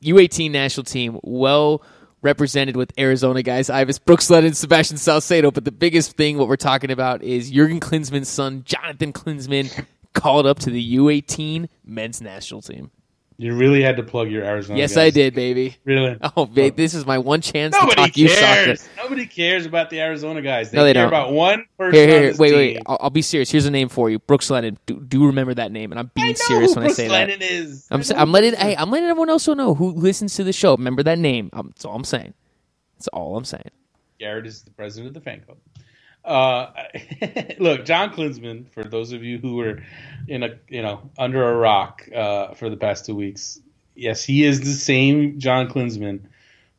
[0.02, 1.84] U18 national team, well
[2.24, 3.70] represented with Arizona guys.
[3.70, 5.54] Ives Brooks, led and Sebastian Saucedo.
[5.54, 10.48] But the biggest thing, what we're talking about, is Jurgen Klinsmann's son, Jonathan Klinsmann, called
[10.48, 12.90] up to the U18 men's national team.
[13.38, 14.80] You really had to plug your Arizona.
[14.80, 15.08] Yes, guys.
[15.08, 15.76] I did, baby.
[15.84, 16.18] Really?
[16.38, 18.46] Oh, babe, this is my one chance to Nobody talk youth soccer.
[18.46, 18.90] cares.
[18.96, 20.72] Nobody cares about the Arizona guys.
[20.72, 21.10] They, No, they care don't.
[21.10, 21.94] about one person.
[21.96, 22.34] Here, here, here.
[22.38, 22.58] Wait, team.
[22.58, 22.82] wait.
[22.86, 23.52] I'll, I'll be serious.
[23.52, 24.78] Here's a name for you, Brooks Lennon.
[24.86, 27.52] Do, do remember that name, and I'm being serious when Brooks I say Lennon that.
[27.52, 27.88] is.
[27.92, 30.44] I'm, I sa- know I'm letting hey, I'm letting everyone else know who listens to
[30.46, 30.76] the show.
[30.78, 31.50] Remember that name.
[31.52, 32.34] Um, that's all I'm saying.
[32.98, 33.70] That's all I'm saying.
[34.18, 35.58] Garrett is the president of the fan club.
[36.26, 36.72] Uh,
[37.60, 38.70] look, John Klinsmann.
[38.72, 39.84] For those of you who were
[40.28, 43.62] in a you know under a rock uh, for the past two weeks,
[43.96, 46.22] yes, he is the same John Klinsmann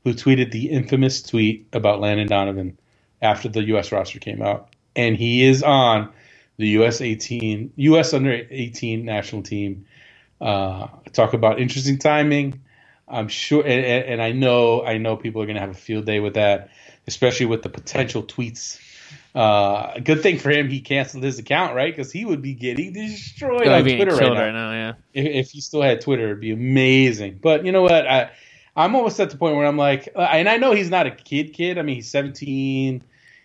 [0.05, 2.79] who tweeted the infamous tweet about Landon Donovan
[3.23, 3.93] after the U.S.
[3.93, 6.13] roster came out, and he is on
[6.59, 7.01] the U.S.
[7.01, 8.15] 18 U.S.
[8.15, 9.87] under 18 national team.
[10.41, 12.61] Uh, talk about interesting timing.
[13.09, 16.07] I'm sure, and, and I know, I know people are going to have a field
[16.07, 16.71] day with that,
[17.07, 18.81] especially with the potential tweets.
[19.37, 21.95] Uh, good thing for him, he canceled his account, right?
[21.95, 24.41] Because he would be getting destroyed on Twitter right now.
[24.41, 24.73] right now.
[24.73, 24.93] Yeah.
[25.13, 27.41] If, if he still had Twitter, it'd be amazing.
[27.43, 28.09] But you know what?
[28.09, 28.31] I,
[28.77, 31.13] I'm almost at the point where I'm like, uh, and I know he's not a
[31.13, 31.79] kid, kid.
[31.79, 33.05] I mean, he's 17.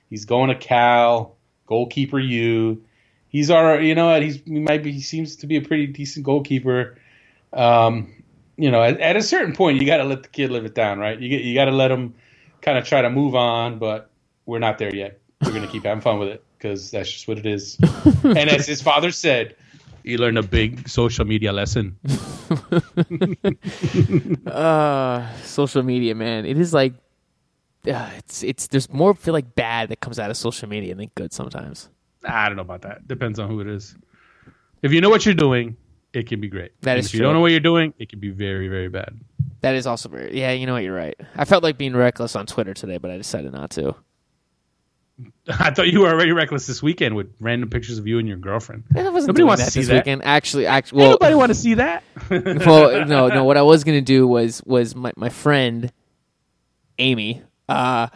[0.09, 1.35] He's going to Cal,
[1.67, 2.83] goalkeeper You,
[3.31, 4.23] He's our, you know what?
[4.23, 4.91] He's he might be.
[4.91, 6.97] He seems to be a pretty decent goalkeeper.
[7.53, 8.23] Um,
[8.57, 10.75] you know, at, at a certain point, you got to let the kid live it
[10.75, 11.17] down, right?
[11.17, 12.15] You get, you got to let him
[12.61, 14.11] kind of try to move on, but
[14.45, 15.20] we're not there yet.
[15.43, 17.77] We're gonna keep having fun with it because that's just what it is.
[18.23, 19.55] and as his father said,
[20.03, 21.95] he learned a big social media lesson.
[24.45, 26.45] Uh, social media, man.
[26.45, 26.93] It is like,
[27.87, 31.09] uh, it's it's there's more feel like bad that comes out of social media than
[31.15, 31.89] good sometimes.
[32.23, 33.07] I don't know about that.
[33.07, 33.95] Depends on who it is.
[34.83, 35.75] If you know what you're doing,
[36.13, 36.71] it can be great.
[36.81, 37.27] That And is if you true.
[37.27, 39.19] don't know what you're doing, it can be very, very bad.
[39.61, 40.37] That is also very.
[40.39, 40.83] Yeah, you know what?
[40.83, 41.19] You're right.
[41.35, 43.95] I felt like being reckless on Twitter today, but I decided not to.
[45.47, 48.37] I thought you were already reckless this weekend with random pictures of you and your
[48.37, 48.83] girlfriend.
[48.95, 50.05] I wasn't Nobody wants to see this that.
[50.05, 50.23] weekend.
[50.23, 52.03] Actually, actually, Well, well, Nobody want to see that.
[52.29, 53.43] well, no, no.
[53.43, 55.91] What I was gonna do was was my my friend
[56.99, 57.41] Amy.
[57.67, 58.07] Uh,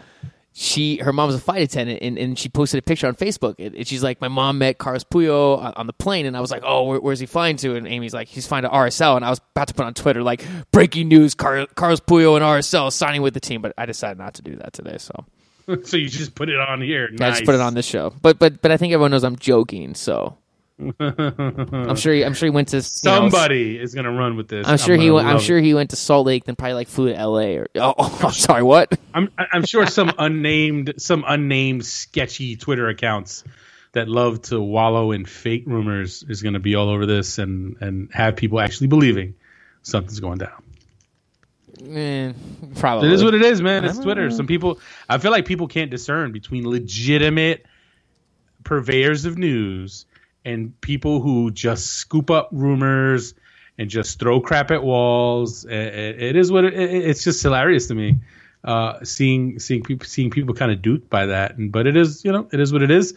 [0.58, 3.76] she her mom's a flight attendant, and, and she posted a picture on Facebook, and,
[3.76, 6.50] and she's like, "My mom met Carles Puyol on, on the plane," and I was
[6.50, 9.26] like, "Oh, where, where's he flying to?" And Amy's like, "He's flying to RSL," and
[9.26, 12.90] I was about to put on Twitter like, "Breaking news: Car- Carles Puyol and RSL
[12.94, 15.26] signing with the team," but I decided not to do that today, so
[15.84, 17.10] so you just put it on here.
[17.20, 18.14] I just put it on this show.
[18.22, 20.38] But but but I think everyone knows I'm joking, so
[21.00, 24.50] I'm sure he, I'm sure he went to you know, Somebody is gonna run with
[24.50, 24.68] this.
[24.68, 25.64] I'm sure he gonna went, I'm sure it.
[25.64, 27.58] he went to Salt Lake, then probably like flew to L.A.
[27.58, 28.98] or oh, oh I'm sorry, what?
[29.14, 33.44] I'm I'm sure some unnamed some unnamed sketchy Twitter accounts
[33.94, 38.12] that love to wallow in fake rumors is gonna be all over this and and
[38.12, 39.36] have people actually believing
[39.82, 40.62] something's going down.
[41.88, 42.34] Eh,
[42.78, 43.08] probably.
[43.10, 43.86] It is what it is, man.
[43.86, 44.30] It's Twitter.
[44.30, 44.36] know.
[44.36, 44.80] Some people,
[45.10, 47.66] I feel like people can't discern between legitimate
[48.64, 50.06] purveyors of news
[50.44, 53.34] and people who just scoop up rumors
[53.78, 55.66] and just throw crap at walls.
[55.66, 58.16] I- I- It is what it, it- it's just hilarious to me.
[58.64, 62.26] Uh, seeing seeing people seeing people kind of duped by that, and but it is
[62.26, 63.14] you know it is what it is.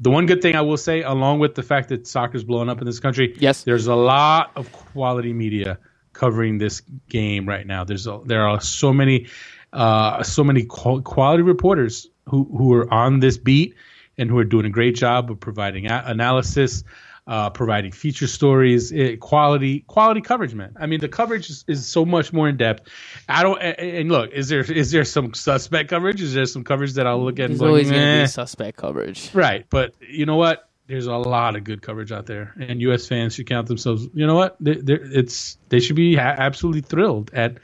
[0.00, 2.80] The one good thing I will say, along with the fact that soccer's blowing up
[2.80, 3.62] in this country, Yes.
[3.64, 5.78] there's a lot of quality media
[6.12, 7.84] covering this game right now.
[7.84, 9.28] There's a, there are so many
[9.72, 13.74] uh, so many quality reporters who who are on this beat
[14.18, 16.82] and who are doing a great job of providing a- analysis,
[17.26, 20.54] uh, providing feature stories, eh, quality quality coverage.
[20.54, 22.88] Man, I mean the coverage is, is so much more in depth.
[23.28, 26.20] I don't and- and look is there is there some suspect coverage?
[26.20, 27.44] Is there some coverage that I'll look at?
[27.44, 29.30] and There's like, always going to be suspect coverage.
[29.34, 30.68] Right, but you know what?
[30.90, 33.06] There's a lot of good coverage out there, and U.S.
[33.06, 34.08] fans should count themselves.
[34.12, 34.56] You know what?
[34.60, 37.58] They, they're- it's they should be ha- absolutely thrilled at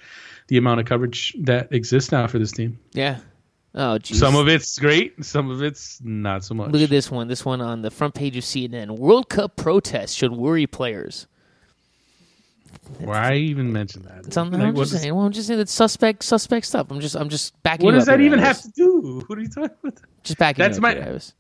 [0.47, 2.79] the amount of coverage that exists now for this team.
[2.93, 3.19] Yeah.
[3.75, 4.15] Oh, jeez.
[4.15, 6.71] Some of it's great, some of it's not so much.
[6.71, 7.27] Look at this one.
[7.29, 8.97] This one on the front page of CNN.
[8.97, 11.27] World Cup protests should worry players.
[13.01, 14.27] Why even mention that?
[14.27, 15.15] It's on, Like, I'm just does- saying.
[15.15, 16.87] Well, I'm just saying it's suspect, suspect stuff.
[16.91, 17.85] I'm just, I'm just backing.
[17.87, 19.23] what does that even have to do?
[19.27, 19.99] What are you talking about?
[20.23, 20.63] Just backing.
[20.63, 21.35] That's you up my- Iris.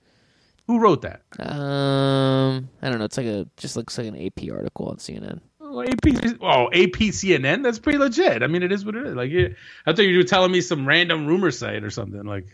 [0.66, 1.22] Who wrote that?
[1.38, 3.04] Um, I don't know.
[3.04, 5.40] It's like a just looks like an AP article on CNN.
[5.60, 7.62] Oh, AP, oh, AP CNN.
[7.62, 8.42] That's pretty legit.
[8.42, 9.14] I mean, it is what it is.
[9.14, 9.48] Like, yeah,
[9.84, 12.24] I thought you were telling me some random rumor site or something.
[12.24, 12.46] Like,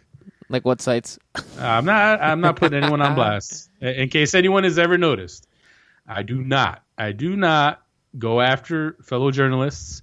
[0.49, 1.19] Like what sites?
[1.59, 2.21] I'm not.
[2.23, 3.71] I'm not putting anyone on blast.
[3.81, 5.47] In case anyone has ever noticed,
[6.07, 6.83] I do not.
[6.99, 7.83] I do not
[8.19, 10.03] go after fellow journalists,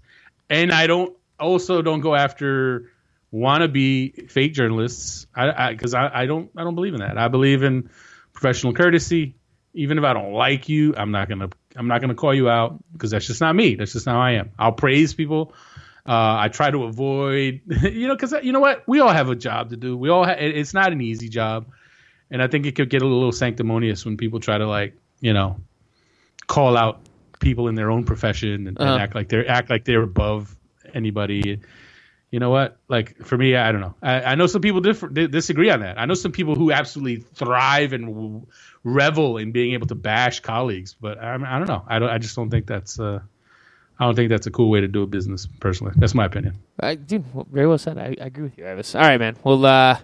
[0.50, 2.92] and I don't also don't go after
[3.34, 5.28] wannabe fake journalists.
[5.36, 7.18] I because I, I, don't I don't believe in that.
[7.18, 7.90] I believe in
[8.34, 9.36] professional courtesy.
[9.74, 12.84] Even if I don't like you, I'm not gonna I'm not gonna call you out
[12.92, 13.76] because that's just not me.
[13.76, 14.52] That's just how I am.
[14.58, 15.54] I'll praise people.
[16.08, 19.36] Uh, I try to avoid, you know, because you know what, we all have a
[19.36, 19.96] job to do.
[19.96, 21.68] We all, ha- it's not an easy job,
[22.32, 25.34] and I think it could get a little sanctimonious when people try to like, you
[25.34, 25.58] know,
[26.48, 27.02] call out
[27.40, 28.92] people in their own profession and, Uh-huh.
[28.94, 30.56] and act like they're act like they're above
[30.96, 31.60] anybody.
[32.32, 32.78] You know what?
[32.88, 33.96] Like for me, I don't know.
[34.04, 36.00] I, I know some people differ, di- disagree on that.
[36.00, 38.46] I know some people who absolutely thrive and w-
[38.84, 41.84] revel in being able to bash colleagues, but I, I don't know.
[41.88, 42.10] I don't.
[42.10, 43.00] I just don't think that's.
[43.00, 43.20] Uh,
[44.00, 45.48] I don't think that's a cool way to do a business.
[45.60, 46.56] Personally, that's my opinion.
[46.80, 47.98] I, dude, very well said.
[47.98, 48.94] I, I agree with you, Ives.
[48.96, 49.36] All right, man.
[49.44, 49.98] Well, uh,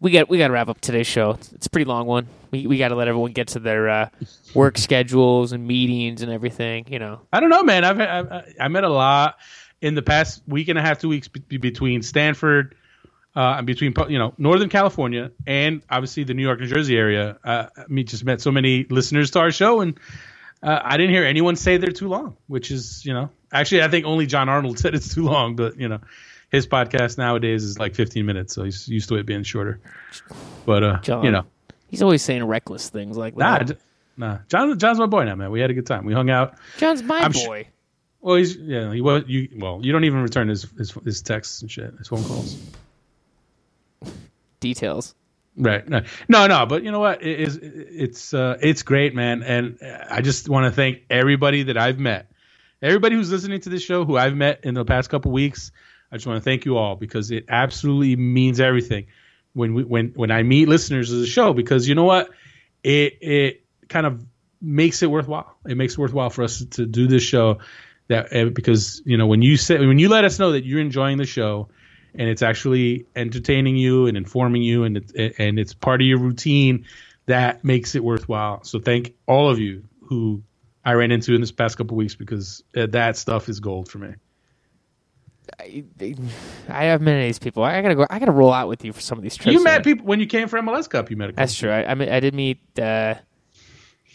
[0.00, 1.32] we got we got to wrap up today's show.
[1.32, 2.26] It's, it's a pretty long one.
[2.50, 4.08] We we got to let everyone get to their uh,
[4.54, 6.86] work schedules and meetings and everything.
[6.88, 7.20] You know.
[7.32, 7.84] I don't know, man.
[7.84, 9.36] I've, I've I met a lot
[9.80, 12.74] in the past week and a half, two weeks be- between Stanford,
[13.34, 17.38] uh, and between you know Northern California and obviously the New York, New Jersey area.
[17.44, 19.98] Uh, I mean, just met so many listeners to our show, and
[20.62, 23.88] uh, I didn't hear anyone say they're too long, which is you know actually I
[23.88, 26.00] think only John Arnold said it's too long, but you know
[26.50, 29.80] his podcast nowadays is like 15 minutes, so he's used to it being shorter.
[30.64, 31.24] But uh, John.
[31.24, 31.44] you know,
[31.88, 33.66] He's always saying reckless things like that.
[33.66, 33.76] j-
[34.16, 34.38] nah.
[34.48, 35.50] John, John's my boy now, man.
[35.50, 36.04] We had a good time.
[36.04, 36.54] We hung out.
[36.78, 37.68] John's my I'm sh- boy.
[38.26, 38.92] Well, he's yeah.
[38.92, 39.48] He was you.
[39.56, 42.58] Well, you don't even return his his, his texts and shit, his phone calls.
[44.58, 45.14] Details.
[45.56, 45.88] Right.
[45.88, 46.66] No, no, no.
[46.66, 47.22] But you know what?
[47.22, 49.44] It is it's uh, it's great, man.
[49.44, 49.78] And
[50.10, 52.28] I just want to thank everybody that I've met,
[52.82, 55.70] everybody who's listening to this show, who I've met in the past couple weeks.
[56.10, 59.06] I just want to thank you all because it absolutely means everything
[59.52, 61.52] when we when when I meet listeners of the show.
[61.52, 62.30] Because you know what?
[62.82, 64.26] It it kind of
[64.60, 65.56] makes it worthwhile.
[65.64, 67.58] It makes it worthwhile for us to do this show.
[68.08, 70.80] That uh, because you know when you say when you let us know that you're
[70.80, 71.68] enjoying the show
[72.18, 76.18] and it's actually entertaining you and informing you and it, and it's part of your
[76.18, 76.86] routine
[77.26, 80.42] that makes it worthwhile so thank all of you who
[80.84, 83.98] i ran into in this past couple weeks because uh, that stuff is gold for
[83.98, 84.14] me
[85.60, 85.84] I,
[86.68, 87.62] I have many of these people.
[87.62, 88.04] I gotta go.
[88.10, 89.52] I gotta roll out with you for some of these trips.
[89.52, 91.08] You met people when you came for MLS Cup.
[91.08, 91.42] You met a couple.
[91.42, 91.70] That's true.
[91.70, 93.14] I, I, mean, I did meet uh,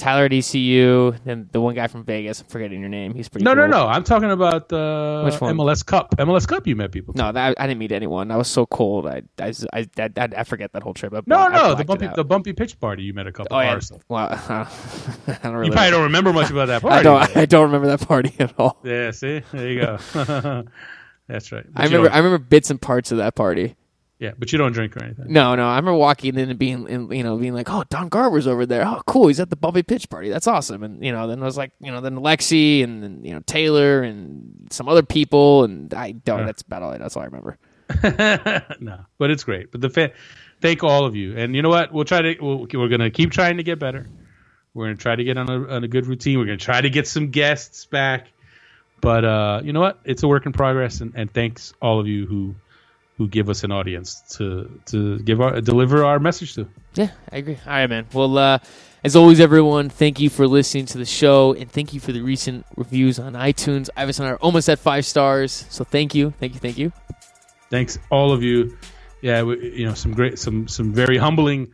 [0.01, 2.41] Tyler at ECU, and the one guy from Vegas.
[2.41, 3.13] I'm forgetting your name.
[3.13, 3.45] He's pretty.
[3.45, 3.69] No, no, cool.
[3.71, 3.87] no.
[3.87, 5.55] I'm talking about uh, Which one?
[5.55, 6.15] MLS Cup.
[6.17, 6.65] MLS Cup.
[6.65, 7.13] You met people.
[7.15, 8.31] No, that, I didn't meet anyone.
[8.31, 9.05] I was so cold.
[9.05, 11.13] I I I, I, I forget that whole trip.
[11.13, 13.03] I, No, no, the bumpy the bumpy pitch party.
[13.03, 13.55] You met a couple.
[13.55, 13.79] Oh yeah.
[14.09, 14.67] Well, I
[15.43, 15.67] don't really.
[15.67, 16.95] You probably don't remember much about that party.
[16.95, 17.37] I don't.
[17.37, 18.79] I don't remember that party at all.
[18.83, 19.97] Yeah, see, there you go.
[21.27, 21.65] That's right.
[21.71, 22.11] But I remember.
[22.11, 23.75] I remember bits and parts of that party.
[24.21, 25.25] Yeah, but you don't drink or anything.
[25.27, 25.67] No, no.
[25.67, 28.65] I remember walking in and being, and, you know, being like, "Oh, Don Garber's over
[28.65, 28.85] there.
[28.87, 29.27] Oh, cool.
[29.27, 30.29] He's at the Bumpy Pitch Party.
[30.29, 33.25] That's awesome." And you know, then I was like, you know, then Lexi and then
[33.25, 36.39] you know Taylor and some other people, and I don't.
[36.39, 36.45] Yeah.
[36.45, 36.91] That's about all.
[36.93, 37.57] I- That's all I remember.
[38.79, 39.71] no, but it's great.
[39.71, 40.11] But the fa-
[40.61, 41.91] thank all of you, and you know what?
[41.91, 42.35] We'll try to.
[42.39, 44.07] We'll, we're gonna keep trying to get better.
[44.73, 46.39] We're gonna try to get on a, on a good routine.
[46.39, 48.27] We're gonna try to get some guests back.
[49.01, 49.99] But uh, you know what?
[50.05, 52.55] It's a work in progress, and, and thanks all of you who
[53.21, 56.67] who give us an audience to to give our deliver our message to.
[56.95, 57.57] Yeah, I agree.
[57.67, 58.07] All right, man.
[58.13, 58.57] Well, uh,
[59.03, 62.21] as always, everyone, thank you for listening to the show, and thank you for the
[62.21, 63.89] recent reviews on iTunes.
[63.95, 66.91] Ives and I are almost at five stars, so thank you, thank you, thank you.
[67.69, 68.75] Thanks all of you.
[69.21, 71.71] Yeah, we, you know some great, some some very humbling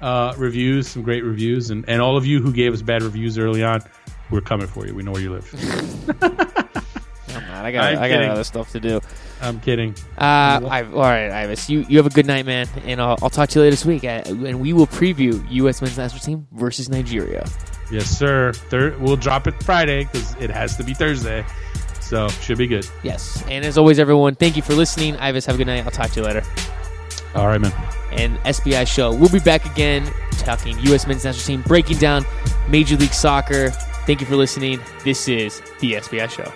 [0.00, 3.36] uh, reviews, some great reviews, and and all of you who gave us bad reviews
[3.36, 3.82] early on,
[4.30, 4.94] we're coming for you.
[4.94, 6.82] We know where you live.
[7.64, 8.30] I got, I'm I got kidding.
[8.30, 9.00] other stuff to do.
[9.40, 9.94] I'm kidding.
[10.18, 13.30] Uh, I, all right, Ives, you, you have a good night, man, and I'll, I'll
[13.30, 15.82] talk to you later this week, uh, and we will preview U.S.
[15.82, 17.46] men's national team versus Nigeria.
[17.90, 18.52] Yes, sir.
[18.52, 21.44] Thir- we'll drop it Friday because it has to be Thursday.
[22.00, 22.88] So should be good.
[23.02, 25.16] Yes, and as always, everyone, thank you for listening.
[25.16, 25.84] Ives, have a good night.
[25.84, 26.42] I'll talk to you later.
[27.34, 27.72] All right, man.
[28.12, 29.12] and SBI show.
[29.12, 31.06] We'll be back again talking U.S.
[31.06, 32.24] men's national team, breaking down
[32.68, 33.70] Major League Soccer.
[34.06, 34.80] Thank you for listening.
[35.04, 36.50] This is the SBI show.